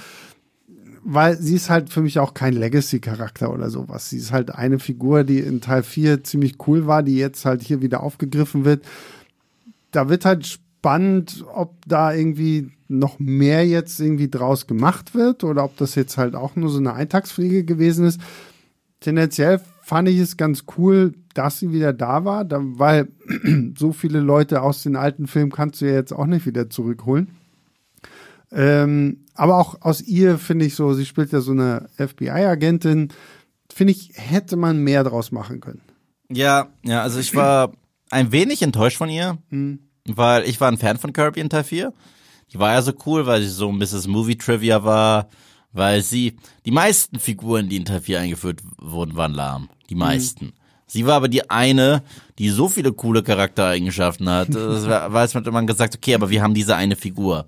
weil 1.04 1.36
sie 1.36 1.54
ist 1.54 1.70
halt 1.70 1.90
für 1.90 2.00
mich 2.00 2.18
auch 2.18 2.34
kein 2.34 2.54
Legacy-Charakter 2.54 3.52
oder 3.52 3.68
sowas. 3.68 4.10
Sie 4.10 4.16
ist 4.16 4.32
halt 4.32 4.54
eine 4.54 4.78
Figur, 4.78 5.22
die 5.22 5.38
in 5.38 5.60
Teil 5.60 5.82
4 5.82 6.24
ziemlich 6.24 6.56
cool 6.66 6.86
war, 6.86 7.02
die 7.02 7.16
jetzt 7.16 7.44
halt 7.44 7.62
hier 7.62 7.82
wieder 7.82 8.02
aufgegriffen 8.02 8.64
wird. 8.64 8.84
Da 9.90 10.08
wird 10.08 10.24
halt 10.24 10.46
spannend, 10.46 11.44
ob 11.52 11.74
da 11.86 12.12
irgendwie 12.12 12.70
noch 12.88 13.18
mehr 13.18 13.66
jetzt 13.66 14.00
irgendwie 14.00 14.30
draus 14.30 14.66
gemacht 14.66 15.14
wird 15.14 15.44
oder 15.44 15.64
ob 15.64 15.76
das 15.76 15.94
jetzt 15.94 16.16
halt 16.16 16.34
auch 16.34 16.56
nur 16.56 16.70
so 16.70 16.78
eine 16.78 16.94
Eintagsfliege 16.94 17.64
gewesen 17.64 18.06
ist. 18.06 18.20
Tendenziell 19.00 19.60
fand 19.82 20.08
ich 20.08 20.18
es 20.18 20.38
ganz 20.38 20.64
cool, 20.78 21.14
dass 21.34 21.58
sie 21.58 21.72
wieder 21.72 21.92
da 21.92 22.24
war, 22.24 22.46
weil 22.50 23.08
so 23.78 23.92
viele 23.92 24.20
Leute 24.20 24.62
aus 24.62 24.82
den 24.82 24.96
alten 24.96 25.26
Filmen 25.26 25.52
kannst 25.52 25.80
du 25.80 25.86
ja 25.86 25.92
jetzt 25.92 26.12
auch 26.12 26.26
nicht 26.26 26.46
wieder 26.46 26.70
zurückholen. 26.70 27.28
Ähm, 28.52 29.24
aber 29.34 29.58
auch 29.58 29.80
aus 29.82 30.00
ihr 30.00 30.38
finde 30.38 30.64
ich 30.64 30.74
so, 30.74 30.94
sie 30.94 31.06
spielt 31.06 31.32
ja 31.32 31.40
so 31.40 31.52
eine 31.52 31.88
FBI-Agentin, 31.96 33.08
finde 33.72 33.92
ich, 33.92 34.12
hätte 34.14 34.56
man 34.56 34.78
mehr 34.78 35.04
draus 35.04 35.32
machen 35.32 35.60
können. 35.60 35.82
Ja, 36.30 36.68
ja, 36.84 37.02
also 37.02 37.20
ich 37.20 37.34
war 37.34 37.72
ein 38.10 38.32
wenig 38.32 38.62
enttäuscht 38.62 38.96
von 38.96 39.10
ihr, 39.10 39.38
mhm. 39.50 39.80
weil 40.06 40.44
ich 40.44 40.60
war 40.60 40.70
ein 40.70 40.78
Fan 40.78 40.98
von 40.98 41.12
Kirby 41.12 41.40
in 41.40 41.50
Teil 41.50 41.64
4. 41.64 41.92
Die 42.52 42.58
war 42.58 42.72
ja 42.72 42.82
so 42.82 42.92
cool, 43.06 43.26
weil 43.26 43.42
sie 43.42 43.48
so 43.48 43.68
ein 43.68 43.78
bisschen 43.78 44.10
Movie 44.10 44.38
Trivia 44.38 44.84
war, 44.84 45.28
weil 45.72 46.02
sie, 46.02 46.36
die 46.64 46.70
meisten 46.70 47.18
Figuren, 47.18 47.68
die 47.68 47.76
in 47.76 47.84
Teil 47.84 48.00
4 48.00 48.20
eingeführt 48.20 48.62
wurden, 48.78 49.16
waren 49.16 49.32
lahm. 49.32 49.68
Die 49.90 49.96
meisten. 49.96 50.46
Mhm. 50.46 50.52
Sie 50.86 51.06
war 51.06 51.14
aber 51.14 51.28
die 51.28 51.50
eine, 51.50 52.04
die 52.38 52.50
so 52.50 52.68
viele 52.68 52.92
coole 52.92 53.22
Charaktereigenschaften 53.22 54.28
hat. 54.28 54.54
War 54.54 55.24
es 55.24 55.34
man 55.34 55.66
gesagt, 55.66 55.96
okay, 55.96 56.14
aber 56.14 56.30
wir 56.30 56.42
haben 56.42 56.54
diese 56.54 56.76
eine 56.76 56.94
Figur. 56.94 57.46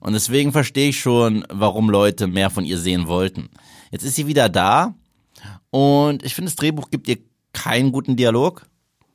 Und 0.00 0.14
deswegen 0.14 0.52
verstehe 0.52 0.88
ich 0.88 1.00
schon, 1.00 1.44
warum 1.50 1.90
Leute 1.90 2.26
mehr 2.26 2.50
von 2.50 2.64
ihr 2.64 2.78
sehen 2.78 3.06
wollten. 3.06 3.50
Jetzt 3.90 4.04
ist 4.04 4.16
sie 4.16 4.26
wieder 4.26 4.48
da 4.48 4.94
und 5.70 6.24
ich 6.24 6.34
finde, 6.34 6.50
das 6.50 6.56
Drehbuch 6.56 6.90
gibt 6.90 7.08
ihr 7.08 7.18
keinen 7.52 7.92
guten 7.92 8.16
Dialog. 8.16 8.66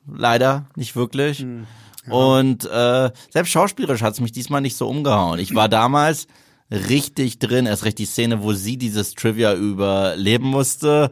Leider 0.06 0.66
nicht 0.76 0.94
wirklich. 0.94 1.40
Hm, 1.40 1.66
ja. 2.06 2.12
Und 2.12 2.64
äh, 2.64 3.10
selbst 3.30 3.50
schauspielerisch 3.50 4.02
hat 4.02 4.14
es 4.14 4.20
mich 4.20 4.32
diesmal 4.32 4.60
nicht 4.60 4.76
so 4.76 4.88
umgehauen. 4.88 5.38
Ich 5.38 5.54
war 5.54 5.68
damals 5.68 6.28
richtig 6.70 7.38
drin, 7.38 7.66
erst 7.66 7.84
recht 7.84 7.98
die 7.98 8.06
Szene, 8.06 8.42
wo 8.42 8.52
sie 8.52 8.76
dieses 8.76 9.14
Trivia 9.14 9.54
überleben 9.54 10.46
musste. 10.46 11.10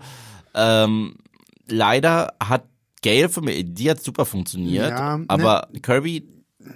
Ähm, 0.55 1.17
leider 1.67 2.35
hat 2.43 2.65
Gail 3.03 3.29
für 3.29 3.43
mich, 3.43 3.65
die 3.69 3.91
hat 3.91 4.03
super 4.03 4.25
funktioniert, 4.25 4.91
ja, 4.91 5.19
ne. 5.19 5.25
aber 5.29 5.69
Kirby 5.83 6.27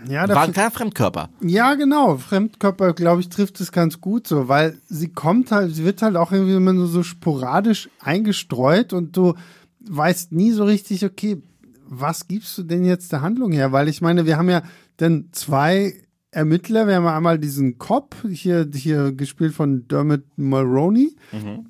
ja, 0.08 0.28
war 0.28 0.42
ein 0.42 0.52
kleiner 0.52 0.70
Fremdkörper. 0.70 1.30
Ja, 1.40 1.74
genau. 1.74 2.16
Fremdkörper, 2.16 2.92
glaube 2.92 3.20
ich, 3.20 3.28
trifft 3.28 3.60
es 3.60 3.72
ganz 3.72 4.00
gut 4.00 4.26
so, 4.26 4.48
weil 4.48 4.78
sie 4.88 5.08
kommt 5.08 5.50
halt, 5.50 5.74
sie 5.74 5.84
wird 5.84 6.02
halt 6.02 6.16
auch 6.16 6.32
irgendwie 6.32 6.54
immer 6.54 6.72
nur 6.72 6.86
so 6.86 7.02
sporadisch 7.02 7.88
eingestreut 8.00 8.92
und 8.92 9.16
du 9.16 9.34
weißt 9.80 10.32
nie 10.32 10.52
so 10.52 10.64
richtig, 10.64 11.04
okay, 11.04 11.42
was 11.86 12.28
gibst 12.28 12.56
du 12.58 12.62
denn 12.62 12.84
jetzt 12.84 13.12
der 13.12 13.22
Handlung 13.22 13.52
her? 13.52 13.72
Weil 13.72 13.88
ich 13.88 14.00
meine, 14.00 14.26
wir 14.26 14.36
haben 14.36 14.50
ja 14.50 14.62
dann 14.98 15.28
zwei 15.32 15.94
Ermittler, 16.30 16.86
wir 16.86 16.96
haben 16.96 17.06
einmal 17.06 17.38
diesen 17.38 17.78
Cop, 17.78 18.14
hier, 18.28 18.68
hier 18.74 19.12
gespielt 19.12 19.54
von 19.54 19.88
Dermot 19.88 20.24
Mulroney. 20.36 21.16
Mhm. 21.32 21.66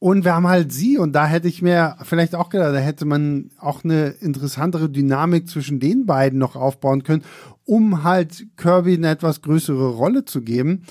Und 0.00 0.24
wir 0.24 0.34
haben 0.34 0.48
halt 0.48 0.72
sie, 0.72 0.96
und 0.96 1.12
da 1.12 1.26
hätte 1.26 1.46
ich 1.46 1.60
mir 1.60 1.96
vielleicht 2.02 2.34
auch 2.34 2.48
gedacht, 2.48 2.74
da 2.74 2.78
hätte 2.78 3.04
man 3.04 3.50
auch 3.58 3.84
eine 3.84 4.06
interessantere 4.08 4.88
Dynamik 4.88 5.46
zwischen 5.46 5.78
den 5.78 6.06
beiden 6.06 6.38
noch 6.38 6.56
aufbauen 6.56 7.02
können, 7.02 7.22
um 7.66 8.02
halt 8.02 8.46
Kirby 8.56 8.94
eine 8.94 9.10
etwas 9.10 9.42
größere 9.42 9.90
Rolle 9.90 10.24
zu 10.24 10.40
geben. 10.40 10.84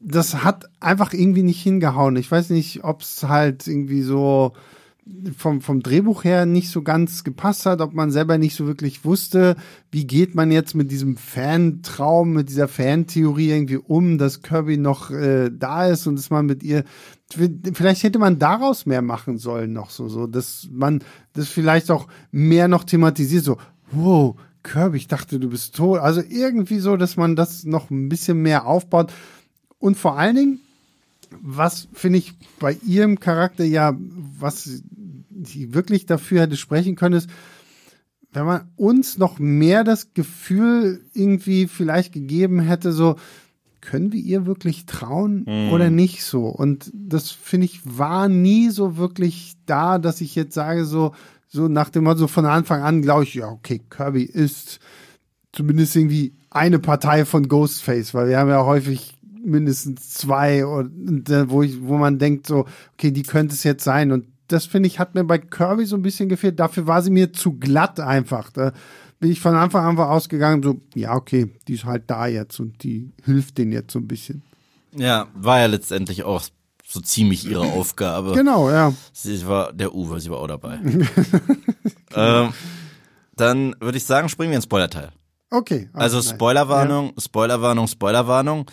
Das 0.00 0.44
hat 0.44 0.70
einfach 0.78 1.12
irgendwie 1.12 1.42
nicht 1.42 1.60
hingehauen. 1.60 2.14
Ich 2.14 2.30
weiß 2.30 2.50
nicht, 2.50 2.84
ob 2.84 3.02
es 3.02 3.24
halt 3.24 3.66
irgendwie 3.66 4.02
so 4.02 4.52
vom, 5.36 5.60
vom 5.60 5.82
Drehbuch 5.82 6.24
her 6.24 6.46
nicht 6.46 6.70
so 6.70 6.82
ganz 6.82 7.24
gepasst 7.24 7.66
hat, 7.66 7.80
ob 7.80 7.94
man 7.94 8.10
selber 8.10 8.38
nicht 8.38 8.54
so 8.54 8.66
wirklich 8.66 9.04
wusste, 9.04 9.56
wie 9.90 10.06
geht 10.06 10.34
man 10.34 10.52
jetzt 10.52 10.74
mit 10.74 10.90
diesem 10.90 11.16
Fan-Traum, 11.16 12.32
mit 12.32 12.48
dieser 12.48 12.68
Fan-Theorie 12.68 13.50
irgendwie 13.50 13.78
um, 13.78 14.18
dass 14.18 14.42
Kirby 14.42 14.76
noch 14.76 15.10
äh, 15.10 15.50
da 15.52 15.86
ist 15.86 16.06
und 16.06 16.16
dass 16.16 16.30
man 16.30 16.46
mit 16.46 16.62
ihr 16.62 16.84
vielleicht 17.72 18.02
hätte 18.02 18.18
man 18.18 18.40
daraus 18.40 18.86
mehr 18.86 19.02
machen 19.02 19.38
sollen 19.38 19.72
noch 19.72 19.90
so, 19.90 20.08
so, 20.08 20.26
dass 20.26 20.68
man 20.72 21.04
das 21.32 21.46
vielleicht 21.46 21.90
auch 21.90 22.08
mehr 22.32 22.66
noch 22.66 22.82
thematisiert, 22.82 23.44
so, 23.44 23.56
wow, 23.92 24.34
Kirby, 24.62 24.98
ich 24.98 25.08
dachte, 25.08 25.38
du 25.38 25.48
bist 25.48 25.74
tot. 25.74 26.00
Also 26.00 26.22
irgendwie 26.28 26.80
so, 26.80 26.96
dass 26.96 27.16
man 27.16 27.36
das 27.36 27.64
noch 27.64 27.90
ein 27.90 28.08
bisschen 28.08 28.42
mehr 28.42 28.66
aufbaut. 28.66 29.12
Und 29.78 29.96
vor 29.96 30.18
allen 30.18 30.36
Dingen, 30.36 30.60
was 31.40 31.88
finde 31.92 32.18
ich 32.18 32.34
bei 32.58 32.76
ihrem 32.86 33.20
Charakter 33.20 33.64
ja, 33.64 33.96
was 34.38 34.82
sie 35.42 35.74
wirklich 35.74 36.06
dafür 36.06 36.42
hätte 36.42 36.56
sprechen 36.56 36.96
können, 36.96 37.16
ist, 37.16 37.30
wenn 38.32 38.46
man 38.46 38.70
uns 38.76 39.18
noch 39.18 39.38
mehr 39.38 39.84
das 39.84 40.14
Gefühl 40.14 41.00
irgendwie 41.14 41.66
vielleicht 41.66 42.12
gegeben 42.12 42.60
hätte, 42.60 42.92
so, 42.92 43.16
können 43.80 44.12
wir 44.12 44.20
ihr 44.20 44.46
wirklich 44.46 44.86
trauen 44.86 45.44
oder 45.72 45.90
nicht 45.90 46.22
so? 46.24 46.46
Und 46.46 46.90
das 46.94 47.30
finde 47.30 47.64
ich 47.64 47.80
war 47.84 48.28
nie 48.28 48.68
so 48.68 48.96
wirklich 48.96 49.54
da, 49.66 49.98
dass 49.98 50.20
ich 50.20 50.34
jetzt 50.34 50.54
sage 50.54 50.84
so, 50.84 51.14
so 51.48 51.66
nach 51.66 51.88
dem 51.88 52.04
Motto 52.04 52.28
von 52.28 52.44
Anfang 52.44 52.82
an 52.82 53.02
glaube 53.02 53.24
ich, 53.24 53.34
ja, 53.34 53.48
okay, 53.48 53.80
Kirby 53.88 54.22
ist 54.22 54.80
zumindest 55.52 55.96
irgendwie 55.96 56.34
eine 56.50 56.78
Partei 56.78 57.24
von 57.24 57.48
Ghostface, 57.48 58.14
weil 58.14 58.28
wir 58.28 58.38
haben 58.38 58.50
ja 58.50 58.64
häufig 58.64 59.14
mindestens 59.44 60.10
zwei 60.10 60.64
und, 60.64 61.28
wo 61.48 61.62
ich, 61.62 61.82
wo 61.82 61.96
man 61.96 62.18
denkt 62.18 62.46
so, 62.46 62.66
okay, 62.94 63.10
die 63.10 63.22
könnte 63.22 63.54
es 63.54 63.64
jetzt 63.64 63.84
sein 63.84 64.12
und 64.12 64.26
das 64.48 64.66
finde 64.66 64.88
ich 64.88 64.98
hat 64.98 65.14
mir 65.14 65.24
bei 65.24 65.38
Kirby 65.38 65.86
so 65.86 65.96
ein 65.96 66.02
bisschen 66.02 66.28
gefehlt. 66.28 66.58
Dafür 66.58 66.86
war 66.86 67.02
sie 67.02 67.10
mir 67.10 67.32
zu 67.32 67.52
glatt 67.52 68.00
einfach. 68.00 68.50
Da 68.50 68.72
bin 69.20 69.30
ich 69.30 69.40
von 69.40 69.54
Anfang 69.54 69.84
an 69.84 69.98
ausgegangen, 69.98 70.62
so, 70.62 70.80
ja, 70.94 71.14
okay, 71.14 71.50
die 71.68 71.74
ist 71.74 71.84
halt 71.84 72.04
da 72.08 72.26
jetzt 72.26 72.58
und 72.58 72.82
die 72.82 73.12
hilft 73.24 73.58
denen 73.58 73.72
jetzt 73.72 73.92
so 73.92 73.98
ein 73.98 74.08
bisschen. 74.08 74.42
Ja, 74.96 75.28
war 75.34 75.60
ja 75.60 75.66
letztendlich 75.66 76.24
auch 76.24 76.42
so 76.86 77.00
ziemlich 77.00 77.48
ihre 77.48 77.62
Aufgabe. 77.72 78.32
Genau, 78.32 78.70
ja. 78.70 78.92
Sie 79.12 79.46
war 79.46 79.72
der 79.72 79.94
Uwe, 79.94 80.20
sie 80.20 80.30
war 80.30 80.38
auch 80.38 80.48
dabei. 80.48 80.80
ähm, 82.14 82.52
dann 83.36 83.76
würde 83.80 83.98
ich 83.98 84.04
sagen, 84.04 84.28
springen 84.28 84.50
wir 84.50 84.56
ins 84.56 84.64
Spoilerteil. 84.64 85.10
Okay. 85.50 85.88
Also 85.92 86.18
nice. 86.18 86.30
Spoilerwarnung, 86.30 87.12
Spoilerwarnung, 87.18 87.86
Spoilerwarnung. 87.86 88.66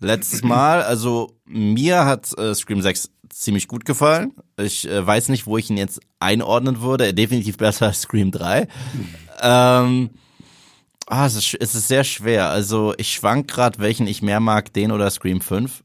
Letztes 0.00 0.42
Mal, 0.42 0.82
also 0.82 1.36
mir 1.44 2.04
hat 2.04 2.36
äh, 2.38 2.54
Scream 2.54 2.82
6 2.82 3.10
ziemlich 3.28 3.68
gut 3.68 3.84
gefallen. 3.84 4.32
Ich 4.56 4.88
äh, 4.88 5.06
weiß 5.06 5.28
nicht, 5.28 5.46
wo 5.46 5.58
ich 5.58 5.70
ihn 5.70 5.76
jetzt 5.76 6.00
einordnen 6.20 6.80
würde. 6.80 7.12
Definitiv 7.14 7.56
besser 7.56 7.86
als 7.86 8.02
Scream 8.02 8.30
3. 8.30 8.68
ähm, 9.40 10.10
ah, 11.06 11.26
es, 11.26 11.36
ist, 11.36 11.56
es 11.60 11.74
ist 11.74 11.88
sehr 11.88 12.04
schwer. 12.04 12.48
Also 12.50 12.94
ich 12.96 13.12
schwank 13.12 13.48
gerade, 13.48 13.78
welchen 13.78 14.06
ich 14.06 14.22
mehr 14.22 14.40
mag, 14.40 14.72
den 14.72 14.92
oder 14.92 15.10
Scream 15.10 15.40
5. 15.40 15.82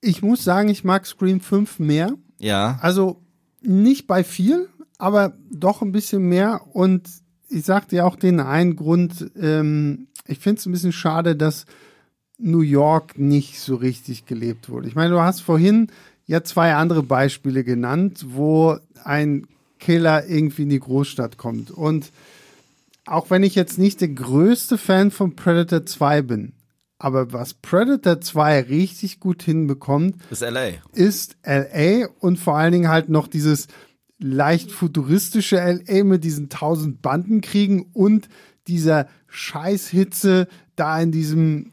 Ich 0.00 0.22
muss 0.22 0.44
sagen, 0.44 0.68
ich 0.68 0.84
mag 0.84 1.06
Scream 1.06 1.40
5 1.40 1.78
mehr. 1.78 2.14
Ja. 2.38 2.78
Also 2.80 3.22
nicht 3.60 4.06
bei 4.06 4.24
viel, 4.24 4.68
aber 4.98 5.34
doch 5.50 5.82
ein 5.82 5.92
bisschen 5.92 6.22
mehr. 6.22 6.62
Und 6.72 7.08
ich 7.48 7.64
sagte 7.64 7.96
ja 7.96 8.04
auch 8.04 8.16
den 8.16 8.40
einen 8.40 8.76
Grund, 8.76 9.30
ähm, 9.40 10.08
ich 10.26 10.38
finde 10.38 10.60
es 10.60 10.66
ein 10.66 10.72
bisschen 10.72 10.92
schade, 10.92 11.36
dass 11.36 11.66
New 12.42 12.60
York 12.60 13.18
nicht 13.18 13.60
so 13.60 13.76
richtig 13.76 14.26
gelebt 14.26 14.68
wurde. 14.68 14.88
Ich 14.88 14.94
meine, 14.94 15.10
du 15.10 15.20
hast 15.20 15.40
vorhin 15.40 15.88
ja 16.26 16.42
zwei 16.42 16.74
andere 16.74 17.02
Beispiele 17.02 17.64
genannt, 17.64 18.26
wo 18.28 18.76
ein 19.04 19.46
Killer 19.78 20.26
irgendwie 20.26 20.62
in 20.62 20.68
die 20.68 20.80
Großstadt 20.80 21.36
kommt. 21.38 21.70
Und 21.70 22.12
auch 23.06 23.30
wenn 23.30 23.42
ich 23.42 23.54
jetzt 23.54 23.78
nicht 23.78 24.00
der 24.00 24.08
größte 24.08 24.78
Fan 24.78 25.10
von 25.10 25.34
Predator 25.34 25.84
2 25.84 26.22
bin, 26.22 26.52
aber 26.98 27.32
was 27.32 27.54
Predator 27.54 28.20
2 28.20 28.60
richtig 28.62 29.20
gut 29.20 29.42
hinbekommt, 29.42 30.16
ist 30.30 30.42
LA. 30.42 30.72
Ist 30.92 31.36
LA 31.44 32.08
und 32.20 32.38
vor 32.38 32.56
allen 32.56 32.72
Dingen 32.72 32.88
halt 32.88 33.08
noch 33.08 33.26
dieses 33.26 33.68
leicht 34.18 34.70
futuristische 34.70 35.56
LA 35.56 36.04
mit 36.04 36.24
diesen 36.24 36.50
tausend 36.50 37.00
Bandenkriegen 37.00 37.86
und 37.94 38.28
dieser 38.68 39.08
Scheißhitze 39.28 40.46
da 40.76 41.00
in 41.00 41.10
diesem 41.10 41.72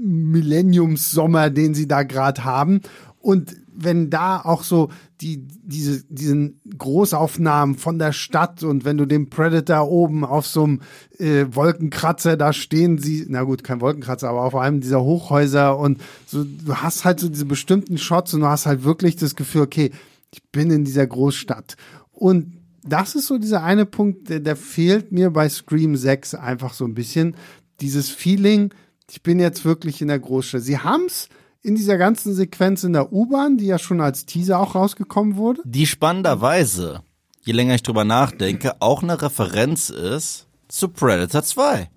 Millenniumssommer, 0.00 1.50
den 1.50 1.74
sie 1.74 1.88
da 1.88 2.02
gerade 2.02 2.44
haben. 2.44 2.80
Und 3.20 3.56
wenn 3.80 4.10
da 4.10 4.40
auch 4.40 4.64
so 4.64 4.90
die, 5.20 5.46
diese, 5.62 6.02
diesen 6.08 6.60
Großaufnahmen 6.76 7.76
von 7.76 7.98
der 7.98 8.12
Stadt 8.12 8.62
und 8.62 8.84
wenn 8.84 8.96
du 8.96 9.06
den 9.06 9.30
Predator 9.30 9.88
oben 9.88 10.24
auf 10.24 10.46
so 10.46 10.64
einem 10.64 10.80
äh, 11.18 11.46
Wolkenkratzer 11.50 12.36
da 12.36 12.52
stehen 12.52 12.98
sie, 12.98 13.26
na 13.28 13.42
gut, 13.42 13.64
kein 13.64 13.80
Wolkenkratzer, 13.80 14.28
aber 14.28 14.42
auf 14.42 14.54
einem 14.54 14.80
dieser 14.80 15.02
Hochhäuser 15.02 15.78
und 15.78 16.00
so, 16.26 16.44
du 16.44 16.76
hast 16.76 17.04
halt 17.04 17.20
so 17.20 17.28
diese 17.28 17.44
bestimmten 17.44 17.98
Shots 17.98 18.34
und 18.34 18.40
du 18.40 18.46
hast 18.46 18.66
halt 18.66 18.84
wirklich 18.84 19.16
das 19.16 19.34
Gefühl, 19.34 19.62
okay, 19.62 19.90
ich 20.32 20.42
bin 20.50 20.70
in 20.70 20.84
dieser 20.84 21.06
Großstadt. 21.06 21.76
Und 22.12 22.58
das 22.84 23.14
ist 23.14 23.26
so 23.26 23.38
dieser 23.38 23.62
eine 23.62 23.86
Punkt, 23.86 24.28
der, 24.28 24.40
der 24.40 24.56
fehlt 24.56 25.12
mir 25.12 25.30
bei 25.30 25.48
Scream 25.48 25.96
6 25.96 26.34
einfach 26.34 26.74
so 26.74 26.84
ein 26.84 26.94
bisschen. 26.94 27.36
Dieses 27.80 28.08
Feeling, 28.08 28.70
ich 29.10 29.22
bin 29.22 29.38
jetzt 29.40 29.64
wirklich 29.64 30.02
in 30.02 30.08
der 30.08 30.18
Großstadt. 30.18 30.62
Sie 30.62 30.78
haben's 30.78 31.28
in 31.62 31.74
dieser 31.74 31.98
ganzen 31.98 32.34
Sequenz 32.34 32.84
in 32.84 32.92
der 32.92 33.12
U-Bahn, 33.12 33.56
die 33.56 33.66
ja 33.66 33.78
schon 33.78 34.00
als 34.00 34.26
Teaser 34.26 34.58
auch 34.60 34.74
rausgekommen 34.74 35.36
wurde. 35.36 35.62
Die 35.64 35.86
spannenderweise, 35.86 37.02
je 37.42 37.52
länger 37.52 37.74
ich 37.74 37.82
drüber 37.82 38.04
nachdenke, 38.04 38.80
auch 38.80 39.02
eine 39.02 39.20
Referenz 39.20 39.90
ist 39.90 40.46
zu 40.68 40.88
Predator 40.88 41.42
2. 41.42 41.90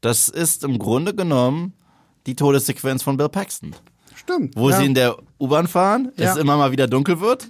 Das 0.00 0.28
ist 0.28 0.64
im 0.64 0.78
Grunde 0.78 1.14
genommen 1.14 1.72
die 2.26 2.36
Todessequenz 2.36 3.02
von 3.02 3.16
Bill 3.16 3.28
Paxton. 3.28 3.74
Stimmt. 4.14 4.56
Wo 4.56 4.70
ja. 4.70 4.78
sie 4.78 4.86
in 4.86 4.94
der 4.94 5.16
U-Bahn 5.40 5.68
fahren, 5.68 6.12
Ja. 6.16 6.32
es 6.32 6.36
immer 6.36 6.56
mal 6.56 6.72
wieder 6.72 6.88
dunkel 6.88 7.20
wird, 7.20 7.48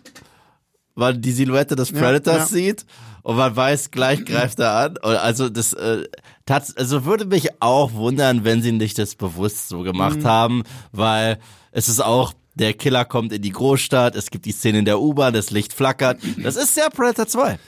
weil 0.95 1.17
die 1.17 1.33
Silhouette 1.33 1.75
des 1.75 1.93
Predators 1.93 2.51
ja. 2.51 2.57
sieht 2.57 2.87
und 3.27 3.37
man 3.37 3.57
weiß, 3.57 3.91
gleich 3.91 4.25
greift 4.25 4.61
er 4.61 4.71
an. 4.73 4.93
Und 4.99 5.17
Also 5.17 5.49
das 5.49 5.73
äh, 5.73 6.05
tats 6.47 6.77
also 6.77 7.05
würde 7.05 7.25
mich 7.25 7.61
auch 7.61 7.93
wundern, 7.95 8.45
wenn 8.45 8.63
sie 8.63 8.71
nicht 8.71 8.99
das 8.99 9.17
bewusst 9.17 9.69
so 9.69 9.83
gemacht 9.83 10.21
Mhm. 10.21 10.25
haben, 10.25 10.63
weil 10.93 11.39
es 11.73 11.89
ist 11.89 12.01
auch 12.01 12.33
der 12.55 12.73
Killer 12.73 13.05
kommt 13.05 13.33
in 13.33 13.43
die 13.43 13.51
Großstadt, 13.51 14.15
es 14.15 14.31
gibt 14.31 14.45
die 14.45 14.53
Szene 14.53 14.79
in 14.79 14.85
der 14.85 15.01
U-Bahn, 15.01 15.35
das 15.35 15.51
Licht 15.51 15.73
flackert. 15.73 16.21
Das 16.43 16.55
ist 16.55 16.77
ja 16.77 16.89
Predator 16.89 17.27
2. 17.27 17.59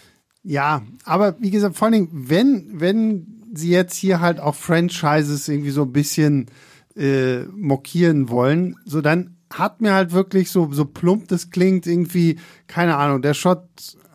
Ja, 0.45 0.83
aber 1.05 1.35
wie 1.41 1.51
gesagt, 1.51 1.77
vor 1.77 1.87
allen 1.87 1.93
Dingen, 1.93 2.09
wenn, 2.13 2.81
wenn 2.81 3.27
sie 3.53 3.71
jetzt 3.71 3.97
hier 3.97 4.21
halt 4.21 4.39
auch 4.39 4.55
Franchises 4.55 5.49
irgendwie 5.49 5.71
so 5.71 5.83
ein 5.83 5.93
bisschen 5.93 6.47
äh, 6.97 7.41
mockieren 7.53 8.29
wollen, 8.29 8.77
so 8.85 9.01
dann 9.01 9.37
hat 9.53 9.81
mir 9.81 9.93
halt 9.93 10.13
wirklich 10.13 10.51
so, 10.53 10.73
so 10.73 10.85
plump 10.85 11.27
das 11.29 11.51
klingt, 11.51 11.87
irgendwie, 11.87 12.39
keine 12.69 12.97
Ahnung, 12.97 13.23
der 13.23 13.35
Shot 13.35 13.63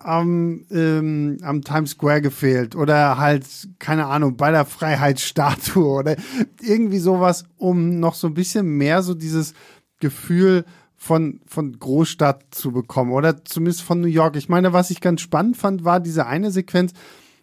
am, 0.06 0.66
ähm, 0.72 1.38
am 1.42 1.62
Times 1.62 1.92
Square 1.92 2.22
gefehlt 2.22 2.76
oder 2.76 3.18
halt, 3.18 3.46
keine 3.80 4.08
Ahnung, 4.08 4.38
bei 4.38 4.52
der 4.52 4.66
Freiheitsstatue 4.66 5.88
oder 5.88 6.16
irgendwie 6.62 7.00
sowas, 7.00 7.46
um 7.58 8.00
noch 8.00 8.16
so 8.16 8.28
ein 8.28 8.34
bisschen 8.34 8.68
mehr 8.78 9.02
so 9.04 9.14
dieses 9.14 9.54
Gefühl 10.00 10.66
von, 10.96 11.42
von 11.46 11.78
Großstadt 11.78 12.44
zu 12.52 12.72
bekommen 12.72 13.12
oder 13.12 13.44
zumindest 13.44 13.82
von 13.82 14.00
New 14.00 14.08
York. 14.08 14.36
Ich 14.36 14.50
meine, 14.50 14.74
was 14.74 14.90
ich 14.90 15.02
ganz 15.02 15.22
spannend 15.22 15.58
fand, 15.58 15.84
war 15.84 16.00
diese 16.00 16.26
eine 16.26 16.52
Sequenz. 16.52 16.94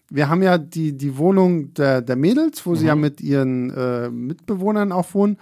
Wir 0.09 0.29
haben 0.29 0.43
ja 0.43 0.59
die, 0.59 0.97
die 0.97 1.19
Wohnung 1.19 1.75
der, 1.75 2.03
der 2.03 2.17
Mädels, 2.17 2.67
wo 2.67 2.75
sie 2.75 2.87
ja 2.87 2.97
mit 2.97 3.21
ihren 3.21 3.71
äh, 3.71 4.11
Mitbewohnern 4.11 4.93
auch 4.93 5.15
wohnen. 5.15 5.37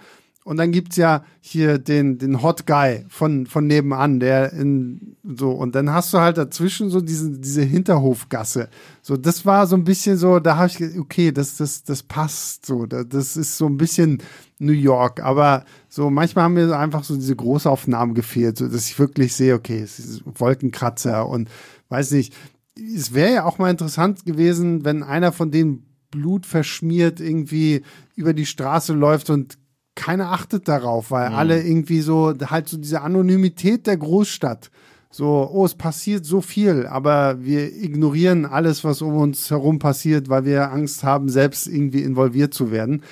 Und 0.45 0.57
dann 0.57 0.71
gibt's 0.71 0.95
ja 0.95 1.23
hier 1.41 1.77
den, 1.77 2.17
den 2.17 2.41
Hot 2.41 2.65
Guy 2.65 3.05
von, 3.09 3.45
von 3.45 3.67
nebenan, 3.67 4.19
der 4.19 4.51
in 4.53 5.15
so, 5.23 5.51
und 5.51 5.75
dann 5.75 5.91
hast 5.91 6.13
du 6.13 6.19
halt 6.19 6.37
dazwischen 6.37 6.89
so 6.89 7.01
diese, 7.01 7.29
diese 7.39 7.61
Hinterhofgasse. 7.61 8.69
So, 9.01 9.15
das 9.17 9.45
war 9.45 9.67
so 9.67 9.75
ein 9.75 9.83
bisschen 9.83 10.17
so, 10.17 10.39
da 10.39 10.55
habe 10.55 10.67
ich 10.69 10.97
okay, 10.97 11.31
das, 11.31 11.57
das, 11.57 11.83
das 11.83 12.01
passt 12.03 12.65
so. 12.65 12.85
da- 12.85 13.03
Das 13.03 13.37
ist 13.37 13.57
so 13.57 13.67
ein 13.67 13.77
bisschen 13.77 14.23
New 14.59 14.71
York. 14.73 15.21
Aber 15.21 15.65
so 15.87 16.09
manchmal 16.09 16.45
haben 16.45 16.53
mir 16.55 16.75
einfach 16.77 17.03
so 17.03 17.15
diese 17.15 17.35
Großaufnahmen 17.35 18.15
gefehlt, 18.15 18.57
so 18.57 18.67
dass 18.67 18.87
ich 18.89 18.97
wirklich 18.97 19.35
sehe, 19.35 19.53
okay, 19.55 19.79
es 19.81 19.99
ist 19.99 20.23
Wolkenkratzer 20.25 21.27
und 21.27 21.49
weiß 21.89 22.11
nicht. 22.11 22.33
Es 22.75 23.13
wäre 23.13 23.33
ja 23.33 23.43
auch 23.45 23.57
mal 23.57 23.69
interessant 23.69 24.25
gewesen, 24.25 24.85
wenn 24.85 25.03
einer 25.03 25.31
von 25.33 25.51
denen 25.51 25.85
Blut 26.11 26.45
verschmiert 26.45 27.19
irgendwie 27.19 27.83
über 28.15 28.33
die 28.33 28.45
Straße 28.47 28.93
läuft 28.93 29.29
und 29.29 29.57
keiner 29.99 30.31
achtet 30.31 30.67
darauf, 30.69 31.11
weil 31.11 31.27
alle 31.27 31.61
irgendwie 31.61 31.99
so, 31.99 32.33
halt 32.45 32.69
so 32.69 32.77
diese 32.77 33.01
Anonymität 33.01 33.85
der 33.85 33.97
Großstadt. 33.97 34.71
So, 35.11 35.49
oh, 35.51 35.65
es 35.65 35.75
passiert 35.75 36.25
so 36.25 36.39
viel, 36.39 36.87
aber 36.87 37.43
wir 37.43 37.75
ignorieren 37.75 38.45
alles, 38.45 38.83
was 38.83 39.01
um 39.01 39.15
uns 39.17 39.49
herum 39.49 39.79
passiert, 39.79 40.29
weil 40.29 40.45
wir 40.45 40.71
Angst 40.71 41.03
haben, 41.03 41.29
selbst 41.29 41.67
irgendwie 41.67 42.03
involviert 42.03 42.53
zu 42.53 42.71
werden. 42.71 43.03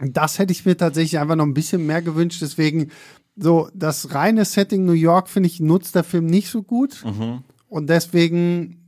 Das 0.00 0.38
hätte 0.38 0.52
ich 0.52 0.66
mir 0.66 0.76
tatsächlich 0.76 1.20
einfach 1.20 1.36
noch 1.36 1.44
ein 1.44 1.54
bisschen 1.54 1.86
mehr 1.86 2.02
gewünscht. 2.02 2.42
Deswegen, 2.42 2.90
so, 3.36 3.68
das 3.74 4.14
reine 4.14 4.44
Setting 4.44 4.84
New 4.84 4.92
York, 4.92 5.28
finde 5.28 5.48
ich, 5.48 5.60
nutzt 5.60 5.94
der 5.94 6.04
Film 6.04 6.26
nicht 6.26 6.48
so 6.50 6.62
gut. 6.62 7.04
Und 7.68 7.88
deswegen 7.88 8.83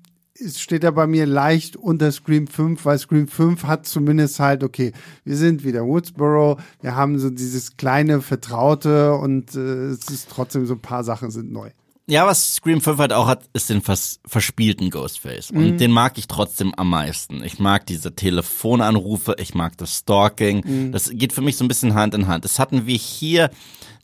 steht 0.55 0.85
er 0.85 0.93
bei 0.93 1.07
mir 1.07 1.27
leicht 1.27 1.77
unter 1.77 2.11
Scream 2.13 2.47
5, 2.47 2.85
weil 2.85 2.99
Scream 2.99 3.29
5 3.29 3.65
hat 3.65 3.87
zumindest 3.87 4.41
halt, 4.41 4.63
okay, 4.63 4.93
wir 5.25 5.37
sind 5.37 5.65
wieder 5.65 5.85
Woodsboro, 5.85 6.59
wir 6.81 6.95
haben 6.95 7.19
so 7.19 7.31
dieses 7.31 7.77
kleine 7.77 8.21
Vertraute 8.21 9.15
und 9.15 9.55
äh, 9.55 9.87
es 9.87 10.09
ist 10.09 10.29
trotzdem 10.31 10.67
so 10.67 10.75
ein 10.75 10.81
paar 10.81 11.05
Sachen 11.05 11.31
sind 11.31 11.53
neu. 11.53 11.71
Ja, 12.09 12.25
was 12.25 12.55
Scream 12.55 12.81
5 12.81 12.99
halt 12.99 13.13
auch 13.13 13.27
hat, 13.27 13.49
ist 13.53 13.69
den 13.69 13.83
vers 13.83 14.21
verspielten 14.25 14.91
Ghostface. 14.91 15.51
Und 15.51 15.79
den 15.79 15.91
mag 15.91 16.17
ich 16.19 16.29
trotzdem 16.29 16.73
am 16.77 16.91
meisten. 16.91 17.43
Ich 17.43 17.59
mag 17.59 17.85
diese 17.85 18.15
Telefonanrufe, 18.15 19.35
ich 19.41 19.55
mag 19.55 19.77
das 19.77 19.99
Stalking. 19.99 20.93
Das 20.93 21.11
geht 21.13 21.33
für 21.33 21.41
mich 21.41 21.57
so 21.57 21.65
ein 21.65 21.69
bisschen 21.69 21.95
Hand 21.95 22.15
in 22.15 22.29
Hand. 22.29 22.45
Das 22.45 22.61
hatten 22.61 22.87
wir 22.87 22.97
hier 22.97 23.51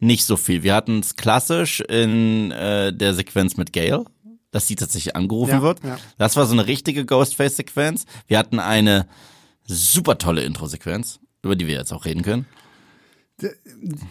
nicht 0.00 0.24
so 0.24 0.36
viel. 0.36 0.64
Wir 0.64 0.74
hatten 0.74 0.98
es 0.98 1.14
klassisch 1.14 1.80
in 1.80 2.50
äh, 2.50 2.92
der 2.92 3.14
Sequenz 3.14 3.56
mit 3.56 3.72
Gail, 3.72 4.04
dass 4.52 4.68
sie 4.68 4.76
tatsächlich 4.76 5.16
angerufen 5.16 5.50
Ja, 5.50 5.62
wird. 5.62 5.82
ja. 5.82 5.98
Das 6.18 6.36
war 6.36 6.46
so 6.46 6.52
eine 6.52 6.68
richtige 6.68 7.04
Ghostface-Sequenz. 7.04 8.04
Wir 8.28 8.38
hatten 8.38 8.60
eine 8.60 9.08
super 9.66 10.18
tolle 10.18 10.44
Intro-Sequenz. 10.44 11.18
über 11.42 11.56
die 11.56 11.66
wir 11.66 11.74
jetzt 11.74 11.92
auch 11.92 12.04
reden 12.04 12.22
können? 12.22 12.46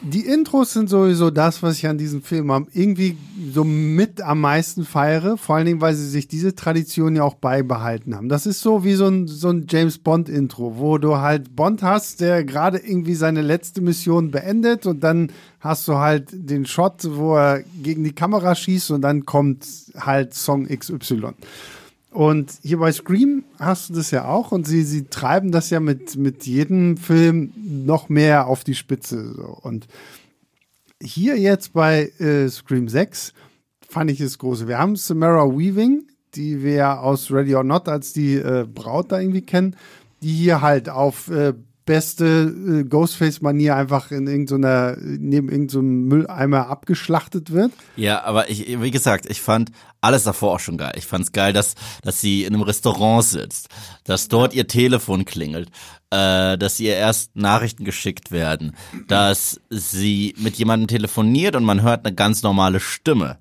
Die 0.01 0.25
Intros 0.25 0.73
sind 0.73 0.89
sowieso 0.89 1.29
das, 1.29 1.63
was 1.63 1.77
ich 1.77 1.87
an 1.87 1.97
diesem 1.97 2.21
Film 2.21 2.51
am, 2.51 2.67
irgendwie 2.73 3.17
so 3.53 3.63
mit 3.63 4.21
am 4.21 4.41
meisten 4.41 4.85
feiere. 4.85 5.37
Vor 5.37 5.55
allen 5.55 5.65
Dingen, 5.65 5.81
weil 5.81 5.95
sie 5.95 6.09
sich 6.09 6.27
diese 6.27 6.55
Tradition 6.55 7.15
ja 7.15 7.23
auch 7.23 7.35
beibehalten 7.35 8.15
haben. 8.15 8.29
Das 8.29 8.45
ist 8.45 8.61
so 8.61 8.83
wie 8.83 8.93
so 8.93 9.07
ein, 9.07 9.27
so 9.27 9.49
ein 9.49 9.67
James 9.69 9.97
Bond 9.97 10.29
Intro, 10.29 10.77
wo 10.77 10.97
du 10.97 11.17
halt 11.17 11.55
Bond 11.55 11.83
hast, 11.83 12.21
der 12.21 12.43
gerade 12.43 12.77
irgendwie 12.77 13.15
seine 13.15 13.41
letzte 13.41 13.81
Mission 13.81 14.31
beendet 14.31 14.85
und 14.85 15.03
dann 15.03 15.31
hast 15.59 15.87
du 15.87 15.95
halt 15.95 16.29
den 16.31 16.65
Shot, 16.65 17.07
wo 17.09 17.35
er 17.35 17.63
gegen 17.81 18.03
die 18.03 18.13
Kamera 18.13 18.55
schießt 18.55 18.91
und 18.91 19.01
dann 19.01 19.25
kommt 19.25 19.65
halt 19.95 20.33
Song 20.33 20.67
XY. 20.67 21.33
Und 22.11 22.59
hier 22.61 22.77
bei 22.77 22.91
Scream 22.91 23.45
hast 23.57 23.89
du 23.89 23.93
das 23.93 24.11
ja 24.11 24.25
auch 24.25 24.51
und 24.51 24.67
sie, 24.67 24.83
sie 24.83 25.05
treiben 25.05 25.51
das 25.51 25.69
ja 25.69 25.79
mit, 25.79 26.17
mit 26.17 26.45
jedem 26.45 26.97
Film 26.97 27.53
noch 27.55 28.09
mehr 28.09 28.47
auf 28.47 28.65
die 28.65 28.75
Spitze. 28.75 29.33
So. 29.33 29.57
Und 29.61 29.87
hier 31.01 31.37
jetzt 31.37 31.71
bei 31.71 32.11
äh, 32.19 32.49
Scream 32.49 32.89
6 32.89 33.33
fand 33.87 34.11
ich 34.11 34.19
es 34.19 34.37
große. 34.37 34.67
Wir 34.67 34.77
haben 34.77 34.97
Samara 34.97 35.47
Weaving, 35.47 36.03
die 36.35 36.61
wir 36.63 36.99
aus 36.99 37.31
Ready 37.31 37.55
or 37.55 37.63
Not 37.63 37.87
als 37.87 38.11
die 38.11 38.35
äh, 38.35 38.67
Braut 38.67 39.11
da 39.13 39.19
irgendwie 39.19 39.41
kennen, 39.41 39.77
die 40.21 40.33
hier 40.33 40.61
halt 40.61 40.89
auf 40.89 41.29
äh, 41.29 41.53
beste 41.91 42.25
äh, 42.25 42.83
Ghostface-Manier 42.85 43.75
einfach 43.75 44.11
in 44.11 44.25
irgendeiner, 44.25 44.95
neben 44.97 45.49
irgendeinem 45.49 46.05
Mülleimer 46.05 46.67
abgeschlachtet 46.69 47.51
wird. 47.51 47.73
Ja, 47.97 48.23
aber 48.23 48.49
ich, 48.49 48.81
wie 48.81 48.91
gesagt, 48.91 49.25
ich 49.29 49.41
fand 49.41 49.71
alles 49.99 50.23
davor 50.23 50.53
auch 50.53 50.59
schon 50.61 50.77
geil. 50.77 50.93
Ich 50.95 51.05
fand's 51.05 51.33
geil, 51.33 51.51
dass, 51.51 51.75
dass 52.01 52.21
sie 52.21 52.45
in 52.45 52.53
einem 52.53 52.63
Restaurant 52.63 53.25
sitzt, 53.25 53.67
dass 54.05 54.29
dort 54.29 54.53
ihr 54.53 54.67
Telefon 54.67 55.25
klingelt, 55.25 55.67
äh, 56.11 56.57
dass 56.57 56.79
ihr 56.79 56.95
erst 56.95 57.35
Nachrichten 57.35 57.83
geschickt 57.83 58.31
werden, 58.31 58.73
dass 59.09 59.59
sie 59.69 60.33
mit 60.37 60.55
jemandem 60.55 60.87
telefoniert 60.87 61.57
und 61.57 61.65
man 61.65 61.81
hört 61.81 62.05
eine 62.05 62.15
ganz 62.15 62.41
normale 62.41 62.79
Stimme, 62.79 63.37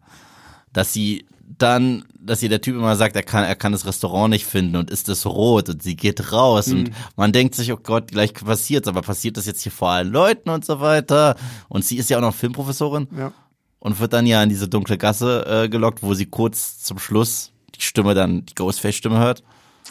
dass 0.73 0.93
sie 0.93 1.25
dann, 1.59 2.05
dass 2.19 2.43
ihr 2.43 2.49
der 2.49 2.61
Typ 2.61 2.77
immer 2.77 2.97
sagt, 2.97 3.17
er 3.17 3.23
kann, 3.23 3.45
er 3.45 3.57
kann 3.57 3.73
das 3.73 3.87
Restaurant 3.87 4.31
nicht 4.31 4.47
finden 4.47 4.77
und 4.77 4.91
ist 4.91 5.09
es 5.09 5.27
rot 5.27 5.69
und 5.69 5.83
sie 5.83 5.97
geht 5.97 6.33
raus 6.33 6.69
mhm. 6.69 6.79
und 6.79 6.91
man 7.17 7.33
denkt 7.33 7.55
sich, 7.55 7.73
oh 7.73 7.79
Gott, 7.83 8.13
gleich 8.13 8.35
passiert's, 8.35 8.89
aber 8.89 9.03
passiert 9.03 9.37
das 9.37 9.47
jetzt 9.47 9.63
hier 9.63 9.73
vor 9.73 9.91
allen 9.91 10.13
Leuten 10.13 10.51
und 10.51 10.65
so 10.65 10.81
weiter? 10.81 11.37
Und 11.69 11.85
sie 11.85 11.97
ist 11.97 12.11
ja 12.11 12.19
auch 12.19 12.23
noch 12.23 12.35
Filmprofessorin 12.35 13.09
Ja. 13.17 13.33
und 13.79 13.99
wird 14.01 14.13
dann 14.13 14.27
ja 14.27 14.43
in 14.43 14.49
diese 14.49 14.69
dunkle 14.69 14.99
Gasse 14.99 15.45
äh, 15.47 15.69
gelockt, 15.69 16.03
wo 16.03 16.15
sie 16.15 16.27
kurz 16.27 16.83
zum 16.83 16.99
Schluss 16.99 17.53
die 17.75 17.83
Stimme 17.83 18.15
dann, 18.15 18.45
die 18.47 18.55
Ghostface-Stimme 18.55 19.19
hört. 19.19 19.43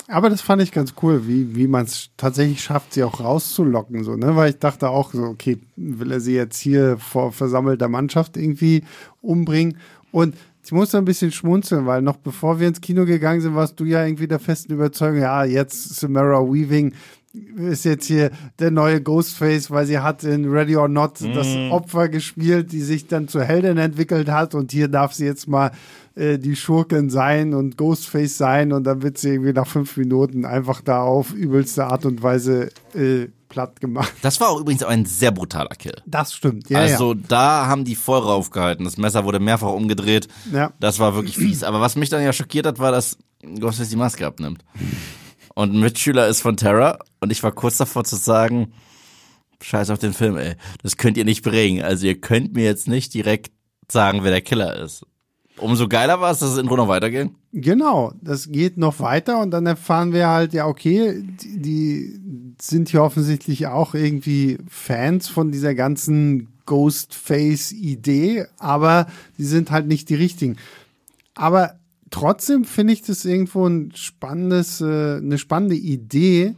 Aber 0.07 0.29
das 0.29 0.41
fand 0.41 0.61
ich 0.61 0.71
ganz 0.71 0.93
cool, 1.01 1.27
wie, 1.27 1.55
wie 1.55 1.67
man 1.67 1.85
es 1.85 2.09
tatsächlich 2.15 2.63
schafft, 2.63 2.93
sie 2.93 3.03
auch 3.03 3.19
rauszulocken, 3.19 4.03
so, 4.03 4.15
ne? 4.15 4.35
Weil 4.35 4.51
ich 4.51 4.59
dachte 4.59 4.89
auch 4.89 5.13
so, 5.13 5.23
okay, 5.23 5.57
will 5.75 6.11
er 6.11 6.19
sie 6.19 6.35
jetzt 6.35 6.59
hier 6.59 6.97
vor 6.97 7.31
versammelter 7.31 7.89
Mannschaft 7.89 8.37
irgendwie 8.37 8.83
umbringen? 9.21 9.77
Und 10.11 10.35
ich 10.69 10.73
muss 10.73 10.93
ein 10.93 11.03
bisschen 11.03 11.31
schmunzeln, 11.31 11.87
weil 11.87 12.03
noch 12.03 12.17
bevor 12.17 12.59
wir 12.59 12.67
ins 12.67 12.79
Kino 12.79 13.03
gegangen 13.03 13.41
sind, 13.41 13.55
warst 13.55 13.79
du 13.79 13.85
ja 13.85 14.05
irgendwie 14.05 14.27
der 14.27 14.37
festen 14.37 14.73
Überzeugung, 14.73 15.21
ja, 15.21 15.43
jetzt 15.43 15.95
Samara 15.95 16.43
Weaving 16.43 16.93
ist 17.33 17.85
jetzt 17.85 18.05
hier 18.05 18.31
der 18.57 18.71
neue 18.71 19.01
Ghostface, 19.01 19.69
weil 19.69 19.85
sie 19.85 19.99
hat 19.99 20.23
in 20.23 20.49
Ready 20.49 20.75
or 20.75 20.87
Not 20.87 21.21
das 21.21 21.47
Opfer 21.69 22.09
gespielt, 22.09 22.71
die 22.71 22.81
sich 22.81 23.07
dann 23.07 23.27
zur 23.27 23.43
Heldin 23.43 23.77
entwickelt 23.77 24.29
hat 24.29 24.55
und 24.55 24.71
hier 24.71 24.87
darf 24.87 25.13
sie 25.13 25.25
jetzt 25.25 25.47
mal 25.47 25.71
äh, 26.15 26.39
die 26.39 26.55
Schurkin 26.55 27.09
sein 27.09 27.53
und 27.53 27.77
Ghostface 27.77 28.37
sein 28.37 28.73
und 28.73 28.83
dann 28.83 29.03
wird 29.03 29.17
sie 29.17 29.29
irgendwie 29.29 29.53
nach 29.53 29.67
fünf 29.67 29.95
Minuten 29.97 30.43
einfach 30.45 30.81
da 30.81 31.01
auf 31.01 31.33
übelste 31.33 31.85
Art 31.85 32.05
und 32.05 32.23
Weise 32.23 32.71
äh, 32.95 33.27
platt 33.47 33.79
gemacht. 33.79 34.13
Das 34.21 34.39
war 34.41 34.49
auch 34.49 34.59
übrigens 34.59 34.83
auch 34.83 34.89
ein 34.89 35.05
sehr 35.05 35.31
brutaler 35.31 35.75
Kill. 35.75 35.95
Das 36.05 36.33
stimmt, 36.33 36.69
ja, 36.69 36.79
also 36.79 37.13
da 37.13 37.67
haben 37.67 37.85
die 37.85 37.95
voll 37.95 38.19
raufgehalten. 38.19 38.85
Das 38.85 38.97
Messer 38.97 39.23
wurde 39.23 39.39
mehrfach 39.39 39.71
umgedreht. 39.71 40.27
Ja. 40.51 40.71
Das 40.79 40.99
war 40.99 41.15
wirklich 41.15 41.37
fies. 41.37 41.63
Aber 41.63 41.79
was 41.81 41.95
mich 41.95 42.09
dann 42.09 42.23
ja 42.23 42.33
schockiert 42.33 42.65
hat, 42.65 42.79
war, 42.79 42.91
dass 42.91 43.17
Ghostface 43.59 43.89
die 43.89 43.95
Maske 43.95 44.25
abnimmt. 44.25 44.63
Und 45.59 45.73
ein 45.73 45.81
Mitschüler 45.81 46.25
ist 46.29 46.39
von 46.39 46.55
Terra 46.55 46.99
und 47.19 47.33
ich 47.33 47.43
war 47.43 47.51
kurz 47.51 47.75
davor 47.75 48.05
zu 48.05 48.15
sagen, 48.15 48.71
scheiß 49.61 49.89
auf 49.89 49.99
den 49.99 50.13
Film, 50.13 50.37
ey. 50.37 50.53
Das 50.83 50.95
könnt 50.95 51.17
ihr 51.17 51.25
nicht 51.25 51.43
bringen. 51.43 51.83
Also 51.83 52.07
ihr 52.07 52.21
könnt 52.21 52.53
mir 52.53 52.63
jetzt 52.63 52.87
nicht 52.87 53.13
direkt 53.13 53.51
sagen, 53.91 54.23
wer 54.23 54.31
der 54.31 54.39
Killer 54.39 54.81
ist. 54.81 55.05
Umso 55.57 55.89
geiler 55.89 56.21
war 56.21 56.31
es, 56.31 56.39
dass 56.39 56.51
es 56.51 56.59
in 56.59 56.69
Ruhe 56.69 56.77
noch 56.77 56.87
weiterging. 56.87 57.35
Genau, 57.51 58.13
das 58.21 58.49
geht 58.49 58.77
noch 58.77 59.01
weiter 59.01 59.41
und 59.41 59.51
dann 59.51 59.65
erfahren 59.65 60.13
wir 60.13 60.29
halt, 60.29 60.53
ja, 60.53 60.65
okay, 60.65 61.21
die, 61.21 61.59
die 61.59 62.55
sind 62.61 62.87
hier 62.87 63.03
offensichtlich 63.03 63.67
auch 63.67 63.95
irgendwie 63.95 64.59
Fans 64.69 65.27
von 65.27 65.51
dieser 65.51 65.75
ganzen 65.75 66.53
Ghostface-Idee, 66.67 68.45
aber 68.59 69.07
die 69.37 69.43
sind 69.43 69.71
halt 69.71 69.87
nicht 69.87 70.07
die 70.07 70.15
richtigen. 70.15 70.55
Aber 71.35 71.78
trotzdem 72.11 72.65
finde 72.65 72.93
ich 72.93 73.01
das 73.01 73.25
irgendwo 73.25 73.65
ein 73.65 73.91
spannendes, 73.95 74.81
äh, 74.81 75.17
eine 75.17 75.37
spannende 75.37 75.75
Idee, 75.75 76.55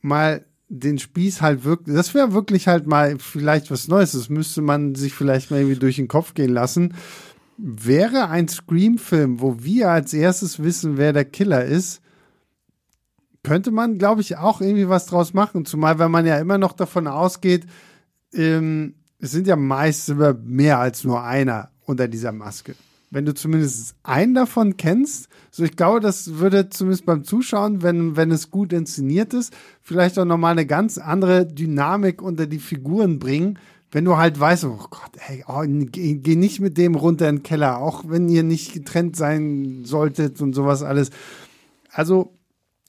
mal 0.00 0.44
den 0.68 0.98
Spieß 0.98 1.40
halt 1.40 1.64
wirklich, 1.64 1.94
das 1.94 2.14
wäre 2.14 2.32
wirklich 2.32 2.68
halt 2.68 2.86
mal 2.86 3.18
vielleicht 3.18 3.70
was 3.70 3.88
Neues, 3.88 4.12
das 4.12 4.28
müsste 4.28 4.62
man 4.62 4.94
sich 4.94 5.14
vielleicht 5.14 5.50
mal 5.50 5.60
irgendwie 5.60 5.78
durch 5.78 5.96
den 5.96 6.08
Kopf 6.08 6.34
gehen 6.34 6.52
lassen. 6.52 6.94
Wäre 7.56 8.28
ein 8.28 8.48
Scream-Film, 8.48 9.40
wo 9.40 9.62
wir 9.62 9.90
als 9.90 10.12
erstes 10.12 10.62
wissen, 10.62 10.96
wer 10.96 11.12
der 11.12 11.24
Killer 11.24 11.64
ist, 11.64 12.00
könnte 13.44 13.70
man, 13.70 13.98
glaube 13.98 14.22
ich, 14.22 14.36
auch 14.38 14.60
irgendwie 14.60 14.88
was 14.88 15.06
draus 15.06 15.34
machen. 15.34 15.64
Zumal, 15.64 15.98
wenn 15.98 16.10
man 16.10 16.26
ja 16.26 16.38
immer 16.38 16.58
noch 16.58 16.72
davon 16.72 17.06
ausgeht, 17.06 17.66
ähm, 18.32 18.94
es 19.20 19.30
sind 19.30 19.46
ja 19.46 19.54
meist 19.54 20.12
mehr 20.44 20.80
als 20.80 21.04
nur 21.04 21.22
einer 21.22 21.70
unter 21.86 22.08
dieser 22.08 22.32
Maske. 22.32 22.74
Wenn 23.14 23.26
du 23.26 23.32
zumindest 23.32 23.94
einen 24.02 24.34
davon 24.34 24.76
kennst, 24.76 25.28
so 25.52 25.62
ich 25.62 25.76
glaube, 25.76 26.00
das 26.00 26.38
würde 26.38 26.68
zumindest 26.68 27.06
beim 27.06 27.22
Zuschauen, 27.22 27.80
wenn, 27.80 28.16
wenn 28.16 28.32
es 28.32 28.50
gut 28.50 28.72
inszeniert 28.72 29.32
ist, 29.34 29.54
vielleicht 29.82 30.18
auch 30.18 30.24
nochmal 30.24 30.50
eine 30.50 30.66
ganz 30.66 30.98
andere 30.98 31.46
Dynamik 31.46 32.20
unter 32.20 32.48
die 32.48 32.58
Figuren 32.58 33.20
bringen, 33.20 33.60
wenn 33.92 34.04
du 34.04 34.16
halt 34.16 34.40
weißt, 34.40 34.64
oh 34.64 34.88
Gott, 34.90 35.12
ey, 35.28 35.44
oh, 35.46 35.62
geh, 35.64 36.14
geh 36.16 36.34
nicht 36.34 36.58
mit 36.58 36.76
dem 36.76 36.96
runter 36.96 37.28
in 37.28 37.36
den 37.36 37.42
Keller, 37.44 37.78
auch 37.78 38.02
wenn 38.08 38.28
ihr 38.28 38.42
nicht 38.42 38.72
getrennt 38.72 39.14
sein 39.14 39.84
solltet 39.84 40.40
und 40.40 40.52
sowas 40.52 40.82
alles. 40.82 41.10
Also, 41.92 42.36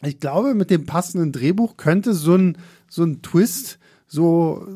ich 0.02 0.20
glaube, 0.20 0.56
mit 0.56 0.72
dem 0.72 0.88
passenden 0.88 1.34
Drehbuch 1.34 1.78
könnte 1.78 2.16
so 2.16 2.34
ein, 2.34 2.58
so 2.90 3.04
ein 3.04 3.22
Twist 3.22 3.78
so 4.08 4.68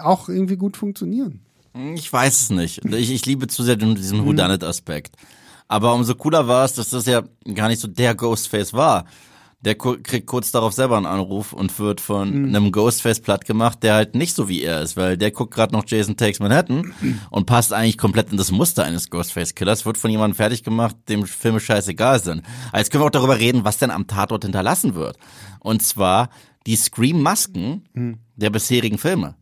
auch 0.00 0.30
irgendwie 0.30 0.56
gut 0.56 0.78
funktionieren. 0.78 1.40
Ich 1.74 2.12
weiß 2.12 2.42
es 2.42 2.50
nicht. 2.50 2.84
Ich, 2.84 3.10
ich 3.10 3.26
liebe 3.26 3.48
zu 3.48 3.62
sehr 3.62 3.76
diesen 3.76 4.24
Whodunit-Aspekt. 4.24 5.16
Aber 5.66 5.94
umso 5.94 6.14
cooler 6.14 6.46
war 6.46 6.64
es, 6.64 6.74
dass 6.74 6.90
das 6.90 7.06
ja 7.06 7.22
gar 7.52 7.68
nicht 7.68 7.80
so 7.80 7.88
der 7.88 8.14
Ghostface 8.14 8.74
war. 8.74 9.06
Der 9.60 9.76
kriegt 9.76 10.26
kurz 10.26 10.52
darauf 10.52 10.74
selber 10.74 10.98
einen 10.98 11.06
Anruf 11.06 11.54
und 11.54 11.78
wird 11.78 12.02
von 12.02 12.28
einem 12.28 12.70
Ghostface 12.70 13.20
platt 13.20 13.46
gemacht, 13.46 13.82
der 13.82 13.94
halt 13.94 14.14
nicht 14.14 14.34
so 14.34 14.46
wie 14.50 14.62
er 14.62 14.82
ist, 14.82 14.94
weil 14.98 15.16
der 15.16 15.30
guckt 15.30 15.54
gerade 15.54 15.72
noch 15.72 15.84
Jason 15.86 16.18
Takes 16.18 16.38
Manhattan 16.38 16.92
und 17.30 17.46
passt 17.46 17.72
eigentlich 17.72 17.96
komplett 17.96 18.30
in 18.30 18.36
das 18.36 18.50
Muster 18.50 18.84
eines 18.84 19.08
Ghostface-Killers, 19.08 19.86
wird 19.86 19.96
von 19.96 20.10
jemandem 20.10 20.36
fertig 20.36 20.64
gemacht, 20.64 20.96
dem 21.08 21.24
Filme 21.24 21.60
scheißegal 21.60 22.22
sind. 22.22 22.42
Aber 22.68 22.78
jetzt 22.78 22.90
können 22.92 23.02
wir 23.02 23.06
auch 23.06 23.10
darüber 23.10 23.38
reden, 23.38 23.64
was 23.64 23.78
denn 23.78 23.90
am 23.90 24.06
Tatort 24.06 24.44
hinterlassen 24.44 24.94
wird. 24.96 25.16
Und 25.60 25.82
zwar 25.82 26.28
die 26.66 26.76
Scream-Masken 26.76 27.84
der 28.36 28.50
bisherigen 28.50 28.98
Filme. 28.98 29.34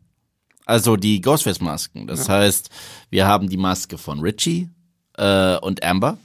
Also 0.65 0.95
die 0.95 1.21
Ghostface-Masken. 1.21 2.07
Das 2.07 2.29
heißt, 2.29 2.69
wir 3.09 3.27
haben 3.27 3.49
die 3.49 3.57
Maske 3.57 3.97
von 3.97 4.19
Richie 4.19 4.69
äh, 5.17 5.57
und 5.57 5.83
Amber. 5.83 6.17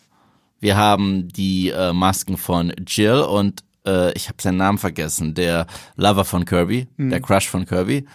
Wir 0.61 0.77
haben 0.77 1.29
die 1.29 1.71
äh, 1.71 1.93
Masken 1.93 2.37
von 2.37 2.73
Jill 2.87 3.21
und 3.21 3.63
äh, 3.87 4.13
ich 4.13 4.29
habe 4.29 4.41
seinen 4.41 4.59
Namen 4.59 4.79
vergessen, 4.79 5.35
der 5.35 5.67
Lover 5.97 6.25
von 6.25 6.45
Kirby, 6.45 6.89
der 6.99 7.21
Crush 7.21 7.49
von 7.49 7.67
Kirby. 7.67 8.07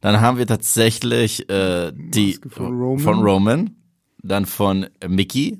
Dann 0.00 0.20
haben 0.20 0.38
wir 0.38 0.46
tatsächlich 0.46 1.48
äh, 1.48 1.92
die 1.94 2.38
von 2.48 2.78
Roman. 2.78 2.98
von 2.98 3.18
Roman, 3.20 3.76
dann 4.22 4.46
von 4.46 4.86
Mickey 5.06 5.58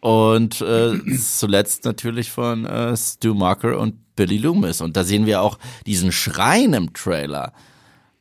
und 0.00 0.60
äh, 0.60 0.98
zuletzt 1.16 1.84
natürlich 1.84 2.30
von 2.30 2.64
äh, 2.66 2.96
Stu 2.96 3.34
Marker 3.34 3.78
und 3.78 4.14
Billy 4.16 4.38
Loomis. 4.38 4.80
Und 4.80 4.96
da 4.96 5.04
sehen 5.04 5.26
wir 5.26 5.42
auch 5.42 5.58
diesen 5.86 6.12
Schrein 6.12 6.72
im 6.74 6.92
Trailer. 6.92 7.52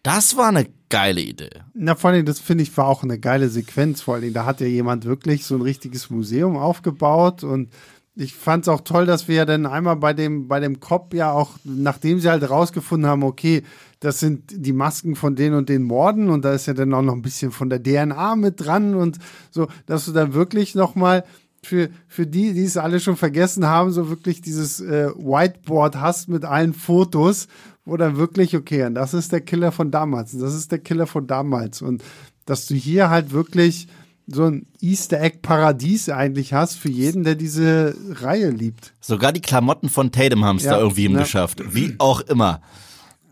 Das 0.08 0.38
war 0.38 0.48
eine 0.48 0.66
geile 0.88 1.20
Idee. 1.20 1.50
Na, 1.74 1.94
vor 1.94 2.12
allem, 2.12 2.26
das 2.26 2.40
finde 2.40 2.64
ich 2.64 2.78
war 2.78 2.88
auch 2.88 3.04
eine 3.04 3.20
geile 3.20 3.50
Sequenz. 3.50 4.00
Vor 4.00 4.16
allem, 4.16 4.32
da 4.32 4.46
hat 4.46 4.62
ja 4.62 4.68
jemand 4.68 5.04
wirklich 5.04 5.44
so 5.44 5.56
ein 5.56 5.62
richtiges 5.62 6.10
Museum 6.10 6.56
aufgebaut 6.56 7.44
und 7.44 7.74
ich 8.16 8.34
fand 8.34 8.64
es 8.64 8.70
auch 8.70 8.80
toll, 8.80 9.06
dass 9.06 9.28
wir 9.28 9.36
ja 9.36 9.44
dann 9.44 9.66
einmal 9.66 9.98
bei 9.98 10.14
dem, 10.14 10.48
bei 10.48 10.62
dem 10.62 10.80
Cop 10.80 11.14
ja 11.14 11.34
auch, 11.34 11.58
nachdem 11.66 12.22
sie 12.22 12.30
halt 12.30 12.50
rausgefunden 12.50 13.10
haben, 13.10 13.24
okay, 13.24 13.64
das 14.00 14.22
sind 14.22 14.46
die 14.50 14.72
Masken 14.72 15.18
von 15.18 15.36
den 15.36 15.54
und 15.54 15.68
den 15.68 15.84
Morden 15.84 16.30
und 16.30 16.46
da 16.46 16.54
ist 16.54 16.68
ja 16.68 16.74
dann 16.74 16.94
auch 16.94 17.02
noch 17.02 17.14
ein 17.14 17.22
bisschen 17.22 17.52
von 17.52 17.70
der 17.70 17.84
DNA 17.84 18.38
mit 18.38 18.66
dran 18.66 18.96
und 18.96 19.18
so, 19.52 19.68
dass 19.88 20.06
du 20.06 20.14
dann 20.14 20.34
wirklich 20.34 20.74
nochmal 20.74 21.26
für, 21.62 21.90
für 22.08 22.26
die, 22.26 22.54
die 22.54 22.64
es 22.64 22.78
alle 22.78 23.02
schon 23.02 23.18
vergessen 23.18 23.66
haben, 23.66 23.92
so 23.92 24.10
wirklich 24.10 24.42
dieses 24.42 24.80
äh, 24.80 25.10
Whiteboard 25.10 25.98
hast 25.98 26.30
mit 26.30 26.46
allen 26.46 26.74
Fotos, 26.74 27.50
wo 27.88 27.96
dann 27.96 28.18
wirklich, 28.18 28.56
okay, 28.56 28.84
und 28.86 28.96
das 28.96 29.14
ist 29.14 29.32
der 29.32 29.42
Killer 29.42 29.72
von 29.72 29.92
damals, 29.92 30.34
und 30.34 30.42
das 30.42 30.54
ist 30.54 30.72
der 30.72 30.80
Killer 30.80 31.08
von 31.08 31.26
damals. 31.26 31.82
Und 31.82 32.04
dass 32.46 32.68
du 32.68 32.76
hier 32.76 33.10
halt 33.10 33.32
wirklich 33.32 33.88
so 34.28 34.44
ein 34.44 34.68
Easter 34.82 35.22
Egg 35.22 35.40
Paradies 35.42 36.10
eigentlich 36.10 36.54
hast 36.54 36.76
für 36.78 36.90
jeden, 36.90 37.24
der 37.24 37.36
diese 37.36 37.96
Reihe 38.10 38.50
liebt. 38.50 38.94
Sogar 39.00 39.32
die 39.32 39.40
Klamotten 39.40 39.88
von 39.88 40.12
Tatum 40.12 40.44
haben 40.44 40.58
es 40.58 40.66
Ja, 40.66 40.74
da 40.74 40.80
irgendwie 40.80 41.10
ja. 41.10 41.20
geschafft. 41.20 41.64
Wie 41.74 41.96
auch 41.98 42.20
immer. 42.22 42.62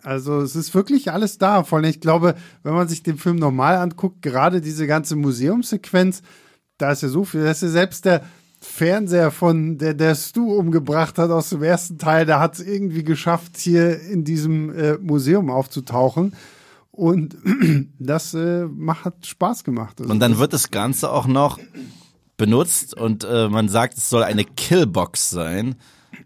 Also 0.03 0.39
es 0.39 0.55
ist 0.55 0.73
wirklich 0.73 1.11
alles 1.11 1.37
da. 1.37 1.63
Vor 1.63 1.79
allem, 1.79 1.89
ich 1.89 1.99
glaube, 1.99 2.35
wenn 2.63 2.73
man 2.73 2.87
sich 2.87 3.03
den 3.03 3.17
Film 3.17 3.35
normal 3.35 3.75
anguckt, 3.75 4.21
gerade 4.21 4.61
diese 4.61 4.87
ganze 4.87 5.17
Museumssequenz, 5.17 6.21
da 6.77 6.91
ist 6.91 7.03
ja 7.03 7.09
so 7.09 7.25
viel, 7.25 7.43
da 7.43 7.51
ist 7.51 7.63
ja 7.63 7.69
selbst 7.69 8.05
der 8.05 8.23
Fernseher 8.65 9.31
von 9.31 9.77
der 9.77 9.93
der 9.93 10.15
Stu 10.15 10.53
umgebracht 10.53 11.17
hat 11.17 11.29
aus 11.29 11.49
dem 11.49 11.63
ersten 11.63 11.97
Teil, 11.97 12.25
der 12.25 12.39
hat 12.39 12.55
es 12.55 12.65
irgendwie 12.65 13.03
geschafft, 13.03 13.57
hier 13.57 14.01
in 14.01 14.23
diesem 14.23 14.73
äh, 14.73 14.97
Museum 14.97 15.49
aufzutauchen. 15.49 16.35
Und 16.91 17.37
das 17.99 18.33
äh, 18.33 18.65
macht, 18.65 19.05
hat 19.05 19.25
Spaß 19.25 19.63
gemacht. 19.63 19.99
Also 19.99 20.11
Und 20.11 20.19
dann 20.19 20.37
wird 20.37 20.53
das 20.53 20.71
Ganze 20.71 21.11
auch 21.11 21.27
noch 21.27 21.59
benutzt 22.37 22.95
und 22.97 23.23
äh, 23.23 23.47
man 23.47 23.69
sagt, 23.69 23.97
es 23.97 24.09
soll 24.09 24.23
eine 24.23 24.43
Killbox 24.43 25.29
sein, 25.29 25.75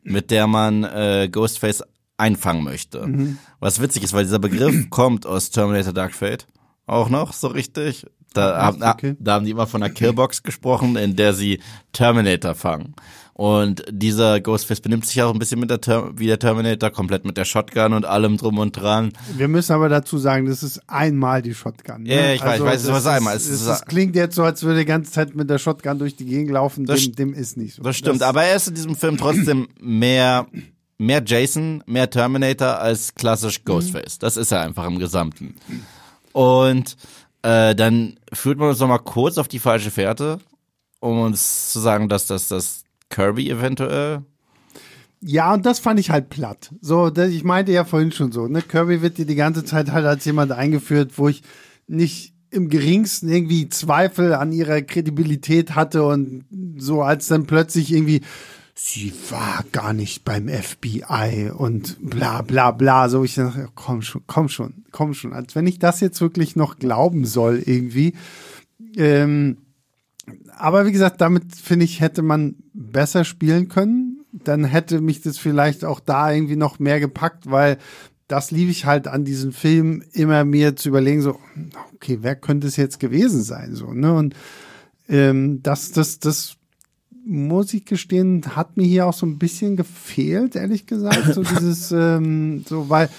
mit 0.04 0.32
der 0.32 0.48
man 0.48 0.84
äh, 0.84 1.30
Ghostface 1.32 1.84
einfangen 2.18 2.64
möchte. 2.64 3.06
Mhm. 3.06 3.38
Was 3.60 3.82
witzig 3.82 4.04
ist, 4.04 4.14
weil 4.14 4.24
dieser 4.24 4.40
Begriff 4.40 4.76
kommt 4.90 5.26
aus 5.26 5.52
Terminator 5.52 5.94
Dark 5.94 6.14
Fate 6.14 6.48
auch 6.86 7.10
noch 7.10 7.34
so 7.34 7.48
richtig. 7.48 8.06
Da, 8.34 8.62
haben, 8.62 8.84
okay. 8.84 9.16
da 9.20 9.34
haben 9.34 9.46
die 9.46 9.52
immer 9.52 9.68
von 9.68 9.82
einer 9.82 9.94
Killbox 9.94 10.44
gesprochen, 10.44 10.96
in 10.96 11.16
der 11.16 11.34
sie 11.34 11.60
Terminator 11.94 12.54
fangen. 12.56 12.94
Und 13.34 13.86
dieser 13.90 14.42
Ghostface 14.42 14.82
benimmt 14.82 15.06
sich 15.06 15.22
auch 15.24 15.32
ein 15.32 15.40
bisschen 15.40 15.62
mit 15.62 15.70
der 15.72 16.12
wie 16.18 16.28
der 16.28 16.40
Terminator, 16.40 16.90
komplett 16.90 17.24
mit 17.24 17.38
der 17.38 17.46
Shotgun 17.46 17.94
und 17.94 18.04
allem 18.06 18.36
drum 18.36 18.58
und 18.58 18.74
dran. 18.74 19.14
Wir 19.38 19.48
müssen 19.48 19.72
aber 19.72 19.88
dazu 19.88 20.18
sagen, 20.18 20.46
das 20.46 20.62
ist 20.62 20.82
einmal 20.88 21.42
die 21.42 21.54
Shotgun. 21.54 22.04
Ne? 22.04 22.10
Ja, 22.10 22.22
ja, 22.22 22.34
ich 22.34 22.44
weiß, 22.44 22.60
ich 22.60 22.66
weiß, 22.66 22.76
es 22.76 22.82
ist 22.82 22.88
das 22.90 22.96
was 22.98 23.08
einmal. 23.08 23.38
Es 23.38 23.46
Es, 23.46 23.62
ist- 23.62 23.68
es, 23.68 23.86
klingt 23.86 24.18
jetzt 24.18 24.36
so, 24.36 24.44
als 24.44 24.62
würde 24.64 24.80
er 24.80 24.80
die 24.80 24.86
ganze 24.86 25.14
Zeit 25.14 25.36
mit 25.36 25.50
der 25.50 25.58
Shotgun 25.58 25.98
durch 26.00 26.18
die 26.18 26.26
Gegend 26.26 26.52
laufen. 26.52 26.86
Das 26.86 27.02
Dem, 27.02 27.16
dem 27.16 27.34
ist 27.34 27.56
nicht 27.56 27.76
so. 27.76 27.82
Das 27.82 27.96
stimmt, 27.96 28.24
aber 28.24 28.44
er 28.44 28.58
ist 28.58 28.68
in 28.68 28.76
diesem 28.76 28.98
Film 28.98 29.16
trotzdem 29.18 29.70
mehr, 29.80 30.46
mehr 30.98 31.24
Jason, 31.26 31.82
mehr 31.88 32.10
Terminator 32.10 32.78
als 32.80 33.16
klassisch 33.16 33.64
Ghostface. 33.64 34.20
Das 34.20 34.36
ist 34.36 34.52
er 34.52 34.60
einfach 34.64 34.86
im 34.86 35.00
Gesamten. 35.00 35.56
Und 36.34 36.98
äh, 37.44 37.76
dann 37.76 38.18
führt 38.34 38.58
man 38.58 38.70
uns 38.70 38.80
nochmal 38.80 39.00
kurz 39.00 39.38
auf 39.38 39.48
die 39.48 39.60
falsche 39.60 39.92
Fährte, 39.92 40.40
um 41.00 41.20
uns 41.22 41.72
zu 41.72 41.80
sagen, 41.80 42.10
dass 42.10 42.28
das 42.28 42.48
das 42.48 42.84
Kirby 43.10 43.50
eventuell. 43.50 44.24
Ja, 45.22 45.54
und 45.54 45.66
das 45.66 45.80
fand 45.80 46.00
ich 46.00 46.12
halt 46.12 46.30
platt. 46.30 46.72
So, 46.82 47.10
das, 47.10 47.30
ich 47.30 47.44
meinte 47.44 47.72
ja 47.72 47.84
vorhin 47.84 48.12
schon 48.12 48.32
so, 48.32 48.48
ne? 48.48 48.62
Kirby 48.62 49.02
wird 49.02 49.18
dir 49.18 49.26
die 49.26 49.36
ganze 49.36 49.66
Zeit 49.66 49.92
halt 49.92 50.06
als 50.06 50.24
jemand 50.26 50.52
eingeführt, 50.52 51.14
wo 51.18 51.28
ich 51.28 51.44
nicht 51.88 52.34
im 52.52 52.70
geringsten 52.70 53.30
irgendwie 53.30 53.70
Zweifel 53.70 54.34
an 54.34 54.52
ihrer 54.52 54.82
Kredibilität 54.82 55.76
hatte 55.76 56.04
und 56.04 56.46
so 56.78 57.02
als 57.02 57.28
dann 57.28 57.46
plötzlich 57.46 57.92
irgendwie 57.92 58.22
sie 58.82 59.14
war 59.30 59.66
gar 59.74 59.92
nicht 59.94 60.24
beim 60.24 60.48
FBI 60.48 61.52
und 61.56 61.98
bla 62.02 62.42
bla 62.42 62.72
bla. 62.72 63.10
So 63.10 63.24
ich 63.24 63.36
dachte, 63.36 63.68
komm 63.76 64.02
schon, 64.02 64.22
komm 64.26 64.48
schon, 64.48 64.86
komm 64.92 65.14
schon. 65.14 65.34
Als 65.34 65.56
wenn 65.56 65.68
ich 65.68 65.80
das 65.80 66.00
jetzt 66.00 66.22
wirklich 66.22 66.56
noch 66.56 66.80
glauben 66.80 67.26
soll 67.26 67.62
irgendwie. 67.66 68.14
Ähm, 68.96 69.58
aber 70.58 70.86
wie 70.86 70.94
gesagt, 70.94 71.20
damit 71.20 71.56
finde 71.56 71.86
ich, 71.86 72.00
hätte 72.00 72.22
man 72.22 72.56
besser 72.74 73.26
spielen 73.26 73.68
können. 73.68 74.22
Dann 74.32 74.64
hätte 74.64 75.02
mich 75.02 75.22
das 75.22 75.38
vielleicht 75.38 75.84
auch 75.84 76.00
da 76.00 76.32
irgendwie 76.32 76.56
noch 76.56 76.80
mehr 76.80 77.00
gepackt, 77.00 77.52
weil 77.52 77.78
das 78.28 78.52
liebe 78.52 78.72
ich 78.72 78.86
halt 78.86 79.08
an 79.08 79.26
diesem 79.26 79.52
Film, 79.52 80.04
immer 80.14 80.46
mir 80.46 80.76
zu 80.76 80.90
überlegen, 80.90 81.22
so, 81.22 81.40
okay, 81.96 82.20
wer 82.22 82.36
könnte 82.36 82.68
es 82.68 82.78
jetzt 82.78 83.00
gewesen 83.00 83.42
sein? 83.42 83.76
So, 83.76 83.92
ne? 83.92 84.14
Und 84.14 84.36
ähm, 85.10 85.62
das, 85.64 85.92
das, 85.92 86.20
das 86.20 86.59
muss 87.26 87.74
ich 87.74 87.86
gestehen, 87.86 88.44
hat 88.56 88.78
mir 88.78 88.86
hier 88.86 89.06
auch 89.06 89.14
so 89.14 89.26
ein 89.26 89.38
bisschen 89.38 89.76
gefehlt, 89.76 90.56
ehrlich 90.56 90.86
gesagt. 90.86 91.34
So 91.34 91.44
dieses, 91.60 91.92
ähm, 91.92 92.64
so, 92.68 92.90
weil 92.90 93.10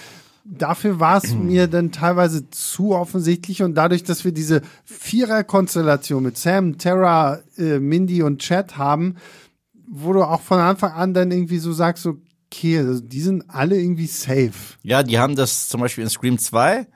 dafür 0.44 1.00
war 1.00 1.22
es 1.22 1.34
mir 1.34 1.66
dann 1.66 1.92
teilweise 1.92 2.50
zu 2.50 2.92
offensichtlich 2.92 3.62
und 3.62 3.74
dadurch, 3.74 4.02
dass 4.02 4.24
wir 4.24 4.32
diese 4.32 4.62
Vierer-Konstellation 4.84 6.22
mit 6.22 6.36
Sam, 6.36 6.78
Tara, 6.78 7.40
äh, 7.56 7.78
Mindy 7.78 8.22
und 8.22 8.40
Chad 8.40 8.76
haben, 8.76 9.16
wo 9.88 10.12
du 10.12 10.22
auch 10.22 10.40
von 10.40 10.58
Anfang 10.58 10.92
an 10.92 11.14
dann 11.14 11.30
irgendwie 11.30 11.58
so 11.58 11.72
sagst, 11.72 12.02
so, 12.02 12.18
okay, 12.46 12.78
also 12.78 13.00
die 13.00 13.20
sind 13.20 13.44
alle 13.48 13.80
irgendwie 13.80 14.06
safe. 14.06 14.52
Ja, 14.82 15.02
die 15.02 15.18
haben 15.18 15.36
das 15.36 15.68
zum 15.68 15.80
Beispiel 15.80 16.04
in 16.04 16.10
Scream 16.10 16.38
2 16.38 16.86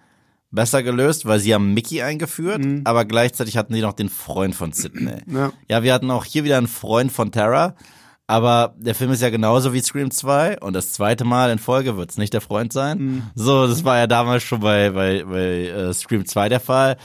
besser 0.55 0.83
gelöst, 0.83 1.27
weil 1.27 1.41
sie 1.41 1.55
haben 1.55 1.75
Mickey 1.75 2.03
eingeführt, 2.03 2.63
aber 2.85 3.05
gleichzeitig 3.05 3.57
hatten 3.57 3.75
die 3.75 3.81
noch 3.81 3.93
den 3.93 4.09
Freund 4.09 4.55
von 4.55 4.73
Sidney. 4.73 5.17
Ja. 5.27 5.53
Ja, 5.69 5.83
wir 5.83 5.93
hatten 5.93 6.11
auch 6.11 6.25
hier 6.25 6.45
wieder 6.45 6.59
einen 6.59 6.69
Freund 6.69 7.11
von 7.13 7.33
Tara, 7.33 7.75
aber 8.27 8.75
der 8.79 8.95
Film 8.95 9.11
ist 9.11 9.21
ja 9.21 9.31
genauso 9.31 9.73
wie 9.75 9.81
Scream 9.81 10.11
2 10.11 10.61
und 10.61 10.73
das 10.73 10.93
zweite 10.93 11.25
Mal 11.25 11.51
in 11.51 11.59
Folge 11.59 11.97
wird's 11.97 12.17
nicht 12.17 12.33
der 12.33 12.41
Freund 12.41 12.73
sein. 12.73 13.23
So, 13.35 13.67
das 13.67 13.85
war 13.85 13.99
ja 13.99 14.07
damals 14.07 14.43
schon 14.43 14.61
bei, 14.61 14.91
bei, 14.91 15.25
bei 15.25 15.67
äh, 15.67 15.93
Scream 15.93 16.25
2 16.25 16.49
der 16.49 16.61
Fall. 16.61 16.97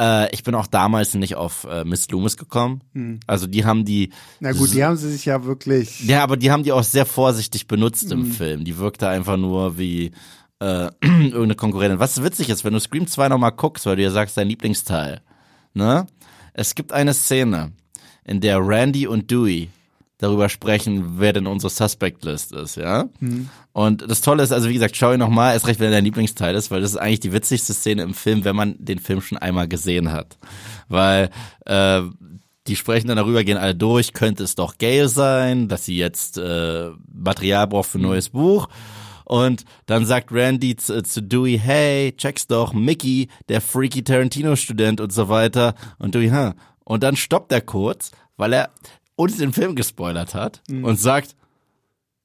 Äh, 0.00 0.34
ich 0.34 0.42
bin 0.42 0.56
auch 0.56 0.66
damals 0.66 1.14
nicht 1.14 1.36
auf 1.36 1.64
äh, 1.70 1.84
Miss 1.84 2.10
Loomis 2.10 2.36
gekommen. 2.36 2.80
Also 3.28 3.46
die 3.46 3.64
haben 3.64 3.84
die 3.84 4.10
Na 4.40 4.50
gut, 4.50 4.74
die 4.74 4.82
haben 4.82 4.96
sie 4.96 5.12
sich 5.12 5.24
ja 5.26 5.44
wirklich. 5.44 6.04
ja, 6.04 6.24
aber 6.24 6.36
die 6.36 6.50
haben 6.50 6.64
die 6.64 6.72
auch 6.72 6.82
sehr 6.82 7.06
vorsichtig 7.06 7.68
benutzt 7.68 8.10
im 8.10 8.32
Film. 8.32 8.64
Die 8.64 8.78
wirkte 8.78 9.08
einfach 9.08 9.36
nur 9.36 9.78
wie 9.78 10.10
äh, 10.64 10.90
irgendeine 11.02 11.54
Konkurrentin. 11.54 12.00
Was 12.00 12.22
witzig 12.22 12.48
ist, 12.48 12.64
wenn 12.64 12.72
du 12.72 12.80
Scream 12.80 13.06
2 13.06 13.28
nochmal 13.28 13.52
guckst, 13.52 13.86
weil 13.86 13.96
du 13.96 14.02
ja 14.02 14.10
sagst, 14.10 14.36
dein 14.36 14.48
Lieblingsteil, 14.48 15.20
ne? 15.74 16.06
Es 16.52 16.74
gibt 16.74 16.92
eine 16.92 17.14
Szene, 17.14 17.72
in 18.24 18.40
der 18.40 18.58
Randy 18.66 19.06
und 19.06 19.30
Dewey 19.30 19.68
darüber 20.18 20.48
sprechen, 20.48 21.18
wer 21.18 21.32
denn 21.32 21.46
unsere 21.46 21.70
Suspect-List 21.70 22.52
ist, 22.52 22.76
ja? 22.76 23.06
Und 23.72 24.08
das 24.08 24.20
Tolle 24.20 24.42
ist, 24.42 24.52
also 24.52 24.68
wie 24.68 24.74
gesagt, 24.74 24.96
schau 24.96 25.12
ihn 25.12 25.18
nochmal, 25.18 25.52
erst 25.52 25.66
recht, 25.66 25.80
wenn 25.80 25.88
er 25.88 25.96
dein 25.96 26.04
Lieblingsteil 26.04 26.54
ist, 26.54 26.70
weil 26.70 26.80
das 26.80 26.92
ist 26.92 26.96
eigentlich 26.96 27.20
die 27.20 27.32
witzigste 27.32 27.74
Szene 27.74 28.02
im 28.02 28.14
Film, 28.14 28.44
wenn 28.44 28.56
man 28.56 28.76
den 28.78 29.00
Film 29.00 29.20
schon 29.20 29.38
einmal 29.38 29.68
gesehen 29.68 30.12
hat. 30.12 30.38
Weil 30.88 31.30
äh, 31.66 32.02
die 32.66 32.76
sprechen 32.76 33.08
dann 33.08 33.16
darüber, 33.16 33.44
gehen 33.44 33.58
alle 33.58 33.74
durch, 33.74 34.14
könnte 34.14 34.44
es 34.44 34.54
doch 34.54 34.78
Gail 34.78 35.08
sein, 35.08 35.68
dass 35.68 35.84
sie 35.84 35.96
jetzt 35.96 36.38
äh, 36.38 36.90
Material 37.12 37.66
braucht 37.66 37.90
für 37.90 37.98
ein 37.98 38.02
neues 38.02 38.30
Buch. 38.30 38.68
Und 39.24 39.64
dann 39.86 40.06
sagt 40.06 40.32
Randy 40.32 40.76
zu, 40.76 41.02
zu 41.02 41.22
Dewey, 41.22 41.58
hey, 41.58 42.12
check's 42.16 42.46
doch, 42.46 42.72
Mickey, 42.72 43.28
der 43.48 43.60
freaky 43.60 44.02
Tarantino-Student 44.02 45.00
und 45.00 45.12
so 45.12 45.28
weiter. 45.28 45.74
Und 45.98 46.14
Dewey, 46.14 46.28
ha. 46.28 46.54
Und 46.84 47.02
dann 47.02 47.16
stoppt 47.16 47.52
er 47.52 47.62
kurz, 47.62 48.12
weil 48.36 48.52
er 48.52 48.70
uns 49.16 49.38
den 49.38 49.52
Film 49.52 49.74
gespoilert 49.74 50.34
hat 50.34 50.62
und 50.68 50.98
sagt, 50.98 51.36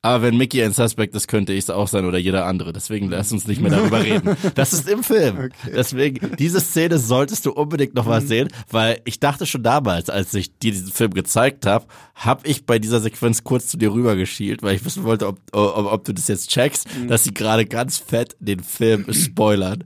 aber 0.02 0.24
wenn 0.24 0.38
Mickey 0.38 0.64
ein 0.64 0.72
Suspect 0.72 1.14
ist, 1.14 1.28
könnte 1.28 1.52
ich 1.52 1.66
es 1.66 1.70
auch 1.70 1.90
sein 1.90 2.06
oder 2.06 2.18
jeder 2.18 2.46
andere. 2.46 2.72
Deswegen 2.72 3.10
lass 3.10 3.34
uns 3.34 3.48
nicht 3.48 3.62
mehr 3.62 3.72
darüber 3.72 4.02
reden. 4.02 4.38
Das 4.56 4.72
ist 4.72 4.88
im 4.88 5.04
Film. 5.04 5.50
Deswegen, 5.66 6.38
diese 6.38 6.62
Szene 6.62 6.98
solltest 6.98 7.46
du 7.46 7.52
unbedingt 7.52 7.96
noch 7.96 8.06
mal 8.06 8.22
sehen, 8.22 8.48
weil 8.72 9.02
ich 9.04 9.20
dachte 9.20 9.46
schon 9.46 9.62
damals, 9.62 10.10
als 10.10 10.34
ich 10.34 10.58
dir 10.58 10.72
diesen 10.72 10.92
Film 10.92 11.14
gezeigt 11.14 11.66
habe, 11.66 11.86
habe 12.16 12.48
ich 12.48 12.66
bei 12.66 12.80
dieser 12.80 13.02
Sequenz 13.02 13.44
kurz 13.44 13.68
zu 13.68 13.78
dir 13.78 13.92
rübergeschielt, 13.94 14.64
weil 14.64 14.76
ich 14.76 14.86
wissen 14.86 15.04
wollte, 15.04 15.28
ob, 15.28 15.40
ob, 15.52 15.92
ob 15.92 16.06
du 16.06 16.14
das 16.14 16.30
jetzt 16.30 16.50
checkst, 16.50 16.88
dass 17.08 17.26
sie 17.26 17.34
gerade 17.34 17.66
ganz 17.66 17.98
fett 17.98 18.38
den 18.40 18.62
Film 18.62 19.06
spoilern. 19.12 19.84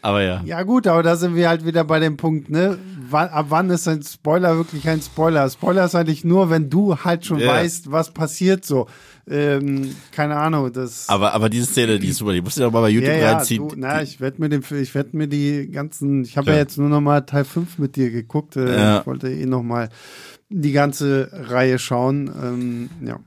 Aber 0.00 0.22
ja. 0.22 0.42
Ja 0.44 0.62
gut, 0.62 0.86
aber 0.86 1.02
da 1.02 1.16
sind 1.16 1.34
wir 1.34 1.48
halt 1.48 1.66
wieder 1.66 1.82
bei 1.84 1.98
dem 1.98 2.16
Punkt, 2.16 2.48
ne? 2.50 2.78
Wann, 3.10 3.28
ab 3.30 3.46
wann 3.48 3.68
ist 3.70 3.88
ein 3.88 4.02
Spoiler 4.02 4.56
wirklich 4.56 4.88
ein 4.88 5.02
Spoiler? 5.02 5.48
Spoiler 5.50 5.84
ist 5.86 5.94
eigentlich 5.96 6.24
nur, 6.24 6.50
wenn 6.50 6.70
du 6.70 6.96
halt 6.96 7.26
schon 7.26 7.40
Ja. 7.40 7.48
weißt, 7.48 7.90
was 7.90 8.12
passiert 8.12 8.64
so. 8.64 8.86
Ähm, 9.28 9.94
keine 10.12 10.36
Ahnung, 10.36 10.72
das. 10.72 11.08
Aber, 11.08 11.32
aber 11.34 11.48
diese 11.48 11.66
Szene, 11.66 11.98
die 11.98 12.08
ist 12.08 12.18
super, 12.18 12.32
die 12.32 12.40
musst 12.40 12.56
du 12.56 12.62
doch 12.62 12.70
mal 12.72 12.80
bei 12.82 12.90
YouTube 12.90 13.10
ja, 13.10 13.16
ja, 13.18 13.32
reinziehen. 13.36 13.68
du, 13.68 13.74
na, 13.76 14.00
ich 14.02 14.20
werde 14.20 14.40
mir 14.40 14.48
den, 14.48 14.62
ich 14.80 14.94
werde 14.94 15.16
mir 15.16 15.26
die 15.26 15.68
ganzen, 15.70 16.22
ich 16.22 16.36
habe 16.36 16.48
Ja. 16.48 16.52
ja 16.54 16.60
jetzt 16.60 16.78
nur 16.78 16.88
noch 16.88 17.00
mal 17.00 17.22
Teil 17.22 17.44
5 17.44 17.78
mit 17.78 17.96
dir 17.96 18.10
geguckt. 18.10 18.56
Äh, 18.56 18.72
Ja. 18.78 19.00
Ich 19.00 19.06
wollte 19.06 19.28
eh 19.32 19.46
noch 19.46 19.62
mal 19.62 19.88
die 20.48 20.72
ganze 20.72 21.28
Reihe 21.32 21.78
schauen. 21.78 22.30
Ähm, 22.42 22.90
ja. 23.04 23.18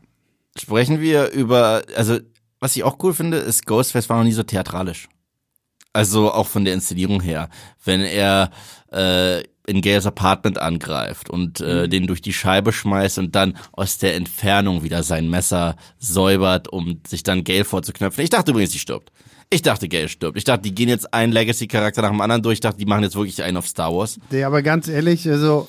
Sprechen 0.57 1.01
wir 1.01 1.31
über, 1.31 1.81
also 1.95 2.17
was 2.59 2.75
ich 2.75 2.83
auch 2.83 2.97
cool 3.03 3.13
finde, 3.13 3.37
ist 3.37 3.65
Ghostface 3.65 4.09
war 4.09 4.17
noch 4.17 4.23
nie 4.23 4.31
so 4.31 4.43
theatralisch. 4.43 5.07
Also 5.93 6.31
auch 6.31 6.47
von 6.47 6.65
der 6.65 6.73
Inszenierung 6.73 7.21
her. 7.21 7.49
Wenn 7.83 8.01
er 8.01 8.51
äh, 8.91 9.43
in 9.67 9.81
Gales 9.81 10.05
Apartment 10.05 10.57
angreift 10.57 11.29
und 11.29 11.61
äh, 11.61 11.87
den 11.87 12.07
durch 12.07 12.21
die 12.21 12.33
Scheibe 12.33 12.73
schmeißt 12.73 13.19
und 13.19 13.35
dann 13.35 13.57
aus 13.71 13.97
der 13.97 14.15
Entfernung 14.15 14.83
wieder 14.83 15.03
sein 15.03 15.29
Messer 15.29 15.75
säubert, 15.99 16.67
um 16.67 17.01
sich 17.07 17.23
dann 17.23 17.43
Gale 17.43 17.63
vorzuknöpfen. 17.63 18.23
Ich 18.23 18.29
dachte 18.29 18.51
übrigens, 18.51 18.71
die 18.71 18.79
stirbt. 18.79 19.11
Ich 19.49 19.61
dachte, 19.61 19.89
Gale 19.89 20.07
stirbt. 20.07 20.37
Ich 20.37 20.45
dachte, 20.45 20.63
die 20.63 20.73
gehen 20.73 20.89
jetzt 20.89 21.13
einen 21.13 21.33
Legacy-Charakter 21.33 22.01
nach 22.01 22.09
dem 22.09 22.21
anderen 22.21 22.41
durch. 22.41 22.55
Ich 22.55 22.59
dachte, 22.61 22.77
die 22.77 22.85
machen 22.85 23.03
jetzt 23.03 23.15
wirklich 23.15 23.43
einen 23.43 23.57
auf 23.57 23.67
Star 23.67 23.93
Wars. 23.93 24.17
Nee, 24.29 24.43
aber 24.43 24.61
ganz 24.61 24.87
ehrlich, 24.87 25.29
also 25.29 25.67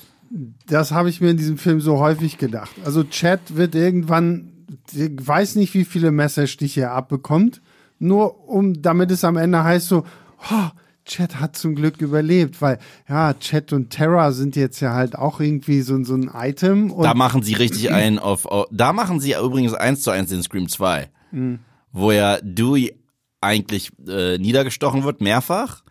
das 0.65 0.91
habe 0.91 1.09
ich 1.09 1.21
mir 1.21 1.31
in 1.31 1.37
diesem 1.37 1.57
Film 1.57 1.81
so 1.81 1.99
häufig 1.99 2.37
gedacht. 2.37 2.71
Also 2.85 3.03
Chad 3.03 3.41
wird 3.49 3.75
irgendwann, 3.75 4.53
ich 4.91 5.11
weiß 5.19 5.55
nicht, 5.55 5.73
wie 5.73 5.85
viele 5.85 6.11
Messerstiche 6.11 6.81
er 6.81 6.91
abbekommt. 6.93 7.61
Nur 8.03 8.47
um, 8.49 8.81
damit 8.81 9.11
es 9.11 9.23
am 9.23 9.37
Ende 9.37 9.63
heißt 9.63 9.87
so, 9.87 10.03
oh, 10.51 10.67
Chat 11.05 11.39
hat 11.39 11.57
zum 11.57 11.75
Glück 11.75 11.99
überlebt, 12.01 12.61
weil 12.61 12.79
ja, 13.09 13.33
Chat 13.33 13.73
und 13.73 13.89
Terra 13.89 14.31
sind 14.31 14.55
jetzt 14.55 14.79
ja 14.79 14.93
halt 14.93 15.17
auch 15.17 15.39
irgendwie 15.41 15.81
so, 15.81 16.01
so 16.03 16.15
ein 16.15 16.31
Item. 16.33 16.93
Da 17.01 17.13
machen 17.13 17.43
sie 17.43 17.53
richtig 17.55 17.91
ein 17.91 18.19
auf, 18.19 18.45
auf 18.45 18.67
da 18.71 18.93
machen 18.93 19.19
sie 19.19 19.33
übrigens 19.33 19.73
eins 19.73 20.01
zu 20.03 20.11
eins 20.11 20.31
in 20.31 20.43
Scream 20.43 20.69
2, 20.69 21.09
Mhm. 21.31 21.59
wo 21.91 22.11
ja 22.11 22.37
Dewey 22.41 22.93
eigentlich 23.41 23.91
äh, 24.07 24.37
niedergestochen 24.37 25.03
wird, 25.03 25.19
mehrfach. 25.19 25.83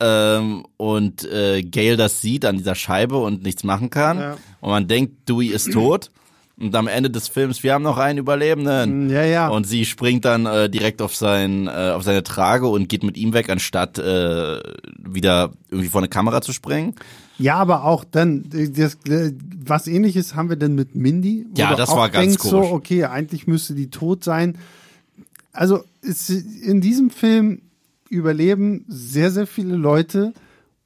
Ähm, 0.00 0.66
und 0.76 1.24
äh, 1.30 1.62
Gail 1.62 1.96
das 1.96 2.20
sieht 2.20 2.44
an 2.44 2.58
dieser 2.58 2.74
Scheibe 2.74 3.16
und 3.18 3.42
nichts 3.44 3.62
machen 3.64 3.88
kann. 3.90 4.18
Ja. 4.18 4.36
Und 4.60 4.70
man 4.70 4.88
denkt, 4.88 5.28
Dewey 5.28 5.46
ist 5.48 5.72
tot. 5.72 6.10
Und 6.58 6.74
am 6.74 6.88
Ende 6.88 7.10
des 7.10 7.28
Films, 7.28 7.62
wir 7.62 7.74
haben 7.74 7.82
noch 7.82 7.98
einen 7.98 8.18
Überlebenden. 8.18 9.10
Ja, 9.10 9.24
ja. 9.24 9.48
Und 9.48 9.66
sie 9.66 9.84
springt 9.84 10.24
dann 10.24 10.46
äh, 10.46 10.70
direkt 10.70 11.02
auf 11.02 11.14
sein, 11.14 11.66
äh, 11.66 11.92
auf 11.94 12.02
seine 12.02 12.22
Trage 12.22 12.66
und 12.66 12.88
geht 12.88 13.02
mit 13.02 13.18
ihm 13.18 13.34
weg, 13.34 13.50
anstatt 13.50 13.98
äh, 13.98 14.60
wieder 14.98 15.52
irgendwie 15.68 15.88
vor 15.88 16.00
eine 16.00 16.08
Kamera 16.08 16.40
zu 16.40 16.54
springen. 16.54 16.94
Ja, 17.38 17.56
aber 17.56 17.84
auch 17.84 18.04
dann, 18.04 18.46
äh, 18.54 18.70
das, 18.70 18.94
äh, 19.06 19.32
was 19.62 19.86
ähnliches 19.86 20.34
haben 20.34 20.48
wir 20.48 20.56
denn 20.56 20.74
mit 20.74 20.94
Mindy? 20.94 21.46
Ja, 21.54 21.74
das 21.74 21.90
war 21.90 22.08
ganz 22.08 22.24
denkst 22.26 22.38
komisch. 22.38 22.68
so, 22.68 22.74
okay, 22.74 23.04
eigentlich 23.04 23.46
müsste 23.46 23.74
die 23.74 23.90
tot 23.90 24.24
sein. 24.24 24.56
Also 25.52 25.84
es, 26.00 26.30
in 26.30 26.80
diesem 26.80 27.10
Film 27.10 27.60
überleben 28.08 28.86
sehr, 28.88 29.30
sehr 29.30 29.46
viele 29.46 29.76
Leute, 29.76 30.32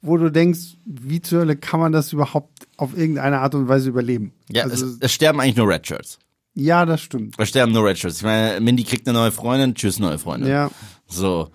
wo 0.01 0.17
du 0.17 0.31
denkst, 0.31 0.77
wie 0.85 1.21
zur 1.21 1.41
Hölle 1.41 1.55
kann 1.55 1.79
man 1.79 1.91
das 1.91 2.11
überhaupt 2.13 2.67
auf 2.77 2.97
irgendeine 2.97 3.39
Art 3.39 3.53
und 3.55 3.67
Weise 3.67 3.89
überleben? 3.89 4.33
Ja, 4.49 4.63
also, 4.63 4.85
es, 4.85 4.97
es 4.99 5.11
sterben 5.13 5.39
eigentlich 5.39 5.57
nur 5.57 5.67
Red 5.67 5.85
Shirts. 5.87 6.17
ja 6.55 6.85
das 6.85 7.01
stimmt. 7.01 7.35
Es 7.37 7.49
sterben 7.49 7.71
nur 7.71 7.85
Red 7.85 7.97
Shirts. 7.99 8.17
Ich 8.17 8.23
meine, 8.23 8.59
Mindy 8.59 8.83
kriegt 8.83 9.07
eine 9.07 9.17
neue 9.17 9.31
Freundin, 9.31 9.75
tschüss, 9.75 9.99
neue 9.99 10.17
Freundin. 10.17 10.49
Ja. 10.49 10.71
So. 11.07 11.49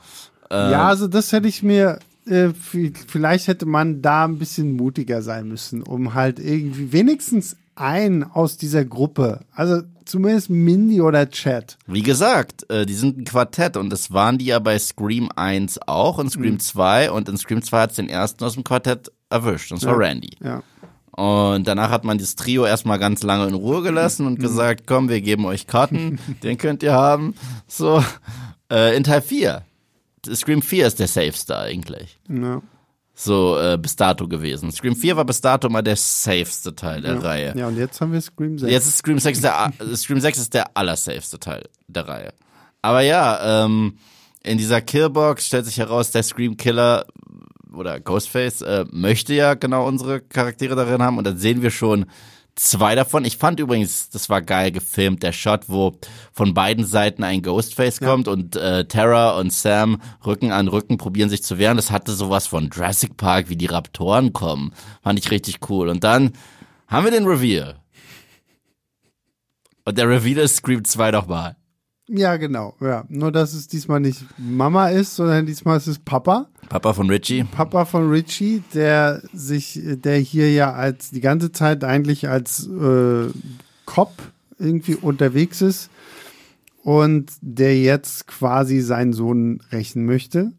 Äh, 0.51 0.55
Ja, 0.73 0.87
also 0.89 1.09
das 1.09 1.33
hätte 1.33 1.49
ich 1.49 1.63
mir, 1.63 1.99
äh, 2.27 2.51
vi- 2.73 2.93
vielleicht 3.09 3.49
hätte 3.49 3.67
man 3.67 4.01
da 4.03 4.25
ein 4.25 4.39
bisschen 4.39 4.73
mutiger 4.73 5.23
sein 5.23 5.49
müssen, 5.49 5.83
um 5.83 6.15
halt 6.15 6.39
irgendwie 6.39 6.93
wenigstens 6.93 7.57
einen 7.77 8.25
aus 8.25 8.57
dieser 8.57 8.85
Gruppe, 8.85 9.41
also 9.53 9.83
zumindest 10.05 10.51
Mindy 10.51 11.01
oder 11.01 11.29
Chad. 11.31 11.77
Wie 11.87 12.03
gesagt, 12.03 12.69
äh, 12.71 12.87
die 12.87 12.95
sind 12.95 13.19
ein 13.19 13.25
Quartett 13.25 13.77
und 13.77 13.91
das 13.91 14.13
waren 14.13 14.39
die 14.39 14.47
ja 14.47 14.59
bei 14.59 14.79
Scream 14.79 15.29
1 15.35 15.81
auch 15.87 16.19
und 16.19 16.31
Scream 16.31 16.59
2 16.59 17.11
und 17.11 17.29
in 17.29 17.37
Scream 17.37 17.63
2 17.63 17.81
hat 17.81 17.91
es 17.91 17.97
den 17.97 18.09
ersten 18.09 18.45
aus 18.45 18.55
dem 18.55 18.65
Quartett 18.65 19.11
erwischt 19.31 19.73
und 19.73 19.81
zwar 19.81 19.93
Ja. 19.93 19.99
Randy. 20.09 20.37
Ja. 20.43 20.63
Und 21.13 21.67
danach 21.67 21.91
hat 21.91 22.05
man 22.05 22.19
das 22.19 22.37
Trio 22.37 22.67
erstmal 22.67 22.99
ganz 22.99 23.23
lange 23.23 23.47
in 23.49 23.55
Ruhe 23.55 23.83
gelassen 23.83 24.27
und 24.27 24.39
gesagt, 24.39 24.83
komm, 24.87 25.09
wir 25.09 25.21
geben 25.23 25.47
euch 25.47 25.67
Cotton, 25.67 26.19
den 26.43 26.59
könnt 26.59 26.83
ihr 26.83 26.93
haben. 26.93 27.35
So, 27.67 28.05
äh, 28.71 28.95
in 28.97 29.03
Teil 29.03 29.23
4. 29.23 29.63
Scream 30.35 30.61
4 30.61 30.87
ist 30.89 30.99
der 30.99 31.09
Safeste 31.09 31.57
eigentlich. 31.59 32.19
Ja. 32.29 32.61
So, 33.19 33.59
äh, 33.59 33.79
bis 33.79 33.97
dato 33.97 34.29
gewesen. 34.29 34.71
Scream 34.71 34.95
4 34.95 35.17
war 35.17 35.25
bis 35.25 35.41
dato 35.41 35.71
mal 35.71 35.81
der 35.81 35.97
safeste 35.97 36.75
Teil 36.75 37.01
der 37.01 37.25
Reihe. 37.25 37.55
ja, 37.57 37.67
und 37.67 37.79
jetzt 37.79 37.99
haben 38.03 38.13
wir 38.13 38.21
Scream 38.21 38.59
6. 38.59 38.71
Jetzt 38.71 38.87
ist 38.87 38.99
Scream 38.99 39.19
6 39.19 39.41
der, 39.41 39.73
äh, 39.79 39.97
Scream 39.97 40.21
6 40.21 40.39
ist 40.39 40.53
der 40.53 40.77
allersafeste 40.77 41.41
Teil 41.41 41.67
der 41.89 42.07
Reihe. 42.07 42.35
Aber 42.83 43.01
ja, 43.01 43.65
ähm, 43.65 43.97
in 44.43 44.59
dieser 44.59 44.83
Killbox 44.83 45.47
stellt 45.47 45.65
sich 45.65 45.79
heraus, 45.79 46.11
der 46.11 46.23
Scream 46.25 46.59
Killer 46.59 47.07
oder 47.73 48.01
Ghostface 48.01 48.61
äh, 48.61 48.85
möchte 48.91 49.33
ja 49.33 49.55
genau 49.55 49.87
unsere 49.87 50.21
Charaktere 50.21 50.77
darin 50.77 51.03
haben 51.03 51.17
und 51.17 51.25
dann 51.25 51.39
sehen 51.39 51.63
wir 51.63 51.71
schon 51.71 52.05
zwei 52.57 52.95
davon. 52.95 53.25
Ich 53.25 53.37
fand 53.37 53.61
übrigens, 53.61 54.11
das 54.11 54.29
war 54.29 54.43
geil 54.43 54.73
gefilmt, 54.73 55.23
der 55.23 55.33
Shot, 55.33 55.69
wo 55.69 55.99
von 56.33 56.55
beiden 56.55 56.85
Seiten 56.85 57.23
ein 57.23 57.43
Ghostface 57.43 58.01
kommt 58.01 58.27
und 58.27 58.57
äh, 58.57 58.87
Tara 58.87 59.39
und 59.39 59.53
Sam 59.53 60.01
Rücken 60.25 60.51
an 60.51 60.69
Rücken 60.69 60.99
probieren 60.99 61.31
sich 61.31 61.43
zu 61.43 61.59
wehren. 61.59 61.77
Das 61.77 61.91
hatte 61.91 62.13
sowas 62.13 62.47
von 62.47 62.71
Jurassic 62.71 63.17
Park, 63.17 63.49
wie 63.49 63.57
die 63.57 63.67
Raptoren 63.67 64.33
kommen. 64.33 64.73
Fand 65.03 65.19
ich 65.19 65.31
richtig 65.31 65.59
cool. 65.71 65.89
Und 65.89 66.03
dann 66.03 66.33
haben 66.89 67.05
wir 67.05 67.13
den 67.13 67.27
Reveal. 67.27 67.77
Und 69.85 69.99
der 69.99 70.09
Reveal 70.09 70.39
ist 70.39 70.57
Scream 70.57 70.85
2 70.85 71.13
nochmal. 71.13 71.57
Ja, 72.09 72.37
genau. 72.37 72.75
Ja. 72.81 73.05
Nur, 73.09 73.33
dass 73.33 73.53
es 73.53 73.67
diesmal 73.67 74.01
nicht 74.01 74.25
Mama 74.39 74.89
ist, 74.89 75.17
sondern 75.17 75.47
diesmal 75.47 75.77
ist 75.77 75.89
es 75.89 75.99
Papa. 75.99 76.49
Papa 76.69 76.93
von 76.93 77.11
Richie. 77.11 77.45
Papa 77.45 77.85
von 77.85 78.09
Richie, 78.11 78.63
der 78.75 79.23
sich, 79.33 79.81
der 79.83 80.17
hier 80.19 80.53
ja 80.53 80.73
als 80.73 81.11
die 81.11 81.21
ganze 81.21 81.51
Zeit 81.51 81.83
eigentlich 81.83 82.29
als 82.29 82.69
äh, 82.69 83.29
Cop 83.87 84.13
irgendwie 84.59 84.95
unterwegs 84.95 85.63
ist 85.63 85.91
und 86.83 87.33
der 87.41 87.81
jetzt 87.81 88.29
quasi 88.29 88.81
seinen 88.81 89.13
Sohn 89.13 89.61
rächen 89.73 90.07
möchte, 90.07 90.53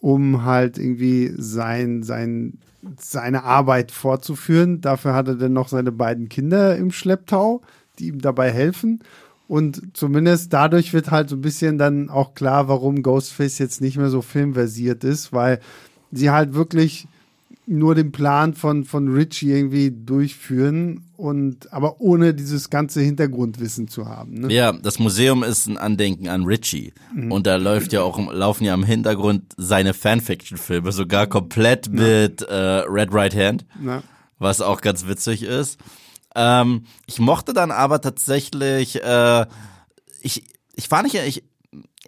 um 0.00 0.44
halt 0.44 0.78
irgendwie 0.78 1.32
sein, 1.36 2.02
sein, 2.02 2.58
seine 2.98 3.44
Arbeit 3.44 3.90
fortzuführen. 3.90 4.82
Dafür 4.82 5.14
hat 5.14 5.28
er 5.28 5.34
dann 5.36 5.54
noch 5.54 5.68
seine 5.68 5.92
beiden 5.92 6.28
Kinder 6.28 6.76
im 6.76 6.90
Schlepptau, 6.90 7.62
die 7.98 8.08
ihm 8.08 8.20
dabei 8.20 8.52
helfen. 8.52 9.00
Und 9.48 9.96
zumindest 9.96 10.52
dadurch 10.52 10.92
wird 10.92 11.10
halt 11.10 11.30
so 11.30 11.36
ein 11.36 11.40
bisschen 11.40 11.78
dann 11.78 12.10
auch 12.10 12.34
klar, 12.34 12.68
warum 12.68 13.02
Ghostface 13.02 13.58
jetzt 13.58 13.80
nicht 13.80 13.96
mehr 13.96 14.10
so 14.10 14.20
filmversiert 14.20 15.04
ist, 15.04 15.32
weil 15.32 15.60
sie 16.12 16.30
halt 16.30 16.52
wirklich 16.52 17.08
nur 17.68 17.94
den 17.94 18.12
Plan 18.12 18.54
von, 18.54 18.84
von 18.84 19.08
Richie 19.08 19.50
irgendwie 19.50 19.90
durchführen 19.90 21.02
und 21.16 21.72
aber 21.72 22.00
ohne 22.00 22.32
dieses 22.32 22.70
ganze 22.70 23.00
Hintergrundwissen 23.00 23.88
zu 23.88 24.06
haben. 24.06 24.40
Ne? 24.40 24.52
Ja, 24.52 24.72
das 24.72 24.98
Museum 24.98 25.42
ist 25.42 25.66
ein 25.66 25.76
Andenken 25.76 26.28
an 26.28 26.44
Richie. 26.44 26.94
Und 27.28 27.46
da 27.46 27.56
läuft 27.56 27.92
ja 27.92 28.02
auch, 28.02 28.32
laufen 28.32 28.64
ja 28.64 28.72
im 28.72 28.84
Hintergrund 28.84 29.42
seine 29.56 29.92
Fanfiction-Filme, 29.92 30.92
sogar 30.92 31.26
komplett 31.26 31.90
mit 31.90 32.42
äh, 32.42 32.54
Red 32.54 33.12
Right 33.12 33.34
Hand, 33.34 33.66
Na, 33.80 34.02
was 34.38 34.60
auch 34.62 34.80
ganz 34.80 35.06
witzig 35.06 35.42
ist. 35.42 35.78
Ähm, 36.34 36.84
ich 37.06 37.18
mochte 37.18 37.52
dann 37.52 37.70
aber 37.70 38.00
tatsächlich, 38.00 39.02
äh, 39.02 39.46
ich, 40.20 40.44
ich 40.74 40.90
war 40.90 41.02
nicht, 41.02 41.14
ich, 41.14 41.44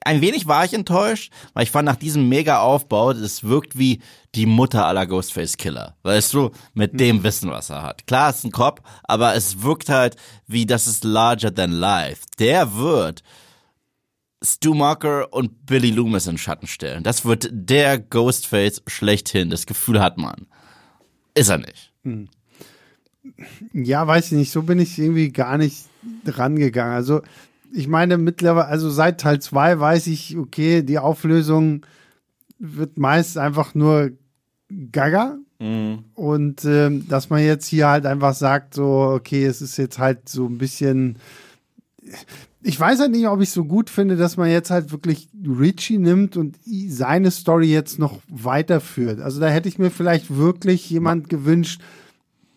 ein 0.05 0.21
wenig 0.21 0.47
war 0.47 0.65
ich 0.65 0.73
enttäuscht, 0.73 1.33
weil 1.53 1.65
ich 1.65 1.71
fand 1.71 1.87
nach 1.87 1.97
diesem 1.97 2.29
mega 2.29 2.61
Aufbau, 2.61 3.13
das 3.13 3.45
wirkt 3.45 3.77
wie 3.77 4.01
die 4.35 4.47
Mutter 4.47 4.87
aller 4.87 5.07
Ghostface 5.07 5.57
Killer. 5.57 5.97
Weißt 6.03 6.33
du, 6.33 6.51
mit 6.73 6.99
dem 6.99 7.23
Wissen, 7.23 7.51
was 7.51 7.71
er 7.71 7.83
hat. 7.83 8.07
Klar, 8.07 8.31
es 8.31 8.39
ist 8.39 8.45
ein 8.45 8.53
Cop, 8.53 8.83
aber 9.03 9.35
es 9.35 9.63
wirkt 9.63 9.89
halt 9.89 10.17
wie, 10.47 10.67
das 10.67 10.87
ist 10.87 11.05
larger 11.05 11.55
than 11.55 11.73
life. 11.73 12.23
Der 12.39 12.75
wird 12.77 13.23
Stu 14.43 14.73
Marker 14.75 15.33
und 15.33 15.67
Billy 15.67 15.91
Loomis 15.91 16.27
in 16.27 16.39
Schatten 16.39 16.67
stellen. 16.67 17.05
Das 17.05 17.25
wird 17.25 17.49
der 17.53 17.99
Ghostface 17.99 18.83
schlechthin. 18.87 19.51
Das 19.51 19.67
Gefühl 19.67 20.01
hat 20.01 20.17
man. 20.17 20.47
Ist 21.35 21.51
er 21.51 21.59
nicht. 21.59 21.93
Ja, 23.73 24.07
weiß 24.07 24.27
ich 24.27 24.39
nicht. 24.39 24.51
So 24.51 24.63
bin 24.63 24.79
ich 24.79 24.99
irgendwie 24.99 25.31
gar 25.31 25.59
nicht 25.59 25.87
rangegangen. 26.27 26.95
Also, 26.95 27.23
ich 27.73 27.89
meine, 27.89 28.19
mittlerweile, 28.19 28.67
also 28.67 28.91
seit 28.91 29.21
Teil 29.21 29.41
2 29.41 29.79
weiß 29.79 30.07
ich, 30.09 30.37
okay, 30.37 30.83
die 30.83 30.99
Auflösung 30.99 31.87
wird 32.59 32.99
meist 32.99 33.39
einfach 33.39 33.75
nur 33.75 34.11
Gaga. 34.93 35.39
Und 36.15 36.65
ähm, 36.65 37.07
dass 37.09 37.29
man 37.29 37.45
jetzt 37.45 37.67
hier 37.67 37.89
halt 37.89 38.07
einfach 38.07 38.35
sagt, 38.35 38.75
so, 38.75 39.13
okay, 39.15 39.45
es 39.45 39.61
ist 39.61 39.77
jetzt 39.77 39.99
halt 39.99 40.29
so 40.29 40.47
ein 40.47 40.57
bisschen. 40.59 41.19
Ich 42.63 42.81
weiß 42.81 43.01
halt 43.01 43.11
nicht, 43.13 43.29
ob 43.29 43.41
ich 43.41 43.51
so 43.51 43.65
gut 43.65 43.91
finde, 43.91 44.17
dass 44.17 44.37
man 44.37 44.51
jetzt 44.51 44.71
halt 44.71 44.91
wirklich 44.91 45.29
Richie 45.47 45.99
nimmt 45.99 46.37
und 46.37 46.57
seine 46.89 47.31
Story 47.31 47.71
jetzt 47.71 47.99
noch 47.99 48.21
weiterführt. 48.29 49.21
Also 49.21 49.41
da 49.41 49.49
hätte 49.49 49.69
ich 49.69 49.79
mir 49.79 49.91
vielleicht 49.91 50.35
wirklich 50.35 50.89
jemand 50.89 51.29
gewünscht, 51.29 51.81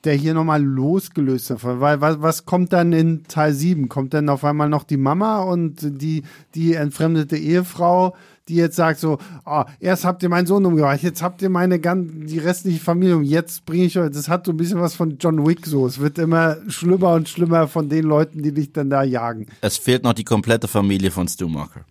der 0.04 0.16
hier 0.16 0.34
nochmal 0.34 0.62
losgelöst 0.62 1.50
davon. 1.50 1.80
Weil 1.80 2.02
was, 2.02 2.22
was 2.22 2.46
kommt 2.46 2.74
dann 2.74 2.94
in 2.94 3.24
Teil 3.28 3.54
7? 3.54 3.90
Kommt 3.90 4.14
dann 4.14 4.30
auf 4.30 4.44
einmal 4.44 4.70
noch 4.70 4.84
die 4.84 4.98
Mama 4.98 5.42
und 5.42 5.78
die, 5.82 6.24
die 6.56 6.74
entfremdete 6.74 7.38
Ehefrau, 7.38 8.16
die 8.50 8.56
jetzt 8.56 8.76
sagt 8.76 9.00
so, 9.00 9.20
oh, 9.46 9.64
erst 9.80 10.04
habt 10.04 10.22
ihr 10.24 10.30
meinen 10.30 10.48
Sohn 10.48 10.66
umgebracht, 10.66 11.02
jetzt 11.02 11.22
habt 11.22 11.42
ihr 11.42 11.50
meine 11.50 11.80
gan 11.80 12.28
die 12.28 12.40
restliche 12.40 12.80
Familie 12.80 13.16
um, 13.16 13.24
jetzt 13.24 13.66
bringe 13.66 13.86
ich 13.86 13.98
euch, 13.98 14.12
das 14.12 14.28
hat 14.28 14.46
so 14.46 14.52
ein 14.52 14.58
bisschen 14.58 14.82
was 14.82 14.96
von 14.96 15.18
John 15.18 15.48
Wick 15.48 15.66
so. 15.66 15.88
Es 15.88 16.00
wird 16.00 16.18
immer 16.18 16.58
schlimmer 16.68 17.14
und 17.14 17.30
schlimmer 17.30 17.68
von 17.68 17.88
den 17.88 18.04
Leuten, 18.04 18.42
die 18.42 18.54
dich 18.54 18.74
dann 18.74 18.90
da 18.90 19.04
jagen. 19.04 19.48
Es 19.62 19.78
fehlt 19.78 20.04
noch 20.04 20.14
die 20.14 20.26
komplette 20.26 20.68
Familie 20.68 21.12
von 21.12 21.28
Stu 21.28 21.48
Marker. 21.48 21.86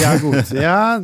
Ja, 0.00 0.16
gut, 0.18 0.50
ja. 0.50 1.00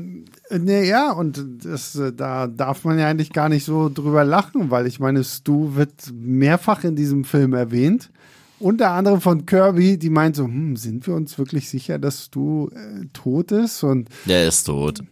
Nee, 0.58 0.88
ja, 0.88 1.12
und 1.12 1.42
das, 1.64 1.94
äh, 1.96 2.12
da 2.12 2.46
darf 2.46 2.84
man 2.84 2.98
ja 2.98 3.08
eigentlich 3.08 3.32
gar 3.32 3.48
nicht 3.48 3.64
so 3.64 3.88
drüber 3.88 4.24
lachen, 4.24 4.70
weil 4.70 4.86
ich 4.86 5.00
meine, 5.00 5.24
Stu 5.24 5.74
wird 5.74 5.92
mehrfach 6.12 6.84
in 6.84 6.96
diesem 6.96 7.24
Film 7.24 7.54
erwähnt. 7.54 8.10
Unter 8.58 8.90
anderem 8.90 9.20
von 9.20 9.44
Kirby, 9.46 9.98
die 9.98 10.10
meint 10.10 10.36
so, 10.36 10.44
hm, 10.44 10.76
sind 10.76 11.06
wir 11.06 11.14
uns 11.14 11.36
wirklich 11.38 11.68
sicher, 11.68 11.98
dass 11.98 12.26
Stu 12.26 12.68
äh, 12.68 13.06
tot 13.12 13.50
ist? 13.50 13.82
Und 13.82 14.08
Der 14.26 14.46
ist 14.46 14.64
tot. 14.64 15.02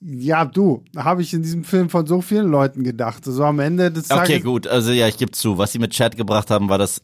ja, 0.00 0.44
du, 0.44 0.84
habe 0.96 1.22
ich 1.22 1.32
in 1.32 1.42
diesem 1.42 1.64
Film 1.64 1.88
von 1.88 2.06
so 2.06 2.20
vielen 2.20 2.50
Leuten 2.50 2.82
gedacht. 2.82 3.24
So 3.24 3.44
am 3.44 3.60
Ende 3.60 3.90
des 3.90 4.08
Tages. 4.08 4.28
Okay, 4.28 4.40
gut. 4.40 4.66
Also 4.66 4.90
ja, 4.90 5.08
ich 5.08 5.16
gebe 5.16 5.30
zu. 5.30 5.56
Was 5.58 5.72
sie 5.72 5.78
mit 5.78 5.92
Chat 5.92 6.16
gebracht 6.16 6.50
haben, 6.50 6.68
war 6.68 6.78
das 6.78 7.00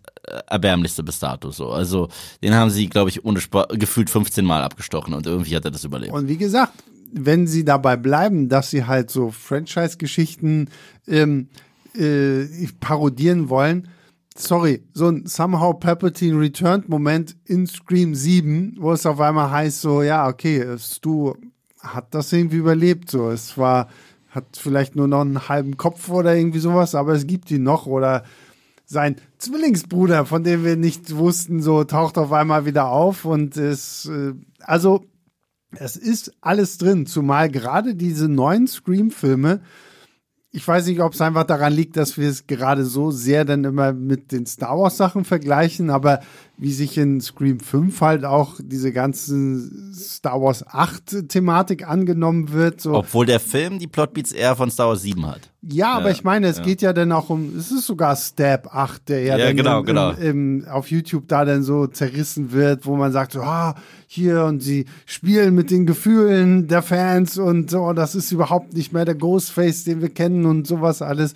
erbärmlichste 0.48 1.02
bis 1.02 1.20
dato 1.20 1.50
so. 1.50 1.70
Also 1.70 2.08
den 2.42 2.54
haben 2.54 2.70
sie, 2.70 2.88
glaube 2.88 3.08
ich, 3.10 3.24
ohne 3.24 3.40
Spa 3.40 3.66
gefühlt 3.70 4.10
15 4.10 4.44
Mal 4.44 4.62
abgestochen 4.62 5.14
und 5.14 5.26
irgendwie 5.26 5.56
hat 5.56 5.64
er 5.64 5.70
das 5.70 5.84
überlebt. 5.84 6.12
Und 6.12 6.28
wie 6.28 6.36
gesagt, 6.36 6.72
wenn 7.12 7.46
sie 7.46 7.64
dabei 7.64 7.96
bleiben, 7.96 8.48
dass 8.48 8.70
sie 8.70 8.84
halt 8.84 9.10
so 9.10 9.30
Franchise-Geschichten 9.30 10.68
ähm, 11.06 11.48
äh, 11.94 12.46
parodieren 12.80 13.48
wollen, 13.48 13.88
sorry, 14.36 14.82
so 14.94 15.08
ein 15.08 15.26
Somehow 15.26 15.74
Palpatine 15.74 16.38
Returned 16.38 16.88
Moment 16.88 17.36
in 17.44 17.66
Scream 17.66 18.14
7, 18.14 18.76
wo 18.78 18.92
es 18.92 19.06
auf 19.06 19.20
einmal 19.20 19.50
heißt 19.50 19.80
so, 19.80 20.02
ja, 20.02 20.28
okay, 20.28 20.76
Stu 20.78 21.34
hat 21.80 22.14
das 22.14 22.32
irgendwie 22.32 22.56
überlebt, 22.56 23.10
so, 23.10 23.30
es 23.30 23.56
war, 23.58 23.88
hat 24.30 24.44
vielleicht 24.56 24.96
nur 24.96 25.08
noch 25.08 25.22
einen 25.22 25.48
halben 25.48 25.76
Kopf 25.76 26.08
oder 26.08 26.36
irgendwie 26.36 26.58
sowas, 26.58 26.94
aber 26.94 27.12
es 27.12 27.26
gibt 27.26 27.50
ihn 27.50 27.62
noch. 27.62 27.86
Oder 27.86 28.24
sein 28.84 29.16
Zwillingsbruder, 29.38 30.24
von 30.26 30.44
dem 30.44 30.64
wir 30.64 30.76
nicht 30.76 31.16
wussten, 31.16 31.62
so 31.62 31.84
taucht 31.84 32.18
auf 32.18 32.32
einmal 32.32 32.66
wieder 32.66 32.88
auf 32.90 33.24
und 33.24 33.56
es, 33.56 34.06
äh, 34.06 34.34
also 34.60 35.04
es 35.76 35.96
ist 35.96 36.32
alles 36.40 36.78
drin, 36.78 37.06
zumal 37.06 37.50
gerade 37.50 37.94
diese 37.94 38.28
neuen 38.28 38.66
Scream-Filme, 38.66 39.60
ich 40.50 40.66
weiß 40.66 40.86
nicht, 40.86 41.00
ob 41.00 41.12
es 41.12 41.20
einfach 41.20 41.44
daran 41.44 41.74
liegt, 41.74 41.96
dass 41.96 42.16
wir 42.16 42.28
es 42.28 42.46
gerade 42.46 42.84
so 42.84 43.10
sehr 43.10 43.44
dann 43.44 43.64
immer 43.64 43.92
mit 43.92 44.32
den 44.32 44.46
Star 44.46 44.78
Wars 44.78 44.96
Sachen 44.96 45.24
vergleichen, 45.24 45.90
aber 45.90 46.20
wie 46.56 46.72
sich 46.72 46.96
in 46.96 47.20
Scream 47.20 47.60
5 47.60 48.00
halt 48.00 48.24
auch 48.24 48.54
diese 48.58 48.92
ganzen 48.92 49.92
Star 49.94 50.40
Wars 50.40 50.66
8 50.66 51.28
Thematik 51.28 51.86
angenommen 51.86 52.50
wird. 52.50 52.80
So. 52.80 52.94
Obwohl 52.94 53.26
der 53.26 53.40
Film 53.40 53.78
die 53.78 53.86
Plotbeats 53.86 54.32
eher 54.32 54.56
von 54.56 54.70
Star 54.70 54.88
Wars 54.88 55.02
7 55.02 55.26
hat. 55.26 55.52
Ja, 55.62 55.94
aber 55.94 56.06
Ja, 56.06 56.12
ich 56.12 56.24
meine, 56.24 56.46
es 56.46 56.58
ja. 56.58 56.64
geht 56.64 56.82
ja 56.82 56.92
dann 56.92 57.10
auch 57.10 57.30
um, 57.30 57.56
es 57.56 57.72
ist 57.72 57.86
sogar 57.86 58.14
Stab 58.14 58.74
8, 58.74 59.08
der 59.08 59.22
ja, 59.22 59.36
Ja, 59.36 59.46
dann 59.46 59.56
genau, 59.56 59.80
im, 59.80 59.86
genau. 59.86 60.10
Im, 60.12 60.60
im, 60.60 60.68
auf 60.68 60.90
YouTube 60.90 61.26
da 61.26 61.44
dann 61.44 61.62
so 61.62 61.86
zerrissen 61.88 62.52
wird, 62.52 62.86
wo 62.86 62.96
man 62.96 63.10
sagt 63.10 63.32
so, 63.32 63.40
ah, 63.42 63.74
hier 64.06 64.44
und 64.44 64.60
sie 64.62 64.86
spielen 65.04 65.54
mit 65.54 65.70
den 65.70 65.84
Gefühlen 65.84 66.68
der 66.68 66.82
Fans 66.82 67.38
und 67.38 67.70
so, 67.70 67.92
das 67.92 68.14
ist 68.14 68.30
überhaupt 68.30 68.74
nicht 68.74 68.92
mehr 68.92 69.04
der 69.04 69.16
Ghostface, 69.16 69.84
den 69.84 70.00
wir 70.00 70.10
kennen 70.10 70.46
und 70.46 70.66
sowas 70.66 71.02
alles. 71.02 71.34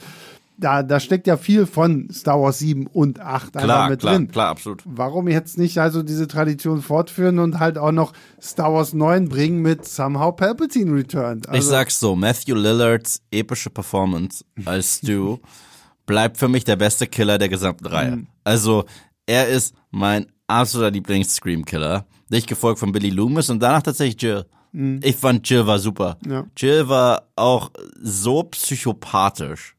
Da, 0.63 0.83
da 0.83 1.01
steckt 1.01 1.27
ja 1.27 1.37
viel 1.37 1.67
von 1.67 2.09
Star 2.13 2.41
Wars 2.41 2.59
7 2.61 2.87
und 2.87 3.21
8 3.21 3.57
einfach 3.57 3.63
Klar, 3.65 3.89
mit 3.91 4.01
klar, 4.01 4.15
drin. 4.15 4.29
klar, 4.29 4.49
absolut. 4.49 4.83
Warum 4.85 5.29
jetzt 5.29 5.59
nicht 5.59 5.79
also 5.79 6.03
diese 6.03 6.29
Tradition 6.29 6.83
fortführen 6.83 7.39
und 7.39 7.59
halt 7.59 7.79
auch 7.79 7.93
noch 7.93 8.13
Star 8.41 8.73
Wars 8.73 8.93
9 8.93 9.29
bringen 9.29 9.61
mit 9.61 9.85
Somehow 9.87 10.33
Palpatine 10.33 10.93
Returned? 10.95 11.49
Also, 11.49 11.59
ich 11.59 11.65
sag's 11.65 11.99
so, 12.01 12.15
Matthew 12.17 12.55
Lillards 12.55 13.21
epische 13.31 13.71
Performance 13.71 14.45
als 14.65 14.97
Stu 15.03 15.39
bleibt 16.07 16.37
für 16.39 16.49
mich 16.49 16.65
der 16.65 16.77
beste 16.77 17.07
Killer 17.07 17.39
der 17.39 17.49
gesamten 17.49 17.87
Reihe. 17.87 18.17
Mhm. 18.17 18.27
Also, 18.45 18.85
er 19.27 19.49
ist 19.49 19.75
mein 19.91 20.27
absoluter 20.47 20.91
Lieblings-Scream-Killer. 20.91 22.07
Dicht 22.31 22.47
gefolgt 22.49 22.81
von 22.81 22.93
Billy 22.93 23.11
Loomis 23.11 23.51
und 23.51 23.61
danach 23.63 23.83
tatsächlich 23.83 24.21
Jill. 24.21 24.45
Ich 25.03 25.17
fand 25.17 25.49
Jill 25.49 25.67
war 25.67 25.79
super. 25.79 26.17
Mhm. 26.25 26.33
Ja. 26.33 26.45
Jill 26.57 26.89
war 26.89 27.29
auch 27.37 27.71
so 28.01 28.43
psychopathisch. 28.45 29.77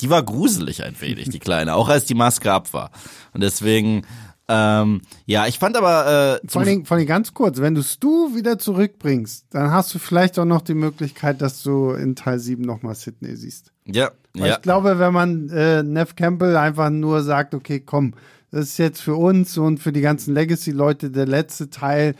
Die 0.00 0.10
war 0.10 0.22
gruselig 0.22 0.84
ein 0.84 1.00
wenig, 1.00 1.28
die 1.28 1.38
Kleine, 1.38 1.74
auch 1.74 1.88
als 1.88 2.04
die 2.04 2.14
Maske 2.14 2.52
ab 2.52 2.72
war. 2.72 2.90
Und 3.32 3.42
deswegen, 3.42 4.02
ähm, 4.46 5.02
ja, 5.26 5.46
ich 5.46 5.58
fand 5.58 5.76
aber 5.76 6.40
äh, 6.42 6.48
Vor 6.48 6.62
allem, 6.62 6.84
vor 6.84 6.96
allem 6.96 7.06
ganz 7.06 7.34
kurz, 7.34 7.60
wenn 7.60 7.74
du 7.74 7.82
Stu 7.82 8.34
wieder 8.34 8.58
zurückbringst, 8.58 9.46
dann 9.50 9.70
hast 9.72 9.92
du 9.94 9.98
vielleicht 9.98 10.38
auch 10.38 10.44
noch 10.44 10.62
die 10.62 10.74
Möglichkeit, 10.74 11.42
dass 11.42 11.62
du 11.62 11.90
in 11.90 12.14
Teil 12.14 12.38
7 12.38 12.62
nochmal 12.62 12.94
Sydney 12.94 13.36
siehst. 13.36 13.72
ja, 13.86 14.10
Weil 14.34 14.48
ja, 14.48 14.54
Ich 14.56 14.62
glaube, 14.62 14.98
wenn 14.98 15.12
man 15.12 15.50
äh, 15.50 15.82
Neff 15.82 16.14
Campbell 16.14 16.56
einfach 16.56 16.90
nur 16.90 17.22
sagt, 17.22 17.54
okay, 17.54 17.80
komm, 17.80 18.14
das 18.50 18.66
ist 18.66 18.78
jetzt 18.78 19.02
für 19.02 19.16
uns 19.16 19.58
und 19.58 19.78
für 19.78 19.92
die 19.92 20.00
ganzen 20.00 20.32
Legacy-Leute 20.32 21.10
der 21.10 21.26
letzte 21.26 21.68
Teil, 21.68 22.14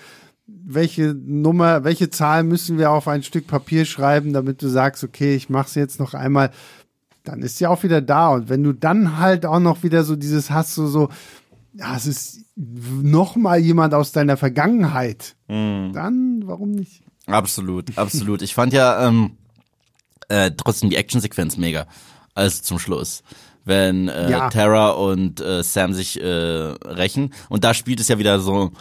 welche 0.46 1.14
Nummer, 1.14 1.84
welche 1.84 2.10
Zahl 2.10 2.42
müssen 2.42 2.78
wir 2.78 2.90
auf 2.90 3.06
ein 3.06 3.22
Stück 3.22 3.46
Papier 3.46 3.84
schreiben, 3.84 4.32
damit 4.32 4.62
du 4.62 4.68
sagst, 4.68 5.04
okay, 5.04 5.34
ich 5.34 5.48
mach's 5.48 5.74
jetzt 5.74 6.00
noch 6.00 6.14
einmal, 6.14 6.50
dann 7.28 7.42
ist 7.42 7.58
sie 7.58 7.66
auch 7.66 7.82
wieder 7.82 8.00
da. 8.00 8.28
Und 8.30 8.48
wenn 8.48 8.62
du 8.62 8.72
dann 8.72 9.18
halt 9.18 9.46
auch 9.46 9.60
noch 9.60 9.82
wieder 9.82 10.02
so 10.04 10.16
dieses 10.16 10.50
hast, 10.50 10.74
so, 10.74 10.86
so, 10.86 11.08
ja, 11.74 11.94
es 11.96 12.06
ist 12.06 12.40
noch 12.56 13.36
mal 13.36 13.58
jemand 13.58 13.94
aus 13.94 14.12
deiner 14.12 14.36
Vergangenheit, 14.36 15.36
Mhm. 15.48 15.92
dann 15.92 16.42
warum 16.46 16.70
nicht? 16.72 17.02
absolut, 17.26 17.96
absolut. 17.98 18.42
Ich 18.42 18.54
fand 18.54 18.72
ja 18.72 19.06
ähm, 19.06 19.32
äh, 20.28 20.50
trotzdem 20.56 20.90
die 20.90 20.96
Actionsequenz 20.96 21.56
mega. 21.56 21.86
Also 22.34 22.62
zum 22.62 22.78
Schluss. 22.78 23.22
Wenn 23.64 24.08
äh, 24.08 24.30
Ja. 24.30 24.48
Tara 24.48 24.90
und 24.90 25.40
äh, 25.40 25.62
Sam 25.62 25.92
sich 25.92 26.20
äh, 26.20 26.26
rächen. 26.26 27.34
Und 27.50 27.64
da 27.64 27.74
spielt 27.74 28.00
es 28.00 28.08
ja 28.08 28.18
wieder 28.18 28.40
so 28.40 28.72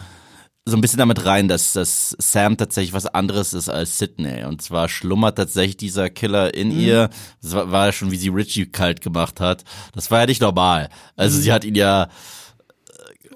so 0.69 0.75
ein 0.75 0.81
bisschen 0.81 0.99
damit 0.99 1.25
rein, 1.25 1.47
dass, 1.47 1.71
dass 1.73 2.15
Sam 2.19 2.57
tatsächlich 2.57 2.91
was 2.93 3.05
anderes 3.05 3.53
ist 3.53 3.69
als 3.69 3.97
Sydney. 3.97 4.43
Und 4.43 4.61
zwar 4.61 4.89
schlummert 4.89 5.37
tatsächlich 5.37 5.77
dieser 5.77 6.09
Killer 6.09 6.53
in 6.53 6.69
Mhm. 6.73 6.79
ihr. 6.79 7.09
Das 7.41 7.53
war, 7.53 7.71
war 7.71 7.85
ja 7.87 7.91
schon, 7.93 8.11
wie 8.11 8.17
sie 8.17 8.29
Richie 8.29 8.65
kalt 8.65 8.99
gemacht 9.01 9.39
hat. 9.39 9.63
Das 9.95 10.11
war 10.11 10.19
ja 10.19 10.25
nicht 10.25 10.41
normal. 10.41 10.89
Also 11.15 11.37
Mhm. 11.37 11.41
sie 11.41 11.51
hat 11.53 11.63
ihn 11.63 11.75
ja 11.75 12.09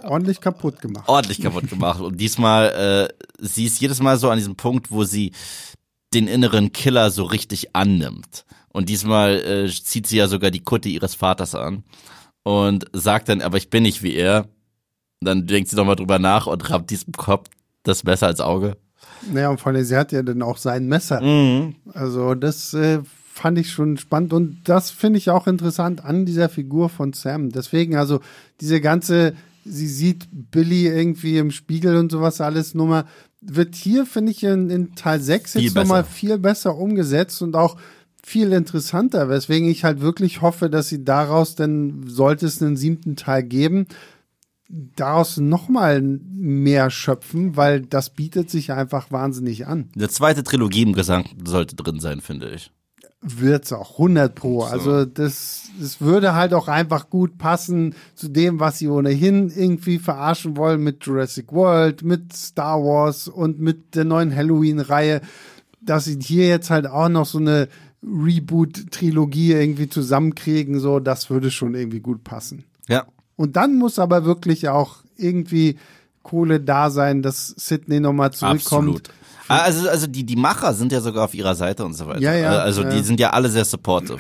Ordentlich 0.03 0.41
kaputt 0.41 0.81
gemacht. 0.81 1.07
ordentlich 1.07 1.41
kaputt 1.41 1.69
gemacht. 1.69 2.01
Und 2.01 2.17
diesmal, 2.19 3.09
äh, 3.09 3.13
sie 3.39 3.65
ist 3.65 3.79
jedes 3.79 4.01
Mal 4.01 4.17
so 4.17 4.29
an 4.29 4.37
diesem 4.37 4.55
Punkt, 4.55 4.89
wo 4.91 5.03
sie 5.03 5.31
den 6.13 6.27
inneren 6.27 6.73
Killer 6.73 7.11
so 7.11 7.23
richtig 7.23 7.75
annimmt. 7.75 8.45
Und 8.73 8.89
diesmal 8.89 9.35
äh, 9.39 9.69
zieht 9.71 10.07
sie 10.07 10.17
ja 10.17 10.27
sogar 10.27 10.49
die 10.51 10.63
Kutte 10.63 10.89
ihres 10.89 11.13
Vaters 11.15 11.55
an 11.55 11.83
und 12.43 12.85
sagt 12.93 13.29
dann, 13.29 13.41
aber 13.41 13.57
ich 13.57 13.69
bin 13.69 13.83
nicht 13.83 14.01
wie 14.03 14.15
er. 14.15 14.47
Dann 15.23 15.45
denkt 15.45 15.69
sie 15.69 15.75
nochmal 15.75 15.95
drüber 15.95 16.19
nach 16.19 16.47
und 16.47 16.69
rammt 16.69 16.89
diesem 16.89 17.13
Kopf 17.13 17.47
das 17.83 18.03
Messer 18.03 18.29
ins 18.29 18.41
Auge. 18.41 18.77
Naja, 19.31 19.49
und 19.49 19.59
vor 19.59 19.71
allem, 19.71 19.83
sie 19.83 19.95
hat 19.95 20.11
ja 20.11 20.23
dann 20.23 20.41
auch 20.41 20.57
sein 20.57 20.87
Messer. 20.87 21.21
Mhm. 21.21 21.75
Also 21.93 22.33
das 22.33 22.73
äh, 22.73 22.99
fand 23.31 23.57
ich 23.59 23.71
schon 23.71 23.97
spannend 23.97 24.33
und 24.33 24.61
das 24.65 24.91
finde 24.91 25.17
ich 25.17 25.29
auch 25.29 25.47
interessant 25.47 26.03
an 26.03 26.25
dieser 26.25 26.49
Figur 26.49 26.89
von 26.89 27.13
Sam. 27.13 27.49
Deswegen, 27.49 27.95
also 27.95 28.19
diese 28.59 28.81
ganze, 28.81 29.33
sie 29.63 29.87
sieht 29.87 30.27
Billy 30.31 30.87
irgendwie 30.87 31.37
im 31.37 31.51
Spiegel 31.51 31.97
und 31.97 32.11
sowas 32.11 32.41
alles 32.41 32.73
Nummer, 32.73 33.05
wird 33.41 33.75
hier, 33.75 34.05
finde 34.05 34.31
ich, 34.31 34.43
in, 34.43 34.69
in 34.69 34.95
Teil 34.95 35.19
6 35.19 35.53
Viel 35.53 35.63
jetzt 35.63 35.75
nochmal 35.75 36.03
viel 36.03 36.37
besser 36.37 36.75
umgesetzt 36.75 37.41
und 37.41 37.55
auch 37.55 37.77
viel 38.23 38.51
interessanter, 38.53 39.29
weswegen 39.29 39.67
ich 39.67 39.83
halt 39.83 39.99
wirklich 40.01 40.41
hoffe, 40.41 40.69
dass 40.69 40.89
sie 40.89 41.03
daraus 41.03 41.55
dann, 41.55 42.03
sollte 42.05 42.45
es 42.45 42.61
einen 42.61 42.77
siebten 42.77 43.15
Teil 43.15 43.43
geben, 43.43 43.87
daraus 44.95 45.37
nochmal 45.37 46.01
mehr 46.01 46.89
schöpfen, 46.89 47.57
weil 47.57 47.81
das 47.81 48.11
bietet 48.11 48.49
sich 48.49 48.71
einfach 48.71 49.11
wahnsinnig 49.11 49.67
an. 49.67 49.89
Eine 49.95 50.09
zweite 50.09 50.43
Trilogie 50.43 50.83
im 50.83 50.93
Gesang 50.93 51.25
sollte 51.43 51.75
drin 51.75 51.99
sein, 51.99 52.21
finde 52.21 52.49
ich. 52.49 52.71
wird's 53.21 53.71
auch 53.71 53.91
100 53.93 54.33
pro. 54.33 54.63
Also 54.63 55.05
das, 55.05 55.69
das 55.79 56.01
würde 56.01 56.33
halt 56.33 56.53
auch 56.53 56.67
einfach 56.67 57.09
gut 57.09 57.37
passen 57.37 57.95
zu 58.15 58.29
dem, 58.29 58.59
was 58.59 58.79
sie 58.79 58.87
ohnehin 58.87 59.49
irgendwie 59.49 59.99
verarschen 59.99 60.57
wollen 60.57 60.81
mit 60.83 61.05
Jurassic 61.05 61.51
World, 61.51 62.03
mit 62.03 62.33
Star 62.33 62.79
Wars 62.79 63.27
und 63.27 63.59
mit 63.59 63.95
der 63.95 64.05
neuen 64.05 64.35
Halloween-Reihe, 64.35 65.21
dass 65.81 66.05
sie 66.05 66.17
hier 66.19 66.47
jetzt 66.47 66.69
halt 66.69 66.87
auch 66.87 67.09
noch 67.09 67.25
so 67.25 67.37
eine 67.37 67.67
Reboot-Trilogie 68.03 69.53
irgendwie 69.53 69.89
zusammenkriegen, 69.89 70.79
so, 70.79 70.99
das 70.99 71.29
würde 71.29 71.51
schon 71.51 71.75
irgendwie 71.75 71.99
gut 71.99 72.23
passen. 72.23 72.63
Ja. 72.87 73.05
Und 73.35 73.55
dann 73.55 73.75
muss 73.75 73.99
aber 73.99 74.25
wirklich 74.25 74.69
auch 74.69 74.97
irgendwie 75.17 75.77
Kohle 76.23 76.59
da 76.59 76.89
sein, 76.91 77.21
dass 77.21 77.47
Sydney 77.57 77.99
nochmal 77.99 78.31
zurückkommt. 78.31 78.63
Absolut. 78.89 79.03
Ah, 79.47 79.63
Also, 79.63 79.89
also 79.89 80.07
die, 80.07 80.23
die 80.23 80.35
Macher 80.35 80.73
sind 80.73 80.91
ja 80.91 81.01
sogar 81.01 81.25
auf 81.25 81.33
ihrer 81.33 81.55
Seite 81.55 81.83
und 81.83 81.93
so 81.93 82.07
weiter. 82.07 82.21
Ja, 82.21 82.33
ja, 82.35 82.49
also 82.59 82.83
ja. 82.83 82.89
die 82.89 83.01
sind 83.01 83.19
ja 83.19 83.31
alle 83.31 83.49
sehr 83.49 83.65
supportive. 83.65 84.17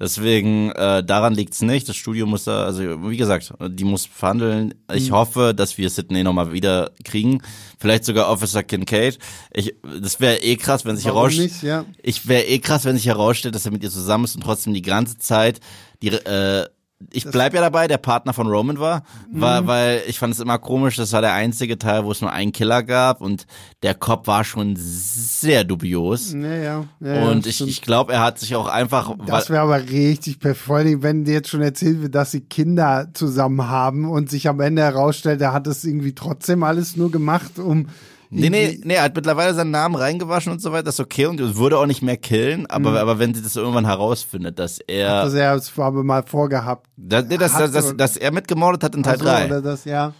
Deswegen, 0.00 0.70
äh, 0.72 1.02
daran 1.02 1.34
liegt's 1.34 1.62
nicht. 1.62 1.88
Das 1.88 1.96
Studio 1.96 2.26
muss 2.26 2.44
da, 2.44 2.64
also 2.64 2.82
wie 3.10 3.16
gesagt, 3.16 3.52
die 3.68 3.84
muss 3.84 4.06
verhandeln. 4.06 4.74
Ich 4.92 5.10
Mhm. 5.10 5.14
hoffe, 5.14 5.54
dass 5.54 5.76
wir 5.78 5.90
Sydney 5.90 6.22
nochmal 6.22 6.52
wieder 6.52 6.90
kriegen. 7.04 7.40
Vielleicht 7.78 8.04
sogar 8.04 8.28
Officer 8.28 8.62
Kincaid. 8.62 9.18
Ich, 9.52 9.74
das 10.00 10.20
wäre 10.20 10.36
eh 10.42 10.56
krass, 10.56 10.84
wenn 10.84 10.96
sich 10.96 11.06
herausstellt. 11.06 11.62
ja. 11.62 11.84
Ich 12.02 12.28
wäre 12.28 12.44
eh 12.44 12.58
krass, 12.58 12.84
wenn 12.84 12.96
sich 12.96 13.06
herausstellt, 13.06 13.54
dass 13.54 13.64
er 13.64 13.72
mit 13.72 13.82
ihr 13.82 13.90
zusammen 13.90 14.24
ist 14.24 14.36
und 14.36 14.42
trotzdem 14.42 14.74
die 14.74 14.82
ganze 14.82 15.18
Zeit 15.18 15.60
die, 16.02 16.08
äh, 16.10 16.66
ich 17.12 17.24
bleib 17.30 17.54
ja 17.54 17.60
dabei, 17.60 17.86
der 17.86 17.98
Partner 17.98 18.32
von 18.32 18.48
Roman 18.48 18.80
war, 18.80 19.02
war, 19.32 19.62
Mhm. 19.62 19.66
weil 19.68 20.02
ich 20.08 20.18
fand 20.18 20.34
es 20.34 20.40
immer 20.40 20.58
komisch, 20.58 20.96
das 20.96 21.12
war 21.12 21.20
der 21.20 21.32
einzige 21.32 21.78
Teil, 21.78 22.04
wo 22.04 22.10
es 22.10 22.20
nur 22.20 22.32
einen 22.32 22.50
Killer 22.52 22.82
gab 22.82 23.20
und 23.20 23.46
der 23.84 23.94
Cop 23.94 24.26
war 24.26 24.42
schon 24.44 24.74
sehr 24.76 25.62
dubios. 25.64 26.32
Ja, 26.32 26.84
ja, 27.00 27.28
und 27.30 27.46
ich, 27.46 27.60
ich 27.60 27.82
glaube, 27.82 28.12
er 28.14 28.20
hat 28.22 28.38
sich 28.40 28.56
auch 28.56 28.66
einfach, 28.68 29.14
Das 29.26 29.48
wäre 29.48 29.62
aber 29.62 29.80
richtig 29.88 30.40
perfekt. 30.40 30.66
Vor 30.66 30.76
allem, 30.78 31.02
wenn 31.02 31.24
dir 31.24 31.34
jetzt 31.34 31.50
schon 31.50 31.62
erzählt 31.62 32.02
wird, 32.02 32.14
dass 32.14 32.32
sie 32.32 32.40
Kinder 32.40 33.08
zusammen 33.14 33.68
haben 33.68 34.10
und 34.10 34.28
sich 34.28 34.48
am 34.48 34.58
Ende 34.60 34.82
herausstellt, 34.82 35.40
er 35.40 35.52
hat 35.52 35.66
es 35.68 35.84
irgendwie 35.84 36.14
trotzdem 36.14 36.62
alles 36.64 36.96
nur 36.96 37.10
gemacht, 37.12 37.58
um 37.58 37.86
Nee, 38.30 38.50
nee, 38.50 38.78
nee, 38.84 38.94
er 38.94 39.04
hat 39.04 39.14
mittlerweile 39.16 39.54
seinen 39.54 39.70
Namen 39.70 39.94
reingewaschen 39.94 40.52
und 40.52 40.60
so 40.60 40.70
weiter, 40.72 40.82
das 40.84 40.96
ist 40.96 41.00
okay 41.00 41.26
und 41.26 41.56
würde 41.56 41.78
auch 41.78 41.86
nicht 41.86 42.02
mehr 42.02 42.16
killen, 42.18 42.66
aber, 42.66 42.90
Mhm. 42.90 42.96
aber 42.98 43.18
wenn 43.18 43.32
sie 43.34 43.42
das 43.42 43.56
irgendwann 43.56 43.86
herausfindet, 43.86 44.58
dass 44.58 44.80
er, 44.80 45.24
dass 45.24 45.32
er 45.34 45.54
es 45.54 45.72
aber 45.78 46.04
mal 46.04 46.22
vorgehabt 46.22 46.86
dass, 46.96 47.24
nee, 47.26 47.38
dass, 47.38 47.52
dass, 47.56 47.70
dass, 47.72 47.86
so- 47.88 47.92
dass 47.94 48.16
er 48.18 48.30
mitgemordet 48.32 48.84
hat 48.84 48.94
in 48.94 49.02
Teil 49.02 49.18
so, 49.18 49.24
3. 49.24 49.46
oder 49.46 49.62
das, 49.62 49.84
ja. 49.86 50.12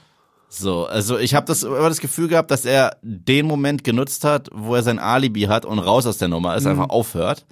So, 0.48 0.86
also 0.86 1.18
ich 1.18 1.34
habe 1.34 1.44
das 1.44 1.62
immer 1.62 1.90
das 1.90 2.00
Gefühl 2.00 2.28
gehabt, 2.28 2.50
dass 2.50 2.64
er 2.64 2.96
den 3.02 3.44
Moment 3.46 3.84
genutzt 3.84 4.24
hat, 4.24 4.48
wo 4.54 4.74
er 4.74 4.82
sein 4.82 4.98
Alibi 4.98 5.42
hat 5.42 5.66
und 5.66 5.78
raus 5.78 6.06
aus 6.06 6.16
der 6.16 6.28
Nummer 6.28 6.56
ist, 6.56 6.64
Mhm. 6.64 6.70
einfach 6.70 6.88
aufhört 6.88 7.44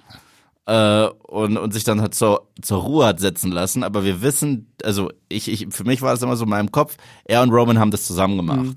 äh, 0.65 1.05
und, 1.27 1.57
und 1.57 1.73
sich 1.73 1.83
dann 1.83 2.01
halt 2.01 2.15
zur, 2.15 2.47
zur 2.61 2.81
Ruhe 2.81 3.05
hat 3.05 3.19
setzen 3.19 3.51
lassen. 3.51 3.83
Aber 3.83 4.03
wir 4.03 4.21
wissen, 4.23 4.73
also 4.83 5.11
ich, 5.29 5.47
ich, 5.49 5.67
für 5.69 5.83
mich 5.83 6.01
war 6.01 6.11
das 6.11 6.21
immer 6.23 6.35
so 6.35 6.43
in 6.45 6.49
meinem 6.49 6.71
Kopf, 6.71 6.97
er 7.25 7.41
und 7.43 7.51
Roman 7.51 7.77
haben 7.79 7.91
das 7.91 8.05
zusammen 8.07 8.37
Mhm. 8.37 8.75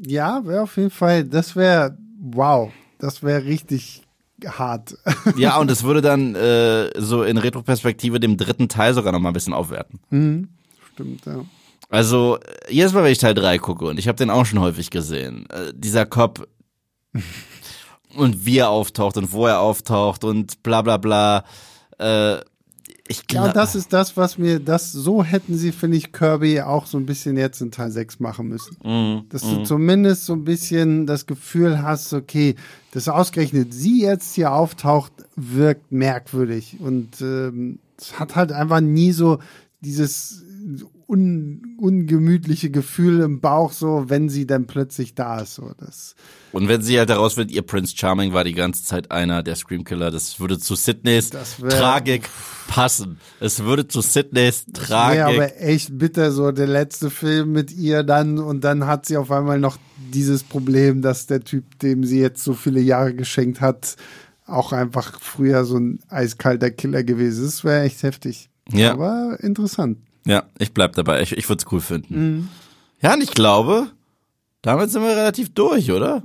Ja, 0.00 0.44
wäre 0.44 0.62
auf 0.62 0.76
jeden 0.76 0.90
Fall, 0.90 1.24
das 1.24 1.56
wäre, 1.56 1.96
wow, 2.20 2.70
das 2.98 3.22
wäre 3.22 3.44
richtig 3.44 4.02
hart. 4.46 4.96
Ja, 5.36 5.58
und 5.58 5.70
es 5.70 5.82
würde 5.82 6.00
dann 6.00 6.34
äh, 6.34 6.90
so 7.00 7.22
in 7.22 7.38
Retroperspektive 7.38 8.20
dem 8.20 8.36
dritten 8.36 8.68
Teil 8.68 8.94
sogar 8.94 9.12
noch 9.12 9.20
mal 9.20 9.30
ein 9.30 9.34
bisschen 9.34 9.52
aufwerten. 9.52 10.00
Stimmt, 10.94 11.26
ja. 11.26 11.44
Also 11.90 12.38
jedes 12.68 12.92
Mal, 12.92 13.04
wenn 13.04 13.12
ich 13.12 13.18
Teil 13.18 13.34
3 13.34 13.58
gucke, 13.58 13.86
und 13.86 13.98
ich 13.98 14.08
habe 14.08 14.16
den 14.16 14.30
auch 14.30 14.44
schon 14.44 14.60
häufig 14.60 14.90
gesehen, 14.90 15.46
äh, 15.50 15.72
dieser 15.74 16.06
Cop 16.06 16.46
und 18.16 18.44
wie 18.44 18.58
er 18.58 18.68
auftaucht 18.70 19.16
und 19.16 19.32
wo 19.32 19.46
er 19.46 19.60
auftaucht 19.60 20.24
und 20.24 20.62
bla 20.62 20.82
bla 20.82 20.98
bla. 20.98 21.44
Äh, 21.98 22.38
ich 23.08 23.18
Ja, 23.30 23.42
glaube, 23.42 23.52
das 23.54 23.74
ist 23.74 23.92
das, 23.92 24.16
was 24.16 24.38
mir, 24.38 24.60
das, 24.60 24.92
so 24.92 25.24
hätten 25.24 25.56
sie, 25.56 25.72
finde 25.72 25.96
ich, 25.96 26.12
Kirby 26.12 26.60
auch 26.60 26.86
so 26.86 26.98
ein 26.98 27.06
bisschen 27.06 27.36
jetzt 27.36 27.60
in 27.60 27.70
Teil 27.70 27.90
6 27.90 28.20
machen 28.20 28.48
müssen. 28.48 28.76
Mhm, 28.84 29.22
Dass 29.30 29.42
du 29.42 29.62
zumindest 29.64 30.26
so 30.26 30.34
ein 30.34 30.44
bisschen 30.44 31.06
das 31.06 31.26
Gefühl 31.26 31.82
hast, 31.82 32.12
okay, 32.12 32.54
dass 32.92 33.08
ausgerechnet 33.08 33.72
sie 33.74 34.02
jetzt 34.02 34.34
hier 34.34 34.52
auftaucht, 34.52 35.12
wirkt 35.36 35.90
merkwürdig. 35.90 36.76
Und 36.80 37.20
ähm, 37.20 37.78
es 37.98 38.18
hat 38.20 38.36
halt 38.36 38.52
einfach 38.52 38.80
nie 38.80 39.12
so 39.12 39.38
dieses 39.80 40.44
un, 41.08 41.76
ungemütliche 41.78 42.70
Gefühl 42.70 43.20
im 43.20 43.40
Bauch, 43.40 43.72
so 43.72 44.04
wenn 44.08 44.28
sie 44.28 44.46
dann 44.46 44.66
plötzlich 44.66 45.14
da 45.14 45.40
ist. 45.40 45.54
So, 45.54 45.72
das, 45.78 46.14
und 46.52 46.68
wenn 46.68 46.82
sie 46.82 46.98
halt 46.98 47.08
herausfindet, 47.08 47.54
ihr 47.54 47.62
Prince 47.62 47.96
Charming 47.96 48.32
war 48.34 48.44
die 48.44 48.52
ganze 48.52 48.84
Zeit 48.84 49.10
einer 49.10 49.42
der 49.42 49.56
Screamkiller, 49.56 50.10
das 50.10 50.38
würde 50.38 50.58
zu 50.58 50.74
Sydneys 50.76 51.30
wär- 51.60 51.70
Tragik 51.70 52.28
passen. 52.68 53.18
Es 53.40 53.64
würde 53.64 53.88
zu 53.88 54.02
Sydneys 54.02 54.66
Tragik. 54.72 55.22
aber 55.22 55.60
echt 55.60 55.98
bitter, 55.98 56.30
so 56.30 56.52
der 56.52 56.66
letzte 56.66 57.08
Film 57.10 57.52
mit 57.52 57.72
ihr 57.72 58.02
dann 58.02 58.38
und 58.38 58.62
dann 58.62 58.86
hat 58.86 59.06
sie 59.06 59.16
auf 59.16 59.30
einmal 59.30 59.58
noch 59.58 59.78
dieses 60.12 60.42
Problem, 60.44 61.00
dass 61.00 61.26
der 61.26 61.40
Typ, 61.40 61.78
dem 61.80 62.04
sie 62.04 62.20
jetzt 62.20 62.44
so 62.44 62.52
viele 62.52 62.80
Jahre 62.80 63.14
geschenkt 63.14 63.60
hat, 63.62 63.96
auch 64.46 64.72
einfach 64.72 65.20
früher 65.20 65.64
so 65.64 65.78
ein 65.78 66.00
eiskalter 66.08 66.70
Killer 66.70 67.02
gewesen 67.02 67.44
ist. 67.46 67.56
Das 67.58 67.64
wäre 67.64 67.82
echt 67.84 68.02
heftig. 68.02 68.50
Ja. 68.72 68.92
Aber 68.92 69.38
interessant. 69.40 69.98
Ja, 70.28 70.44
ich 70.58 70.74
bleib 70.74 70.94
dabei. 70.94 71.22
Ich, 71.22 71.32
ich 71.32 71.48
würde 71.48 71.64
es 71.64 71.72
cool 71.72 71.80
finden. 71.80 72.14
Mhm. 72.14 72.48
Ja, 73.00 73.14
und 73.14 73.22
ich 73.22 73.30
glaube, 73.30 73.88
damit 74.60 74.90
sind 74.90 75.02
wir 75.02 75.16
relativ 75.16 75.54
durch, 75.54 75.90
oder? 75.90 76.22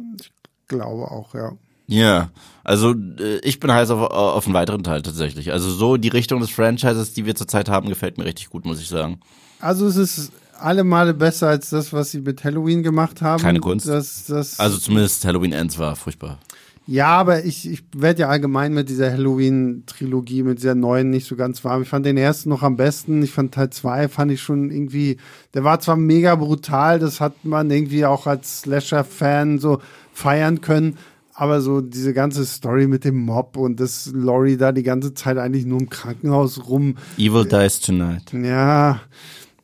Glaube 0.68 1.10
auch, 1.10 1.34
ja. 1.34 1.54
Ja, 1.88 2.30
also 2.66 2.92
äh, 2.92 3.38
ich 3.44 3.62
bin 3.62 3.72
heiß 3.72 3.92
auf, 3.92 4.12
auf 4.12 4.46
einen 4.46 4.54
weiteren 4.54 4.84
Teil 4.84 5.04
tatsächlich. 5.04 5.54
Also 5.54 5.70
so 5.72 5.96
die 5.96 6.10
Richtung 6.10 6.42
des 6.42 6.50
Franchises, 6.50 7.14
die 7.14 7.26
wir 7.26 7.36
zurzeit 7.36 7.70
haben, 7.70 7.88
gefällt 7.88 8.18
mir 8.18 8.26
richtig 8.26 8.50
gut, 8.50 8.66
muss 8.66 8.82
ich 8.82 8.90
sagen. 8.90 9.22
Also 9.62 9.88
es 9.88 9.96
ist 9.96 10.34
alle 10.60 10.84
Male 10.84 11.14
besser 11.14 11.48
als 11.48 11.70
das, 11.70 11.94
was 11.94 12.12
sie 12.12 12.20
mit 12.20 12.44
Halloween 12.44 12.84
gemacht 12.84 13.22
haben. 13.22 13.42
Keine 13.42 13.62
Kunst. 13.62 13.88
Das, 13.88 14.26
das, 14.26 14.60
Also 14.60 14.80
zumindest 14.80 15.24
Halloween 15.24 15.54
Ends 15.54 15.80
war 15.80 15.96
furchtbar. 15.96 16.40
Ja, 16.86 17.16
aber 17.16 17.46
ich, 17.46 17.70
ich 17.70 17.84
werde 17.96 18.22
ja 18.22 18.30
allgemein 18.30 18.74
mit 18.74 18.90
dieser 18.90 19.10
Halloween-Trilogie, 19.12 20.44
mit 20.44 20.58
dieser 20.58 20.76
neuen 20.76 21.10
nicht 21.10 21.28
so 21.28 21.36
ganz 21.38 21.64
warm. 21.64 21.84
Ich 21.84 21.88
fand 21.90 22.06
den 22.06 22.18
ersten 22.18 22.50
noch 22.50 22.62
am 22.62 22.76
besten. 22.76 23.24
Ich 23.24 23.32
fand 23.32 23.54
Teil 23.54 23.70
2 23.70 24.10
fand 24.10 24.32
ich 24.32 24.42
schon 24.42 24.70
irgendwie, 24.70 25.18
der 25.54 25.64
war 25.64 25.80
zwar 25.80 25.96
mega 25.96 26.36
brutal, 26.36 27.00
das 27.00 27.22
hat 27.22 27.46
man 27.46 27.72
irgendwie 27.72 28.06
auch 28.06 28.28
als 28.28 28.62
Slasher-Fan 28.62 29.60
so 29.60 29.80
feiern 30.12 30.60
können, 30.60 30.98
aber 31.34 31.62
so 31.62 31.80
diese 31.80 32.14
ganze 32.14 32.46
Story 32.46 32.88
mit 32.88 33.06
dem 33.06 33.18
Mob 33.18 33.56
und 33.56 33.80
dass 33.80 34.12
Laurie 34.14 34.58
da 34.58 34.74
die 34.74 34.84
ganze 34.84 35.14
Zeit 35.14 35.38
eigentlich 35.38 35.66
nur 35.66 35.80
im 35.80 35.90
Krankenhaus 35.90 36.68
rum, 36.68 36.98
Evil 37.18 37.46
Dies 37.46 37.80
Tonight. 37.80 38.34
ja, 38.34 39.00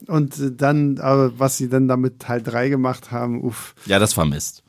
und 0.07 0.53
dann, 0.57 0.97
aber 0.99 1.37
was 1.37 1.57
sie 1.57 1.67
dann 1.67 1.89
damit 1.89 2.19
Teil 2.19 2.41
3 2.41 2.69
gemacht 2.69 3.11
haben, 3.11 3.41
uff. 3.43 3.75
Ja, 3.85 3.99
das 3.99 4.13
vermisst. 4.13 4.63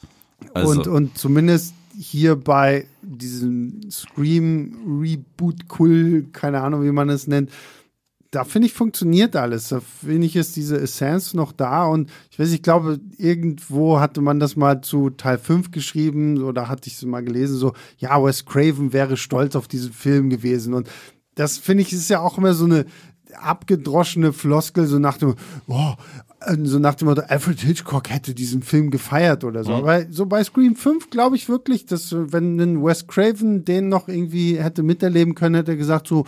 Also, 0.53 0.73
Und, 0.73 0.87
und 0.89 1.19
zumindest 1.19 1.75
hier 2.01 2.35
bei 2.37 2.87
diesem 3.03 3.91
Scream 3.91 4.75
Reboot 5.03 5.67
Cool, 5.79 6.27
keine 6.33 6.63
Ahnung, 6.63 6.83
wie 6.83 6.93
man 6.93 7.11
es 7.11 7.27
nennt, 7.27 7.51
da 8.31 8.45
finde 8.45 8.69
ich 8.69 8.73
funktioniert 8.73 9.37
alles. 9.37 9.69
Da 9.69 9.81
finde 9.81 10.27
ich 10.27 10.37
ist 10.37 10.57
diese 10.57 10.81
Essence 10.81 11.35
noch 11.35 11.53
da 11.53 11.85
und 11.85 12.11
ich 12.31 12.39
weiß, 12.39 12.53
ich 12.53 12.63
glaube, 12.63 13.01
irgendwo 13.19 14.01
hatte 14.01 14.23
man 14.23 14.41
das 14.41 14.57
mal 14.57 14.81
zu 14.81 15.11
Teil 15.11 15.37
5 15.37 15.73
geschrieben 15.73 16.43
oder 16.43 16.69
hatte 16.69 16.89
ich 16.89 16.95
es 16.95 17.05
mal 17.05 17.23
gelesen, 17.23 17.57
so, 17.57 17.75
ja, 17.99 18.23
Wes 18.23 18.47
Craven 18.47 18.95
wäre 18.95 19.19
stolz 19.19 19.55
auf 19.55 19.69
diesen 19.69 19.93
Film 19.93 20.31
gewesen 20.31 20.73
und 20.73 20.89
das 21.35 21.59
finde 21.59 21.83
ich 21.83 21.93
ist 21.93 22.09
ja 22.09 22.21
auch 22.21 22.39
immer 22.39 22.55
so 22.55 22.65
eine 22.65 22.87
abgedroschene 23.35 24.33
Floskel, 24.33 24.87
so 24.87 24.99
nach 24.99 25.19
dem, 25.19 25.35
oh, 25.67 25.95
so 26.63 26.79
nach 26.79 26.95
dem 26.95 27.09
Motto, 27.09 27.23
Alfred 27.23 27.61
Hitchcock 27.61 28.11
hätte 28.11 28.35
diesen 28.35 28.63
Film 28.63 28.91
gefeiert 28.91 29.45
oder 29.45 29.63
so. 29.65 29.73
Aber 29.73 30.07
so 30.11 30.27
bei 30.27 30.43
Scream 30.43 30.75
5 30.75 31.11
glaube 31.11 31.37
ich 31.37 31.49
wirklich, 31.49 31.87
dass 31.87 32.13
äh, 32.13 32.33
wenn 32.33 32.59
ein 32.59 32.83
Wes 32.83 33.07
Craven 33.07 33.65
den 33.65 33.89
noch 33.89 34.09
irgendwie 34.09 34.59
hätte 34.59 34.83
miterleben 34.83 35.35
können, 35.35 35.57
hätte 35.57 35.73
er 35.73 35.77
gesagt 35.77 36.09
so, 36.09 36.25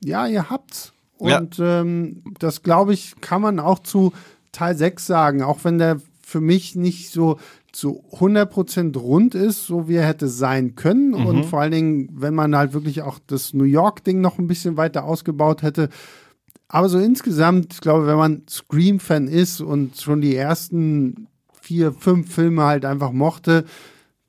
ja, 0.00 0.26
ihr 0.26 0.50
habt's. 0.50 0.92
Ja. 1.20 1.38
Und 1.38 1.58
ähm, 1.60 2.22
das 2.38 2.62
glaube 2.62 2.94
ich, 2.94 3.14
kann 3.20 3.42
man 3.42 3.60
auch 3.60 3.80
zu 3.80 4.12
Teil 4.52 4.76
6 4.76 5.06
sagen, 5.06 5.42
auch 5.42 5.64
wenn 5.64 5.78
der 5.78 6.00
für 6.24 6.40
mich 6.40 6.76
nicht 6.76 7.10
so 7.10 7.38
zu 7.72 8.04
100% 8.12 8.96
rund 8.98 9.34
ist, 9.34 9.66
so 9.66 9.88
wie 9.88 9.96
er 9.96 10.06
hätte 10.06 10.28
sein 10.28 10.74
können. 10.74 11.10
Mhm. 11.10 11.26
Und 11.26 11.44
vor 11.44 11.60
allen 11.60 11.72
Dingen, 11.72 12.08
wenn 12.12 12.34
man 12.34 12.54
halt 12.54 12.74
wirklich 12.74 13.02
auch 13.02 13.18
das 13.26 13.54
New 13.54 13.64
York-Ding 13.64 14.20
noch 14.20 14.38
ein 14.38 14.46
bisschen 14.46 14.76
weiter 14.76 15.04
ausgebaut 15.04 15.62
hätte. 15.62 15.88
Aber 16.72 16.88
so 16.88 16.98
insgesamt, 16.98 17.74
ich 17.74 17.80
glaube, 17.82 18.06
wenn 18.06 18.16
man 18.16 18.42
Scream-Fan 18.48 19.28
ist 19.28 19.60
und 19.60 20.00
schon 20.00 20.22
die 20.22 20.34
ersten 20.34 21.28
vier, 21.60 21.92
fünf 21.92 22.34
Filme 22.34 22.62
halt 22.62 22.86
einfach 22.86 23.12
mochte, 23.12 23.66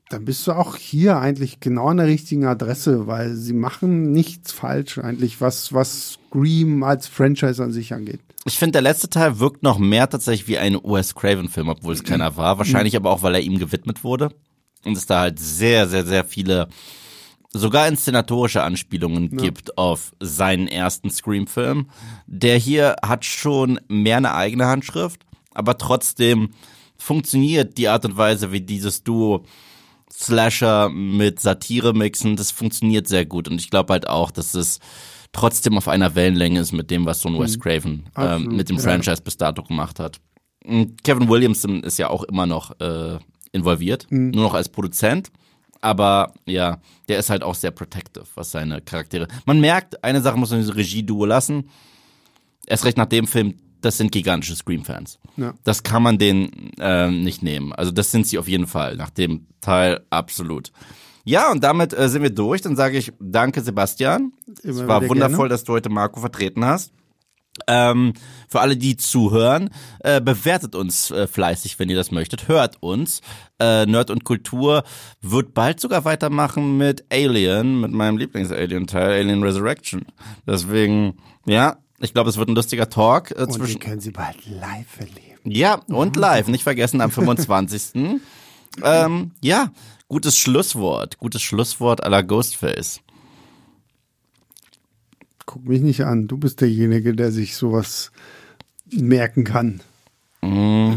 dann 0.10 0.26
bist 0.26 0.46
du 0.46 0.52
auch 0.52 0.76
hier 0.76 1.18
eigentlich 1.18 1.62
genau 1.62 1.88
an 1.88 1.98
der 1.98 2.06
richtigen 2.06 2.46
Adresse, 2.46 3.08
weil 3.08 3.34
sie 3.36 3.54
machen 3.54 4.12
nichts 4.12 4.52
falsch 4.52 4.98
eigentlich, 4.98 5.40
was, 5.40 5.72
was 5.72 6.20
Scream 6.30 6.84
als 6.84 7.08
Franchise 7.08 7.64
an 7.64 7.72
sich 7.72 7.94
angeht. 7.94 8.20
ich 8.46 8.60
finde, 8.60 8.74
der 8.74 8.82
letzte 8.82 9.10
Teil 9.10 9.40
wirkt 9.40 9.64
noch 9.64 9.80
mehr 9.80 10.10
tatsächlich 10.10 10.50
wie 10.50 10.58
ein 10.58 10.76
Wes 10.84 11.16
Craven-Film, 11.16 11.70
obwohl 11.70 11.94
es 11.94 12.04
keiner 12.04 12.36
war. 12.36 12.58
Wahrscheinlich 12.58 12.98
aber 12.98 13.10
auch, 13.10 13.22
weil 13.24 13.36
er 13.36 13.42
ihm 13.42 13.58
gewidmet 13.58 14.04
wurde. 14.04 14.32
Und 14.84 14.98
es 14.98 15.06
da 15.06 15.22
halt 15.22 15.40
sehr, 15.40 15.88
sehr, 15.88 16.06
sehr 16.06 16.26
viele, 16.26 16.68
sogar 17.54 17.88
inszenatorische 17.88 18.64
Anspielungen 18.64 19.38
gibt 19.38 19.78
auf 19.78 20.14
seinen 20.20 20.68
ersten 20.68 21.10
Scream-Film. 21.10 21.90
Der 22.26 22.58
hier 22.58 22.96
hat 23.06 23.26
schon 23.26 23.80
mehr 23.88 24.18
eine 24.18 24.34
eigene 24.34 24.66
Handschrift, 24.66 25.22
aber 25.54 25.78
trotzdem 25.78 26.50
funktioniert 26.98 27.78
die 27.78 27.88
Art 27.90 28.06
und 28.06 28.18
Weise, 28.18 28.52
wie 28.52 28.62
dieses 28.62 29.04
Duo 29.04 29.46
Slasher 30.12 30.90
mit 30.90 31.40
Satire 31.40 31.94
mixen, 31.94 32.36
das 32.36 32.52
funktioniert 32.52 33.08
sehr 33.08 33.26
gut. 33.26 33.48
Und 33.48 33.60
ich 33.60 33.70
glaube 33.70 33.94
halt 33.94 34.08
auch, 34.08 34.32
dass 34.32 34.54
es 34.54 34.80
trotzdem 35.32 35.78
auf 35.78 35.88
einer 35.88 36.14
Wellenlänge 36.16 36.60
ist 36.60 36.72
mit 36.72 36.92
dem, 36.92 37.06
was 37.06 37.22
so 37.22 37.30
ein 37.30 37.40
Wes 37.40 37.60
Craven 37.60 38.06
ähm, 38.16 38.24
Absolut, 38.24 38.54
mit 38.54 38.70
dem 38.70 38.78
ja. 38.78 38.84
Franchise 38.84 39.22
bis 39.24 39.38
dato 39.38 39.64
gemacht 39.64 40.00
hat. 40.00 40.20
Und 40.66 41.04
Kevin 41.04 41.28
Williamson 41.28 41.84
ist 41.84 41.98
ja 41.98 42.10
auch 42.10 42.24
immer 42.24 42.46
noch 42.46 42.80
äh, 42.80 43.18
involviert, 43.52 44.06
Mhm. 44.10 44.32
nur 44.32 44.44
noch 44.44 44.54
als 44.54 44.70
Produzent. 44.70 45.32
Aber 45.84 46.34
ja, 46.46 46.80
der 47.10 47.20
ist 47.20 47.30
halt 47.30 47.44
auch 47.44 47.56
sehr 47.56 47.72
protective, 47.72 48.26
was 48.36 48.52
seine 48.52 48.80
Charaktere. 48.80 49.28
Man 49.46 49.60
merkt, 49.60 50.02
eine 50.02 50.22
Sache 50.22 50.38
muss 50.38 50.50
man 50.50 50.62
diese 50.62 50.76
Regie-Duo 50.76 51.26
lassen. 51.26 51.70
Erst 52.66 52.86
recht 52.86 52.96
nach 52.96 53.08
dem 53.08 53.28
Film, 53.28 53.56
das 53.82 53.98
sind 53.98 54.14
gigantische 54.14 54.56
Scream-Fans. 54.56 55.20
Ja. 55.36 55.54
Das 55.66 55.84
kann 55.84 56.02
man 56.02 56.18
denen 56.18 56.72
ähm, 56.80 57.26
nicht 57.26 57.44
nehmen. 57.44 57.74
Also 57.74 57.92
das 57.92 58.12
sind 58.12 58.26
sie 58.26 58.38
auf 58.38 58.48
jeden 58.48 58.66
Fall, 58.66 58.96
nach 58.96 59.10
dem 59.10 59.48
Teil 59.60 60.06
absolut. 60.10 60.72
Ja, 61.26 61.52
und 61.52 61.62
damit 61.66 61.92
äh, 61.92 62.08
sind 62.08 62.22
wir 62.22 62.30
durch. 62.30 62.62
Dann 62.62 62.78
sage 62.78 62.98
ich 62.98 63.12
danke, 63.20 63.60
Sebastian. 63.60 64.32
es 64.64 64.64
Immer 64.64 64.88
war 64.88 65.02
wieder 65.02 65.10
wundervoll, 65.10 65.38
gerne. 65.38 65.50
dass 65.50 65.66
du 65.66 65.74
heute 65.74 65.90
Marco 65.90 66.22
vertreten 66.22 66.64
hast. 66.64 66.94
Ähm, 67.68 68.14
für 68.50 68.62
alle, 68.62 68.76
die 68.78 68.98
zuhören, 68.98 69.70
äh, 70.00 70.20
bewertet 70.20 70.74
uns 70.76 71.12
äh, 71.12 71.28
fleißig, 71.28 71.78
wenn 71.80 71.90
ihr 71.90 71.96
das 71.96 72.12
möchtet. 72.12 72.48
Hört 72.48 72.78
uns. 72.82 73.22
Äh, 73.60 73.86
Nerd 73.86 74.10
und 74.10 74.24
Kultur 74.24 74.84
wird 75.22 75.54
bald 75.54 75.80
sogar 75.80 76.04
weitermachen 76.04 76.78
mit 76.78 77.06
Alien, 77.12 77.80
mit 77.80 77.92
meinem 77.92 78.18
Lieblings-Alien-Teil, 78.18 79.20
Alien 79.22 79.44
Resurrection. 79.44 80.06
Deswegen, 80.48 81.18
ja, 81.46 81.78
Ich 82.00 82.14
glaube, 82.14 82.30
es 82.30 82.38
wird 82.38 82.50
ein 82.50 82.56
lustiger 82.56 82.90
Talk 82.90 83.32
äh, 83.32 83.36
Und 83.36 83.50
den 83.50 83.52
zwischen. 83.54 83.80
können 83.80 84.02
Sie 84.02 84.12
bald 84.12 84.46
live 84.48 85.00
erleben. 85.00 85.20
Ja, 85.46 85.76
und 85.88 86.16
live. 86.16 86.48
Nicht 86.48 86.64
vergessen 86.64 87.02
am 87.02 87.12
25. 87.12 87.94
ähm, 88.84 89.32
ja, 89.42 89.72
gutes 90.08 90.38
Schlusswort. 90.38 91.18
Gutes 91.20 91.42
Schlusswort 91.44 92.04
aller 92.04 92.24
Ghostface. 92.24 93.02
Guck 95.46 95.68
mich 95.68 95.82
nicht 95.82 96.02
an. 96.06 96.28
Du 96.28 96.38
bist 96.38 96.62
derjenige, 96.62 97.14
der 97.16 97.32
sich 97.32 97.56
sowas 97.56 98.12
merken 98.92 99.44
kann. 99.44 99.82
Mm, 100.42 100.94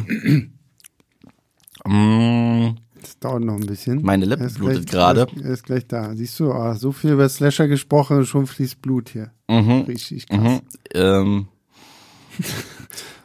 Das 3.01 3.19
dauert 3.21 3.45
noch 3.45 3.55
ein 3.55 3.67
bisschen. 3.67 4.03
Meine 4.03 4.25
Lippe 4.25 4.45
ist 4.45 4.59
blutet 4.59 4.91
gerade. 4.91 5.27
Er 5.43 5.51
ist 5.51 5.63
gleich 5.65 5.87
da. 5.87 6.15
Siehst 6.17 6.41
du, 6.41 6.51
ah, 6.53 6.75
so 6.75 6.91
viel 6.91 7.13
über 7.13 7.29
Slasher 7.29 7.69
gesprochen, 7.69 8.27
schon 8.27 8.47
fließt 8.49 8.83
Blut 8.83 9.11
hier. 9.11 9.31
mhm, 9.49 9.83
Richtig 9.87 10.27
krass. 10.29 10.41
mhm, 10.41 10.61
ähm, 10.95 11.49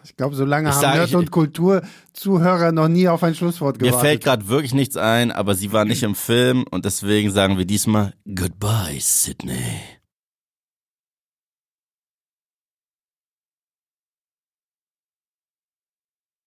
Ich 0.03 0.15
glaube, 0.17 0.35
so 0.35 0.45
lange 0.45 0.69
Ich 0.69 0.75
haben 0.75 0.97
Nerd 0.97 1.15
und 1.15 1.31
Kulturzuhörer 1.31 2.71
noch 2.73 2.89
nie 2.89 3.07
auf 3.07 3.23
ein 3.23 3.33
Schlusswort 3.33 3.81
mir 3.81 3.87
gewartet. 3.87 4.07
fällt 4.07 4.23
gerade 4.23 4.47
wirklich 4.49 4.73
nichts 4.75 4.95
ein, 4.97 5.31
aber 5.31 5.55
sie 5.55 5.71
war 5.73 5.85
nicht 5.85 6.03
im 6.03 6.13
Film 6.13 6.63
und 6.69 6.85
deswegen 6.85 7.31
sagen 7.31 7.57
wir 7.57 7.65
diesmal 7.65 8.13
Goodbye, 8.27 8.99
Sydney. 8.99 9.55